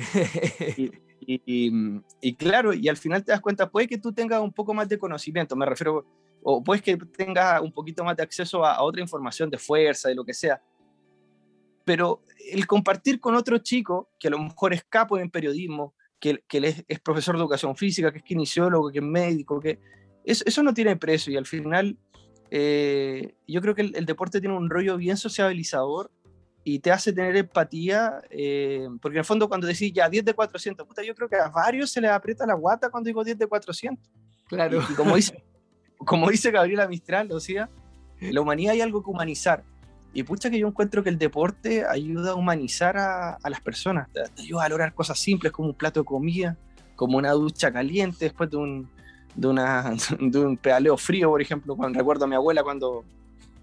y, 0.76 0.92
y, 1.20 1.42
y, 1.46 2.02
y, 2.20 2.34
claro, 2.34 2.74
y 2.74 2.88
al 2.88 2.96
final 2.96 3.24
te 3.24 3.32
das 3.32 3.40
cuenta, 3.40 3.70
puede 3.70 3.86
que 3.86 3.98
tú 3.98 4.12
tengas 4.12 4.40
un 4.40 4.52
poco 4.52 4.74
más 4.74 4.88
de 4.88 4.98
conocimiento, 4.98 5.56
me 5.56 5.66
refiero, 5.66 6.04
o 6.42 6.62
puedes 6.62 6.82
que 6.82 6.96
tengas 6.96 7.60
un 7.60 7.72
poquito 7.72 8.04
más 8.04 8.16
de 8.16 8.22
acceso 8.22 8.64
a, 8.64 8.74
a, 8.74 8.82
otra 8.82 9.00
información 9.00 9.48
de 9.50 9.58
fuerza, 9.58 10.08
de 10.08 10.14
lo 10.14 10.24
que 10.24 10.34
sea, 10.34 10.60
pero 11.86 12.20
el 12.52 12.66
compartir 12.66 13.20
con 13.20 13.36
otro 13.36 13.58
chico, 13.58 14.10
que 14.18 14.26
a 14.26 14.32
lo 14.32 14.40
mejor 14.40 14.74
es 14.74 14.84
capo 14.84 15.18
en 15.18 15.30
periodismo, 15.30 15.94
que, 16.18 16.42
que 16.48 16.58
es, 16.58 16.84
es, 16.88 16.98
profesor 16.98 17.36
de 17.36 17.42
educación 17.42 17.76
física, 17.76 18.10
que 18.10 18.18
es 18.18 18.24
kinesiólogo, 18.24 18.90
que 18.90 18.98
es 18.98 19.04
médico, 19.04 19.60
que 19.60 19.78
eso, 20.24 20.42
eso 20.46 20.64
no 20.64 20.74
tiene 20.74 20.96
precio 20.96 21.32
y 21.32 21.36
al 21.36 21.46
final 21.46 21.96
eh, 22.50 23.36
yo 23.46 23.60
creo 23.60 23.76
que 23.76 23.82
el, 23.82 23.94
el 23.94 24.04
deporte 24.04 24.40
tiene 24.40 24.56
un 24.56 24.68
rollo 24.68 24.96
bien 24.96 25.16
sociabilizador 25.16 26.10
y 26.64 26.80
te 26.80 26.90
hace 26.90 27.12
tener 27.12 27.36
empatía, 27.36 28.20
eh, 28.30 28.88
porque 29.00 29.18
en 29.18 29.20
el 29.20 29.24
fondo 29.24 29.48
cuando 29.48 29.68
decís 29.68 29.92
ya 29.94 30.08
10 30.08 30.24
de 30.24 30.34
400, 30.34 30.84
puta, 30.88 31.04
yo 31.04 31.14
creo 31.14 31.28
que 31.28 31.36
a 31.36 31.50
varios 31.50 31.92
se 31.92 32.00
les 32.00 32.10
aprieta 32.10 32.44
la 32.46 32.54
guata 32.54 32.90
cuando 32.90 33.06
digo 33.06 33.22
10 33.22 33.38
de 33.38 33.46
400. 33.46 34.04
Claro. 34.48 34.80
Y, 34.80 34.92
y 34.92 34.96
como, 34.96 35.14
dice, 35.14 35.44
como 35.98 36.28
dice 36.28 36.50
Gabriela 36.50 36.88
Mistral, 36.88 37.30
o 37.30 37.38
sea, 37.38 37.70
la 38.20 38.40
humanidad 38.40 38.72
hay 38.72 38.80
algo 38.80 39.04
que 39.04 39.10
humanizar. 39.10 39.62
Y 40.16 40.22
pucha 40.22 40.48
que 40.48 40.58
yo 40.58 40.66
encuentro 40.66 41.02
que 41.02 41.10
el 41.10 41.18
deporte 41.18 41.84
ayuda 41.86 42.30
a 42.30 42.34
humanizar 42.36 42.96
a, 42.96 43.38
las 43.50 43.60
personas, 43.60 44.08
te, 44.10 44.22
ayuda 44.40 44.64
a 44.64 44.68
lograr 44.70 44.94
cosas 44.94 45.18
simples 45.18 45.52
como 45.52 45.68
un 45.68 45.74
plato 45.74 46.00
de 46.00 46.06
comida, 46.06 46.56
como 46.94 47.18
una 47.18 47.32
ducha 47.32 47.70
caliente 47.70 48.24
después 48.24 48.50
de 48.50 48.56
un, 48.56 48.88
de, 49.34 49.46
una, 49.46 49.94
de 50.18 50.38
un 50.38 50.56
pedaleo 50.56 50.96
frío, 50.96 51.28
por 51.28 51.42
ejemplo. 51.42 51.76
Cuando, 51.76 51.98
recuerdo 51.98 52.24
a 52.24 52.28
mi 52.28 52.34
abuela 52.34 52.62
cuando, 52.62 53.04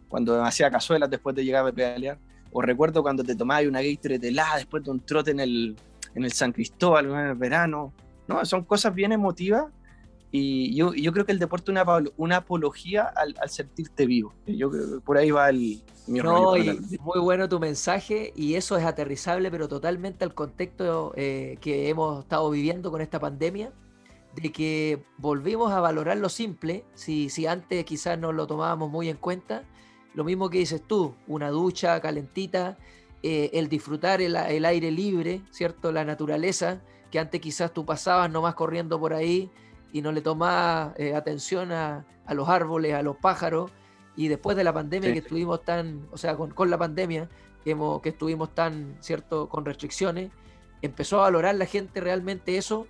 cuando 0.08 0.44
hacía 0.44 0.70
cazuelas 0.70 1.10
después 1.10 1.36
de 1.36 1.44
llegar 1.44 1.66
a 1.66 1.72
pedalear. 1.72 2.20
O 2.52 2.62
recuerdo 2.62 3.02
cuando 3.02 3.24
te 3.24 3.36
tomabas 3.36 3.66
una 3.66 3.82
Gatorade 3.82 4.28
helada 4.28 4.58
después 4.58 4.84
de 4.84 4.92
un 4.92 5.00
trote 5.00 5.32
en 5.32 5.40
el, 5.40 5.76
en 6.14 6.24
el 6.24 6.34
San 6.34 6.52
Cristóbal 6.52 7.08
en 7.08 7.18
el 7.18 7.36
verano. 7.36 7.94
¿no? 8.28 8.46
Son 8.46 8.64
cosas 8.64 8.94
bien 8.94 9.12
emotivas 9.12 9.66
y 10.36 10.74
yo, 10.74 10.96
yo 10.96 11.14
creo 11.14 11.28
que 11.28 11.32
el 11.32 11.38
deporte 11.38 11.72
es 11.72 11.78
una, 11.80 11.86
una 12.18 12.38
apología 12.38 13.04
al, 13.04 13.36
al, 13.40 13.52
sentirte 13.52 14.08
vivo. 14.08 14.34
Yo 14.48 14.72
por 15.06 15.20
ahí 15.20 15.30
va 15.30 15.50
el, 15.50 15.84
mi 16.08 16.22
no, 16.22 16.56
Muy 17.02 17.20
bueno 17.22 17.48
tu 17.48 17.60
mensaje 17.60 18.34
y 18.36 18.56
eso 18.56 18.76
es 18.76 18.84
aterrizable, 18.84 19.52
pero 19.52 19.68
totalmente 19.68 20.26
al 20.26 20.34
contexto 20.34 21.14
eh, 21.16 21.60
que 21.62 21.88
hemos 21.88 22.24
estado 22.24 22.50
viviendo 22.50 22.90
con 22.90 23.02
esta 23.02 23.20
pandemia, 23.20 23.74
de 24.36 24.52
que 24.52 25.04
volvimos 25.20 25.72
a 25.72 25.80
valorar 25.82 26.18
lo 26.18 26.30
simple, 26.30 26.84
si, 26.96 27.30
si 27.30 27.46
antes 27.46 27.86
quizás 27.86 28.18
no 28.18 28.32
lo 28.32 28.48
tomábamos 28.48 28.90
muy 28.90 29.10
en 29.10 29.18
cuenta, 29.18 29.66
lo 30.16 30.24
mismo 30.24 30.50
que 30.50 30.58
dices 30.58 30.82
tú, 30.82 31.14
una 31.28 31.52
ducha 31.52 32.02
calentita, 32.02 32.80
eh, 33.22 33.52
el 33.54 33.70
disfrutar 33.70 34.20
el, 34.20 34.36
el, 34.36 34.66
aire 34.66 34.90
libre, 34.90 35.44
¿cierto? 35.52 35.92
La 35.92 36.04
naturaleza, 36.06 36.82
que 37.12 37.20
antes 37.20 37.40
quizás 37.40 37.72
tú 37.72 37.86
pasabas 37.86 38.32
nomás 38.32 38.56
corriendo 38.56 39.00
por 39.00 39.14
ahí 39.14 39.52
y 39.94 40.02
no 40.02 40.12
le 40.12 40.22
tomabas 40.22 41.00
eh, 41.00 41.16
atención 41.16 41.72
a, 41.72 42.06
a, 42.26 42.34
los 42.34 42.50
árboles, 42.50 42.96
a 42.96 43.04
los 43.04 43.16
pájaros, 43.16 43.72
y 44.16 44.28
después 44.28 44.58
de 44.58 44.64
la 44.64 44.74
pandemia 44.74 45.14
que 45.14 45.20
estuvimos 45.20 45.64
tan, 45.64 46.08
o 46.12 46.18
sea, 46.18 46.36
con, 46.36 46.50
con 46.52 46.70
la 46.70 46.78
pandemia, 46.78 47.30
que, 47.64 47.72
hemos, 47.72 48.02
que 48.02 48.10
estuvimos 48.10 48.54
tan, 48.54 48.98
¿cierto?, 49.00 49.48
con 49.48 49.64
restricciones, 49.64 50.32
empezó 50.82 51.20
a 51.20 51.22
valorar 51.22 51.56
la 51.56 51.68
gente 51.68 52.02
realmente 52.02 52.58
eso, 52.58 52.88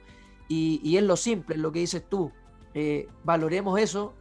y, 0.47 0.79
y 0.81 0.97
es 0.97 1.03
lo 1.03 1.17
simple, 1.17 1.55
es 1.55 1.61
lo 1.61 1.71
que 1.71 1.79
dices 1.79 2.03
tú, 2.09 2.31
eh, 2.73 3.07
valoremos 3.23 3.79
eso, 3.79 4.13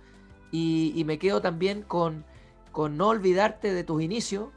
y, 0.50 0.92
y, 0.94 1.04
me 1.04 1.18
quedo 1.18 1.40
también 1.40 1.82
con, 1.82 2.24
con 2.72 2.96
no 2.96 3.08
olvidarte 3.08 3.72
de 3.72 3.84
tus 3.84 4.02
inicios, 4.02 4.48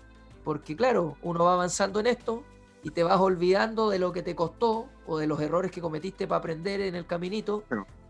porque 0.43 0.75
claro, 0.75 1.15
uno 1.21 1.45
va 1.45 1.53
avanzando 1.53 1.99
en 1.99 2.07
esto, 2.07 2.43
y 2.85 2.91
te 2.91 3.03
vas 3.03 3.19
olvidando 3.19 3.89
de 3.89 3.97
lo 3.97 4.11
que 4.11 4.21
te 4.21 4.35
costó 4.35 4.87
o 5.07 5.17
de 5.17 5.25
los 5.25 5.41
errores 5.41 5.71
que 5.71 5.81
cometiste 5.81 6.27
para 6.27 6.39
aprender 6.39 6.81
en 6.81 6.93
el 6.93 7.07
caminito. 7.07 7.63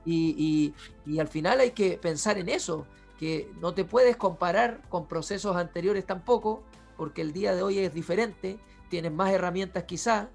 Y, 0.05 0.73
y, 1.05 1.19
al 1.19 1.27
final 1.27 1.59
hay 1.59 1.71
que 1.71 1.97
pensar 1.97 2.37
en 2.37 2.49
eso, 2.49 2.85
que 3.17 3.51
no 3.59 3.73
te 3.73 3.85
puedes 3.85 4.15
comparar 4.17 4.81
con 4.89 5.07
procesos 5.07 5.55
anteriores 5.55 6.05
tampoco, 6.05 6.63
porque 6.95 7.21
el 7.21 7.33
día 7.33 7.55
de 7.55 7.63
hoy 7.63 7.79
es 7.79 7.93
diferente, 7.93 8.59
tienes 8.89 9.11
más 9.11 9.31
herramientas 9.31 9.83
quizás, 9.85 10.27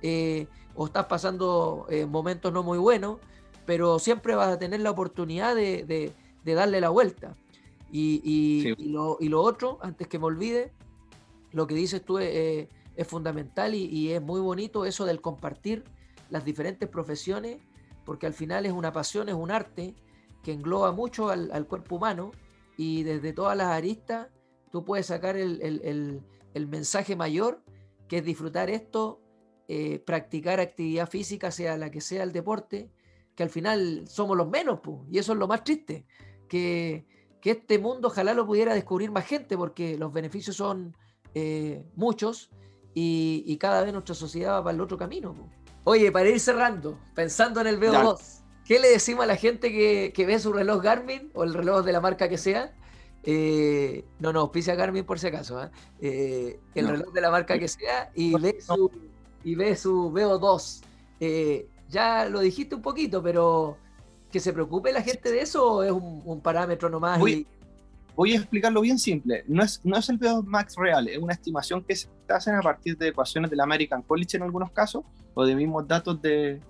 eh, 0.00 0.46
o 0.74 0.86
estás 0.86 1.06
pasando 1.06 1.86
eh, 1.90 2.06
momentos 2.06 2.52
no 2.52 2.62
muy 2.62 2.78
buenos, 2.78 3.18
pero 3.66 3.98
siempre 3.98 4.34
vas 4.34 4.48
a 4.48 4.58
tener 4.58 4.80
la 4.80 4.90
oportunidad 4.90 5.54
de, 5.54 5.84
de, 5.84 6.54
darle 6.54 6.80
la 6.80 6.88
vuelta. 6.88 7.36
Y, 7.92 8.22
y, 8.24 8.88
lo, 8.88 9.18
y, 9.20 9.28
lo, 9.28 9.42
otro, 9.42 9.78
antes 9.82 10.08
que 10.08 10.18
me 10.18 10.24
olvide, 10.24 10.72
lo 11.52 11.66
que 11.66 11.74
dices 11.74 12.02
tú 12.02 12.18
es 12.18 12.68
es 12.98 13.06
fundamental 13.06 13.76
y, 13.76 14.10
es 14.12 14.20
muy 14.20 14.40
bonito 14.40 14.84
eso 14.84 15.04
del 15.04 15.20
compartir 15.20 15.84
las 16.30 16.44
diferentes 16.44 16.88
profesiones, 16.88 17.58
porque 18.08 18.26
al 18.26 18.32
final 18.32 18.64
es 18.64 18.72
una 18.72 18.90
pasión, 18.90 19.28
es 19.28 19.34
un 19.34 19.50
arte 19.50 19.94
que 20.42 20.54
engloba 20.54 20.92
mucho 20.92 21.28
al, 21.28 21.66
cuerpo 21.66 21.96
humano 21.96 22.30
y 22.78 23.02
desde 23.02 23.34
todas 23.34 23.54
las 23.54 23.66
aristas 23.66 24.28
tú 24.72 24.82
puedes 24.82 25.04
sacar 25.04 25.36
el, 25.36 26.22
mensaje 26.54 27.16
mayor, 27.16 27.62
que 28.08 28.16
es 28.16 28.24
disfrutar 28.24 28.70
esto, 28.70 29.20
eh, 29.68 29.98
practicar 29.98 30.58
actividad 30.58 31.06
física, 31.06 31.50
sea 31.50 31.76
la 31.76 31.90
que 31.90 32.00
sea 32.00 32.22
el 32.22 32.32
deporte, 32.32 32.90
que 33.34 33.42
al 33.42 33.50
final 33.50 34.08
somos 34.08 34.38
los 34.38 34.48
menos, 34.48 34.80
y 35.10 35.18
eso 35.18 35.34
es 35.34 35.38
lo 35.38 35.46
más 35.46 35.62
triste, 35.62 36.06
que, 36.48 37.04
este 37.42 37.78
mundo 37.78 38.08
ojalá 38.08 38.32
lo 38.32 38.46
pudiera 38.46 38.72
descubrir 38.72 39.10
más 39.10 39.26
gente, 39.26 39.54
porque 39.54 39.98
los 39.98 40.14
beneficios 40.14 40.56
son 40.56 40.96
eh, 41.34 41.84
muchos 41.94 42.48
y, 42.94 43.54
cada 43.58 43.82
vez 43.82 43.92
nuestra 43.92 44.14
sociedad 44.14 44.54
va 44.54 44.64
para 44.64 44.74
el 44.74 44.80
otro 44.80 44.96
camino. 44.96 45.34
Oye, 45.84 46.12
para 46.12 46.28
ir 46.28 46.40
cerrando, 46.40 46.98
pensando 47.14 47.60
en 47.60 47.66
el 47.66 47.80
VO2, 47.80 48.18
¿qué 48.64 48.78
le 48.78 48.88
decimos 48.88 49.24
a 49.24 49.26
la 49.26 49.36
gente 49.36 49.70
que, 49.70 50.26
ve 50.26 50.38
su 50.38 50.52
reloj 50.52 50.82
Garmin 50.82 51.30
o 51.34 51.44
el 51.44 51.54
reloj 51.54 51.84
de 51.84 51.92
la 51.92 52.00
marca 52.00 52.28
que 52.28 52.38
sea? 52.38 52.72
Eh, 53.22 54.04
no, 54.20 54.32
no, 54.32 54.40
auspicia 54.40 54.74
Garmin 54.74 55.04
por 55.04 55.18
si 55.18 55.26
acaso, 55.26 55.62
¿eh? 55.62 55.70
Eh, 56.00 56.60
el 56.74 56.88
reloj 56.88 57.12
de 57.12 57.20
la 57.20 57.30
marca 57.30 57.58
que 57.58 57.68
sea 57.68 58.10
y 58.14 58.34
ve 58.38 58.58
su, 58.60 58.90
y 59.44 59.54
ve 59.54 59.76
su 59.76 60.10
VO2. 60.12 60.82
ya 61.88 62.26
lo 62.26 62.40
dijiste 62.40 62.74
un 62.74 62.82
poquito, 62.82 63.22
pero 63.22 63.76
que 64.30 64.40
se 64.40 64.52
preocupe 64.52 64.92
la 64.92 65.02
gente 65.02 65.30
de 65.30 65.40
eso 65.40 65.72
o 65.72 65.82
es 65.82 65.90
un, 65.90 66.40
parámetro 66.40 66.88
nomás. 66.90 67.20
y 67.26 67.46
voy 68.18 68.32
a 68.32 68.38
explicarlo 68.38 68.80
bien 68.80 68.98
simple. 68.98 69.44
No 69.46 69.62
es, 69.62 69.80
no 69.84 69.96
es 69.96 70.08
el 70.08 70.18
VO2 70.18 70.44
max 70.44 70.74
real, 70.76 71.06
es 71.06 71.18
una 71.18 71.34
estimación 71.34 71.84
que 71.84 71.94
se 71.94 72.08
hacen 72.28 72.56
a 72.56 72.60
partir 72.60 72.98
de 72.98 73.08
ecuaciones 73.08 73.48
del 73.48 73.60
American 73.60 74.02
College 74.02 74.38
en 74.38 74.42
algunos 74.42 74.72
casos, 74.72 75.04
o 75.34 75.46
de 75.46 75.54
mismos 75.54 75.86
datos 75.86 76.20
de, 76.20 76.60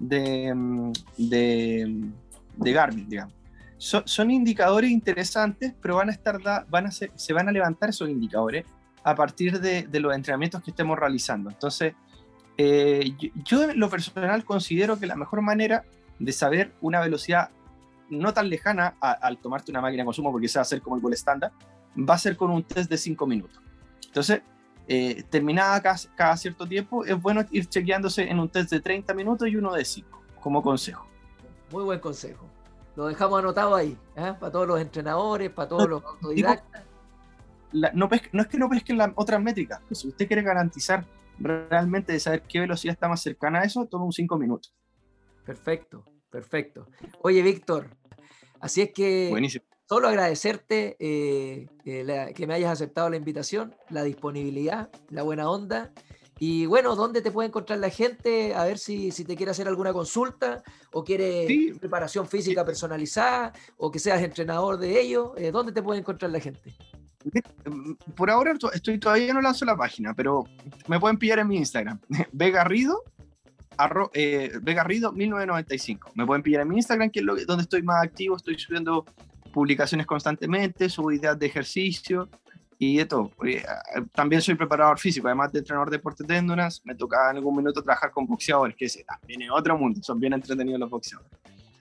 de, 0.00 0.52
mm, 0.52 0.92
de, 1.16 2.10
de 2.56 2.72
Garmin, 2.72 3.08
digamos. 3.08 3.32
son 3.78 4.32
indicadores 4.32 4.90
interesantes, 4.90 5.72
pero 5.80 5.94
van 5.94 6.08
a 6.08 6.12
estar 6.12 6.40
van 6.68 6.86
a 6.86 6.90
se 6.90 7.32
van 7.32 7.48
a 7.48 7.52
levantar 7.52 7.90
esos 7.90 8.08
indicadores 8.08 8.66
a 9.04 9.14
partir 9.14 9.60
de, 9.60 9.84
de 9.84 10.00
los 10.00 10.12
entrenamientos 10.12 10.60
que 10.60 10.72
estemos 10.72 10.98
realizando. 10.98 11.50
Entonces, 11.50 11.94
eh, 12.58 13.14
yo, 13.16 13.28
yo, 13.44 13.70
en 13.70 13.78
lo 13.78 13.88
personal 13.88 14.44
considero 14.44 14.98
que 14.98 15.06
la 15.06 15.14
mejor 15.14 15.40
manera 15.40 15.84
de 16.18 16.32
saber 16.32 16.72
una 16.80 17.00
velocidad 17.00 17.50
no 18.10 18.32
tan 18.32 18.48
lejana 18.48 18.96
al 19.00 19.38
tomarte 19.38 19.70
una 19.70 19.80
máquina 19.80 20.02
de 20.02 20.06
consumo, 20.06 20.32
porque 20.32 20.48
se 20.48 20.58
va 20.58 20.60
a 20.60 20.62
hacer 20.62 20.80
como 20.80 20.96
el 20.96 21.02
gol 21.02 21.12
estándar, 21.12 21.52
va 21.96 22.14
a 22.14 22.18
ser 22.18 22.36
con 22.36 22.50
un 22.50 22.62
test 22.62 22.90
de 22.90 22.98
5 22.98 23.26
minutos. 23.26 23.60
Entonces, 24.06 24.42
eh, 24.88 25.24
terminada 25.30 25.82
cada, 26.16 26.36
cierto 26.36 26.66
tiempo, 26.66 27.04
es 27.04 27.20
bueno 27.20 27.44
ir 27.50 27.66
chequeándose 27.66 28.28
en 28.28 28.38
un 28.38 28.48
test 28.48 28.70
de 28.70 28.80
30 28.80 29.14
minutos 29.14 29.48
y 29.48 29.56
uno 29.56 29.72
de 29.72 29.84
5, 29.84 30.22
como 30.40 30.62
consejo. 30.62 31.06
Muy 31.72 31.84
buen 31.84 31.98
consejo. 31.98 32.46
Lo 32.94 33.06
dejamos 33.06 33.38
anotado 33.40 33.74
ahí, 33.74 33.98
¿eh? 34.14 34.34
para 34.38 34.52
todos 34.52 34.66
los 34.66 34.80
entrenadores, 34.80 35.50
para 35.50 35.68
todos 35.68 35.88
los 35.88 36.04
autodidactas. 36.04 36.84
no, 37.72 38.08
es 38.10 38.46
que 38.46 38.58
no 38.58 38.68
pesquen 38.70 38.96
las 38.96 39.10
otras 39.16 39.42
métricas, 39.42 39.80
pero 39.82 39.94
si 39.94 40.08
usted 40.08 40.26
quiere 40.26 40.42
garantizar 40.42 41.04
realmente 41.38 42.12
de 42.12 42.20
saber 42.20 42.42
qué 42.42 42.60
velocidad 42.60 42.94
está 42.94 43.08
más 43.08 43.20
cercana 43.20 43.60
a 43.60 43.64
eso, 43.64 43.86
toma 43.86 44.04
un 44.04 44.12
5 44.12 44.38
minutos. 44.38 44.72
Perfecto. 45.44 46.04
Perfecto. 46.30 46.86
Oye, 47.22 47.42
Víctor, 47.42 47.88
así 48.60 48.82
es 48.82 48.92
que 48.92 49.30
solo 49.88 50.08
agradecerte 50.08 50.96
eh, 50.98 51.68
eh, 51.84 52.32
que 52.34 52.46
me 52.46 52.54
hayas 52.54 52.72
aceptado 52.72 53.08
la 53.08 53.16
invitación, 53.16 53.74
la 53.90 54.02
disponibilidad, 54.02 54.90
la 55.10 55.22
buena 55.22 55.48
onda. 55.48 55.92
Y 56.38 56.66
bueno, 56.66 56.94
¿dónde 56.96 57.22
te 57.22 57.30
puede 57.30 57.48
encontrar 57.48 57.78
la 57.78 57.88
gente? 57.88 58.54
A 58.54 58.64
ver 58.64 58.78
si, 58.78 59.10
si 59.10 59.24
te 59.24 59.36
quiere 59.36 59.52
hacer 59.52 59.68
alguna 59.68 59.92
consulta 59.94 60.62
o 60.92 61.02
quiere 61.02 61.74
preparación 61.80 62.26
física 62.26 62.62
personalizada 62.64 63.52
o 63.78 63.90
que 63.90 63.98
seas 63.98 64.22
entrenador 64.22 64.76
de 64.76 65.00
ello. 65.00 65.32
Eh, 65.38 65.50
¿Dónde 65.50 65.72
te 65.72 65.82
puede 65.82 66.00
encontrar 66.00 66.30
la 66.30 66.40
gente? 66.40 66.76
Por 68.14 68.30
ahora 68.30 68.54
estoy 68.72 68.98
todavía 68.98 69.32
no 69.32 69.40
lanzo 69.40 69.64
la 69.64 69.76
página, 69.76 70.14
pero 70.14 70.44
me 70.86 71.00
pueden 71.00 71.18
pillar 71.18 71.38
en 71.38 71.48
mi 71.48 71.56
Instagram, 71.56 71.98
Garrido 72.32 73.02
arro, 73.76 74.10
eh, 74.14 74.52
1995. 74.62 76.10
Me 76.14 76.26
pueden 76.26 76.42
pillar 76.42 76.62
en 76.62 76.68
mi 76.68 76.76
Instagram, 76.76 77.10
que 77.10 77.20
es 77.20 77.46
donde 77.46 77.62
estoy 77.62 77.82
más 77.82 78.02
activo. 78.02 78.36
Estoy 78.36 78.58
subiendo 78.58 79.04
publicaciones 79.52 80.06
constantemente, 80.06 80.88
subo 80.88 81.12
ideas 81.12 81.38
de 81.38 81.46
ejercicio 81.46 82.28
y 82.78 82.98
de 82.98 83.06
todo. 83.06 83.30
También 84.12 84.42
soy 84.42 84.54
preparador 84.54 84.98
físico, 84.98 85.28
además 85.28 85.50
de 85.52 85.60
entrenador 85.60 85.90
de 85.90 85.96
deportes 85.96 86.26
de 86.26 86.36
endurance. 86.36 86.82
Me 86.84 86.94
toca 86.94 87.30
en 87.30 87.36
algún 87.36 87.56
minuto 87.56 87.82
trabajar 87.82 88.10
con 88.10 88.26
boxeadores, 88.26 88.76
que 88.76 88.86
también 89.04 89.42
es 89.42 89.50
otro 89.50 89.78
mundo. 89.78 90.00
Son 90.02 90.20
bien 90.20 90.34
entretenidos 90.34 90.80
los 90.80 90.90
boxeadores. 90.90 91.32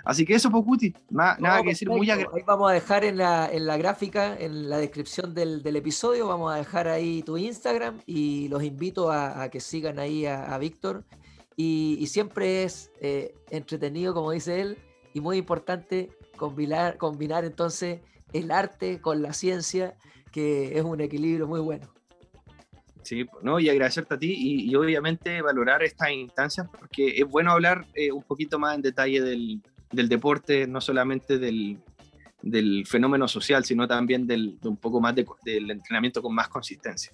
Así 0.06 0.24
que 0.24 0.36
eso, 0.36 0.52
Pocuti, 0.52 0.93
nada, 1.10 1.36
nada 1.39 1.64
que 1.64 1.70
decir, 1.70 1.89
muy 1.89 2.10
Ahí 2.12 2.26
vamos 2.46 2.70
a 2.70 2.74
dejar 2.74 3.04
en 3.04 3.18
la, 3.18 3.50
en 3.52 3.66
la 3.66 3.76
gráfica, 3.76 4.38
en 4.38 4.70
la 4.70 4.78
descripción 4.78 5.34
del, 5.34 5.64
del, 5.64 5.76
episodio, 5.78 6.28
vamos 6.28 6.54
a 6.54 6.58
dejar 6.58 6.88
ahí 6.88 7.24
tu 7.24 7.38
Instagram 7.38 8.00
y 8.06 8.48
los 8.50 8.64
invito 8.64 9.12
a, 9.12 9.41
a 9.41 9.50
que 9.50 9.60
sigan 9.60 9.98
ahí 9.98 10.28
a, 10.28 10.54
a 10.54 10.60
Víctor 10.60 11.04
y, 11.56 12.06
siempre 12.08 12.64
es 12.64 12.91
eh, 12.99 13.34
entretenido, 13.49 14.14
como 14.14 14.32
dice 14.32 14.62
él, 14.62 14.78
y 15.14 15.22
muy 15.22 15.38
importante 15.38 16.10
combinar, 16.36 16.97
combinar 16.97 17.45
entonces 17.45 18.01
el 18.34 18.51
arte 18.51 18.99
con 18.99 19.22
la 19.22 19.34
ciencia, 19.34 19.95
que 20.32 20.78
es 20.78 20.84
un 20.84 20.99
equilibrio 20.99 21.47
muy 21.47 21.62
bueno. 21.62 21.88
Sí, 23.03 23.26
¿no? 23.43 23.60
y 23.60 23.70
agradecerte 23.70 24.16
a 24.16 24.18
ti 24.18 24.34
y, 24.36 24.76
obviamente 24.76 25.39
valorar 25.41 25.84
estas 25.84 26.10
instancias 26.10 26.68
porque 26.78 27.10
es 27.10 27.26
bueno 27.26 27.51
hablar 27.51 27.86
eh, 27.93 28.12
un 28.12 28.24
poquito 28.24 28.58
más 28.58 28.76
en 28.76 28.82
detalle 28.82 29.22
del, 29.22 29.62
del, 29.91 30.10
deporte, 30.10 30.66
no 30.66 30.82
solamente 30.82 31.38
del, 31.38 31.78
del 32.41 32.84
fenómeno 32.88 33.28
social, 33.28 33.64
sino 33.64 33.88
también 33.88 34.26
del, 34.26 34.60
de 34.60 34.70
un 34.70 34.78
poco 34.78 34.99
más 34.99 35.14
de, 35.14 35.24
del 35.43 35.70
entrenamiento 35.70 36.20
con 36.24 36.34
más 36.34 36.47
consistencia. 36.47 37.14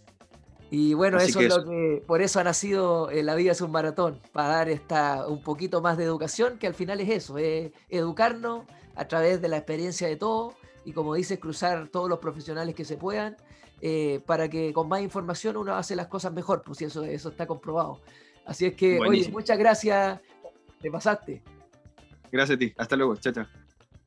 Y 0.73 0.93
bueno, 0.93 1.17
eso 1.17 1.41
es 1.41 1.49
lo 1.49 1.65
que, 1.65 2.01
por 2.07 2.21
eso 2.21 2.39
ha 2.39 2.45
nacido 2.45 3.09
eh, 3.09 3.23
La 3.23 3.35
vida 3.35 3.51
es 3.51 3.59
un 3.59 3.71
maratón, 3.71 4.21
para 4.31 4.47
dar 4.47 4.69
esta, 4.69 5.27
un 5.27 5.43
poquito 5.43 5.81
más 5.81 5.97
de 5.97 6.05
educación, 6.05 6.57
que 6.57 6.65
al 6.65 6.73
final 6.73 7.01
es 7.01 7.09
eso, 7.09 7.37
es 7.37 7.73
educarnos 7.89 8.65
a 8.95 9.05
través 9.05 9.41
de 9.41 9.49
la 9.49 9.57
experiencia 9.57 10.07
de 10.07 10.15
todos 10.15 10.53
y 10.85 10.93
como 10.93 11.13
dices, 11.13 11.39
cruzar 11.39 11.89
todos 11.89 12.09
los 12.09 12.19
profesionales 12.19 12.73
que 12.73 12.85
se 12.85 12.95
puedan, 12.95 13.35
eh, 13.81 14.21
para 14.25 14.49
que 14.49 14.71
con 14.71 14.87
más 14.87 15.01
información 15.01 15.57
uno 15.57 15.75
hace 15.75 15.93
las 15.93 16.07
cosas 16.07 16.31
mejor, 16.31 16.63
pues 16.63 16.81
eso, 16.81 17.03
eso 17.03 17.29
está 17.29 17.45
comprobado. 17.45 17.99
Así 18.45 18.65
es 18.65 18.73
que, 18.73 18.97
oye, 18.99 19.29
muchas 19.29 19.57
gracias, 19.57 20.21
te 20.81 20.89
pasaste. 20.89 21.43
Gracias 22.31 22.55
a 22.55 22.59
ti, 22.59 22.73
hasta 22.77 22.95
luego, 22.95 23.17
chao, 23.17 23.33
chao. 23.33 23.45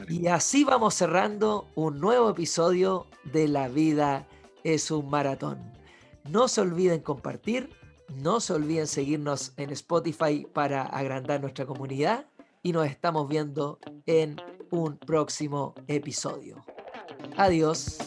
Y 0.09 0.29
así 0.29 0.65
vamos 0.65 0.95
cerrando 0.95 1.69
un 1.75 2.01
nuevo 2.01 2.31
episodio 2.31 3.07
de 3.25 3.49
La 3.49 3.69
vida 3.69 4.27
es 4.65 4.91
un 4.91 5.11
maratón. 5.11 5.84
No 6.29 6.49
se 6.49 6.61
olviden 6.61 7.01
compartir, 7.01 7.70
no 8.16 8.41
se 8.41 8.55
olviden 8.55 8.87
seguirnos 8.87 9.53
en 9.57 9.70
Spotify 9.70 10.47
para 10.53 10.83
agrandar 10.83 11.41
nuestra 11.41 11.66
comunidad 11.66 12.27
y 12.62 12.72
nos 12.72 12.87
estamos 12.87 13.29
viendo 13.29 13.79
en 14.07 14.37
un 14.70 14.97
próximo 14.97 15.75
episodio. 15.87 16.64
Adiós. 17.37 17.99